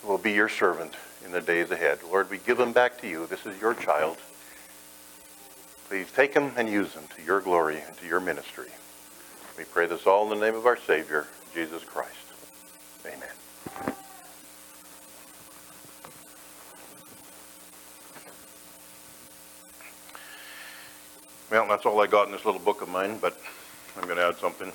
who 0.03 0.09
will 0.09 0.19
be 0.19 0.33
your 0.33 0.51
servant 0.51 0.93
in 1.25 1.33
the 1.33 1.41
days 1.41 1.71
ahead. 1.71 2.01
Lord, 2.03 2.29
we 2.29 2.37
give 2.37 2.61
him 2.61 2.73
back 2.73 3.01
to 3.01 3.09
you. 3.09 3.27
This 3.29 3.47
is 3.47 3.59
your 3.59 3.73
child. 3.73 4.19
Please 5.89 6.13
take 6.13 6.35
him 6.35 6.53
and 6.59 6.69
use 6.69 6.93
him 6.93 7.05
to 7.17 7.23
your 7.23 7.41
glory 7.41 7.81
and 7.87 7.97
to 7.97 8.07
your 8.07 8.21
ministry. 8.21 8.69
We 9.59 9.65
pray 9.65 9.87
this 9.87 10.07
all 10.07 10.33
in 10.33 10.39
the 10.39 10.45
name 10.45 10.55
of 10.55 10.67
our 10.67 10.79
Savior, 10.79 11.27
Jesus 11.55 11.85
Christ. 11.85 12.17
Amen. 13.07 13.29
Well, 21.51 21.69
that's 21.69 21.85
all 21.85 22.01
I 22.01 22.07
got 22.07 22.27
in 22.27 22.33
this 22.33 22.47
little 22.47 22.61
book 22.61 22.81
of 22.81 22.89
mine, 22.89 23.19
but 23.21 23.39
I'm 23.97 24.05
going 24.05 24.17
to 24.17 24.25
add 24.25 24.37
something. 24.37 24.73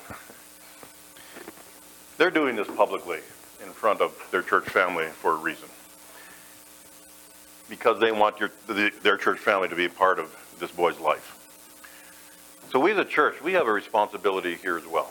They're 2.18 2.30
doing 2.30 2.54
this 2.54 2.68
publicly 2.68 3.18
in 3.64 3.72
front 3.72 4.00
of 4.00 4.14
their 4.30 4.42
church 4.42 4.68
family 4.68 5.06
for 5.06 5.32
a 5.32 5.36
reason. 5.36 5.68
Because 7.68 8.00
they 8.00 8.12
want 8.12 8.38
your, 8.38 8.50
the, 8.68 8.92
their 9.02 9.16
church 9.16 9.38
family 9.40 9.68
to 9.68 9.74
be 9.74 9.86
a 9.86 9.90
part 9.90 10.20
of 10.20 10.34
this 10.60 10.70
boy's 10.70 11.00
life. 11.00 11.37
So 12.70 12.78
we 12.78 12.92
as 12.92 12.98
a 12.98 13.04
church, 13.06 13.40
we 13.40 13.54
have 13.54 13.66
a 13.66 13.72
responsibility 13.72 14.54
here 14.54 14.76
as 14.76 14.86
well. 14.86 15.10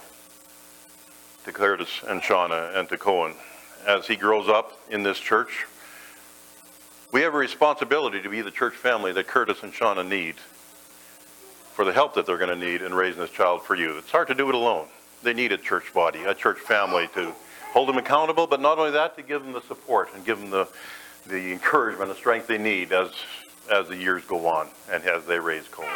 To 1.46 1.52
Curtis 1.52 1.90
and 2.08 2.22
Shauna 2.22 2.78
and 2.78 2.88
to 2.90 2.98
Cohen. 3.00 3.34
As 3.88 4.06
he 4.06 4.16
grows 4.16 4.48
up 4.48 4.80
in 4.92 5.02
this 5.02 5.18
church, 5.18 5.66
we 7.12 7.22
have 7.22 7.34
a 7.34 7.38
responsibility 7.38 8.22
to 8.22 8.30
be 8.30 8.42
the 8.42 8.52
church 8.52 8.76
family 8.76 9.12
that 9.14 9.26
Curtis 9.26 9.64
and 9.64 9.74
Shauna 9.74 10.08
need 10.08 10.36
for 11.74 11.84
the 11.84 11.92
help 11.92 12.14
that 12.14 12.28
they're 12.28 12.38
going 12.38 12.52
to 12.52 12.66
need 12.66 12.84
in 12.84 12.94
raising 12.94 13.22
this 13.22 13.32
child 13.32 13.64
for 13.64 13.74
you. 13.74 13.98
It's 13.98 14.12
hard 14.12 14.28
to 14.28 14.36
do 14.36 14.50
it 14.50 14.56
alone. 14.56 14.86
They 15.24 15.34
need 15.34 15.52
a 15.52 15.58
church 15.58 15.92
body, 15.96 16.26
a 16.26 16.36
church 16.36 16.60
family 16.60 17.10
to 17.16 17.34
hold 17.72 17.90
them 17.90 17.98
accountable, 17.98 18.46
but 18.46 18.62
not 18.62 18.78
only 18.78 18.92
that, 18.92 19.16
to 19.18 19.24
give 19.24 19.44
them 19.44 19.54
the 19.54 19.62
support 19.62 20.10
and 20.14 20.24
give 20.24 20.40
them 20.40 20.52
the, 20.52 20.68
the 21.26 21.52
encouragement, 21.52 22.10
the 22.10 22.16
strength 22.16 22.46
they 22.46 22.60
need 22.60 22.92
as, 22.94 23.10
as 23.72 23.88
the 23.88 23.96
years 23.96 24.24
go 24.26 24.46
on 24.46 24.68
and 24.92 25.04
as 25.06 25.26
they 25.26 25.40
raise 25.40 25.68
Cohen. 25.70 25.90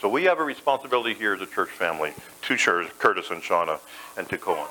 So 0.00 0.08
we 0.08 0.24
have 0.24 0.38
a 0.38 0.44
responsibility 0.44 1.12
here 1.12 1.34
as 1.34 1.42
a 1.42 1.46
church 1.46 1.68
family 1.68 2.14
to 2.42 2.56
Curtis 2.56 3.30
and 3.30 3.42
Shauna 3.42 3.80
and 4.16 4.26
to 4.30 4.38
Cohen. 4.38 4.66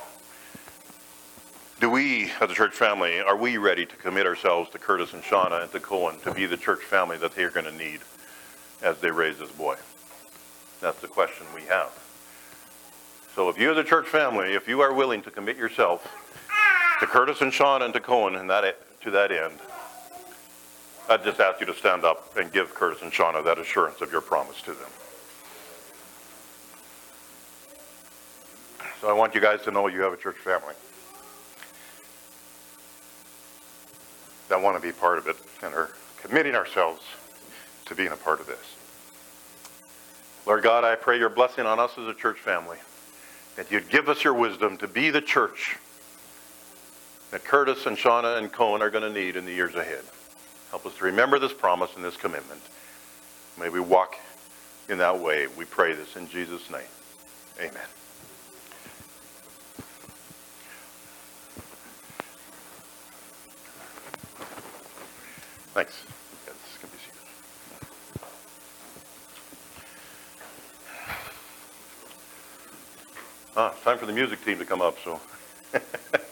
Do 1.79 1.91
we, 1.91 2.31
as 2.41 2.49
a 2.49 2.55
church 2.55 2.73
family, 2.73 3.19
are 3.21 3.37
we 3.37 3.57
ready 3.57 3.85
to 3.85 3.95
commit 3.95 4.25
ourselves 4.25 4.71
to 4.71 4.79
Curtis 4.79 5.13
and 5.13 5.21
Shauna 5.21 5.61
and 5.61 5.71
to 5.71 5.79
Cohen 5.79 6.19
to 6.21 6.33
be 6.33 6.47
the 6.47 6.57
church 6.57 6.81
family 6.81 7.15
that 7.17 7.35
they're 7.35 7.51
going 7.51 7.67
to 7.67 7.71
need 7.71 7.99
as 8.81 8.97
they 9.01 9.11
raise 9.11 9.37
this 9.37 9.51
boy? 9.51 9.75
That's 10.81 10.99
the 10.99 11.07
question 11.07 11.45
we 11.53 11.61
have. 11.65 11.91
So 13.35 13.49
if 13.49 13.59
you 13.59 13.69
as 13.69 13.77
a 13.77 13.83
church 13.83 14.07
family, 14.07 14.53
if 14.53 14.67
you 14.67 14.81
are 14.81 14.91
willing 14.91 15.21
to 15.21 15.29
commit 15.29 15.57
yourself 15.57 16.11
to 17.01 17.05
Curtis 17.05 17.41
and 17.41 17.51
Shauna 17.51 17.85
and 17.85 17.93
to 17.93 17.99
Cohen 17.99 18.33
and 18.35 18.49
that, 18.49 18.75
to 19.01 19.11
that 19.11 19.31
end, 19.31 19.59
I'd 21.07 21.23
just 21.23 21.39
ask 21.39 21.59
you 21.59 21.67
to 21.67 21.75
stand 21.75 22.03
up 22.03 22.35
and 22.35 22.51
give 22.51 22.73
Curtis 22.73 23.03
and 23.03 23.11
Shauna 23.11 23.43
that 23.45 23.59
assurance 23.59 24.01
of 24.01 24.11
your 24.11 24.21
promise 24.21 24.59
to 24.63 24.71
them. 24.71 24.89
So 29.01 29.09
I 29.09 29.13
want 29.13 29.33
you 29.33 29.39
guys 29.39 29.61
to 29.63 29.71
know 29.71 29.87
you 29.87 30.01
have 30.01 30.11
a 30.11 30.17
church 30.17 30.35
family 30.37 30.73
that 34.49 34.61
want 34.61 34.75
to 34.75 34.81
be 34.85 34.91
part 34.91 35.17
of 35.17 35.27
it 35.27 35.37
and 35.63 35.73
are 35.73 35.91
committing 36.21 36.53
ourselves 36.53 37.01
to 37.85 37.95
being 37.95 38.11
a 38.11 38.17
part 38.17 38.41
of 38.41 38.47
this. 38.47 38.75
Lord 40.45 40.63
God, 40.63 40.83
I 40.83 40.95
pray 40.95 41.17
your 41.17 41.29
blessing 41.29 41.65
on 41.65 41.79
us 41.79 41.91
as 41.97 42.07
a 42.07 42.13
church 42.13 42.39
family, 42.39 42.77
that 43.55 43.71
you'd 43.71 43.89
give 43.89 44.09
us 44.09 44.23
your 44.23 44.33
wisdom 44.33 44.77
to 44.77 44.87
be 44.87 45.11
the 45.11 45.21
church 45.21 45.77
that 47.31 47.43
Curtis 47.43 47.85
and 47.85 47.95
Shauna 47.95 48.37
and 48.37 48.51
Cohen 48.51 48.81
are 48.81 48.89
going 48.89 49.03
to 49.03 49.19
need 49.19 49.35
in 49.35 49.45
the 49.45 49.53
years 49.53 49.75
ahead. 49.75 50.03
Help 50.71 50.85
us 50.85 50.95
to 50.95 51.05
remember 51.05 51.39
this 51.39 51.53
promise 51.53 51.91
and 51.95 52.03
this 52.03 52.17
commitment. 52.17 52.61
May 53.59 53.69
we 53.69 53.79
walk 53.79 54.17
in 54.89 54.97
that 54.97 55.19
way. 55.19 55.47
We 55.47 55.65
pray 55.65 55.93
this 55.93 56.15
in 56.15 56.27
Jesus' 56.27 56.69
name. 56.69 56.81
Amen. 57.59 57.98
Thanks. 65.79 66.03
Ah, 73.55 73.71
it's 73.71 73.81
time 73.85 73.97
for 73.97 74.05
the 74.05 74.11
music 74.11 74.43
team 74.43 74.57
to 74.59 74.65
come 74.65 74.81
up, 74.81 74.97
so. 75.01 75.21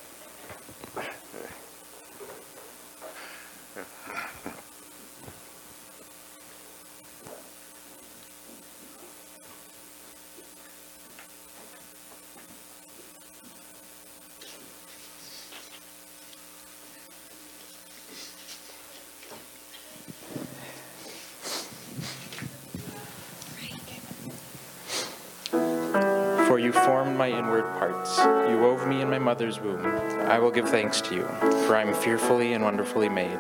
You 27.80 28.58
wove 28.60 28.88
me 28.88 29.02
in 29.02 29.10
my 29.10 29.20
mother's 29.20 29.60
womb. 29.60 29.86
I 29.86 30.40
will 30.40 30.50
give 30.50 30.68
thanks 30.68 31.00
to 31.02 31.16
you, 31.16 31.28
for 31.68 31.76
I 31.76 31.84
am 31.84 31.94
fearfully 31.94 32.54
and 32.54 32.64
wonderfully 32.64 33.08
made. 33.08 33.40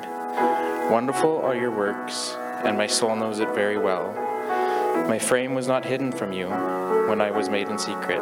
Wonderful 0.92 1.38
are 1.42 1.56
your 1.56 1.72
works, 1.72 2.36
and 2.64 2.78
my 2.78 2.86
soul 2.86 3.16
knows 3.16 3.40
it 3.40 3.50
very 3.56 3.80
well. 3.80 4.14
My 5.08 5.18
frame 5.18 5.56
was 5.56 5.68
not 5.68 5.86
hidden 5.86 6.12
from 6.12 6.34
you 6.34 6.50
when 7.10 7.20
I 7.20 7.32
was 7.32 7.50
made 7.50 7.68
in 7.68 7.80
secret, 7.80 8.22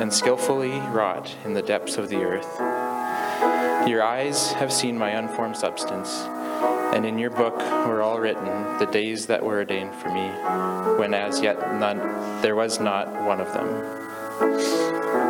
and 0.00 0.12
skillfully 0.12 0.80
wrought 0.92 1.36
in 1.44 1.52
the 1.52 1.62
depths 1.62 1.98
of 1.98 2.08
the 2.08 2.22
earth. 2.22 2.58
Your 3.86 4.02
eyes 4.02 4.52
have 4.52 4.72
seen 4.72 4.96
my 4.96 5.10
unformed 5.10 5.56
substance, 5.56 6.22
and 6.94 7.04
in 7.04 7.18
your 7.18 7.30
book 7.30 7.58
were 7.86 8.00
all 8.00 8.18
written 8.18 8.78
the 8.78 8.88
days 8.90 9.26
that 9.26 9.44
were 9.44 9.56
ordained 9.56 9.94
for 9.94 10.08
me, 10.08 10.28
when 10.98 11.12
as 11.12 11.42
yet 11.42 11.58
none 11.78 11.98
there 12.40 12.56
was 12.56 12.80
not 12.80 13.08
one 13.24 13.40
of 13.40 13.52
them. 13.52 15.29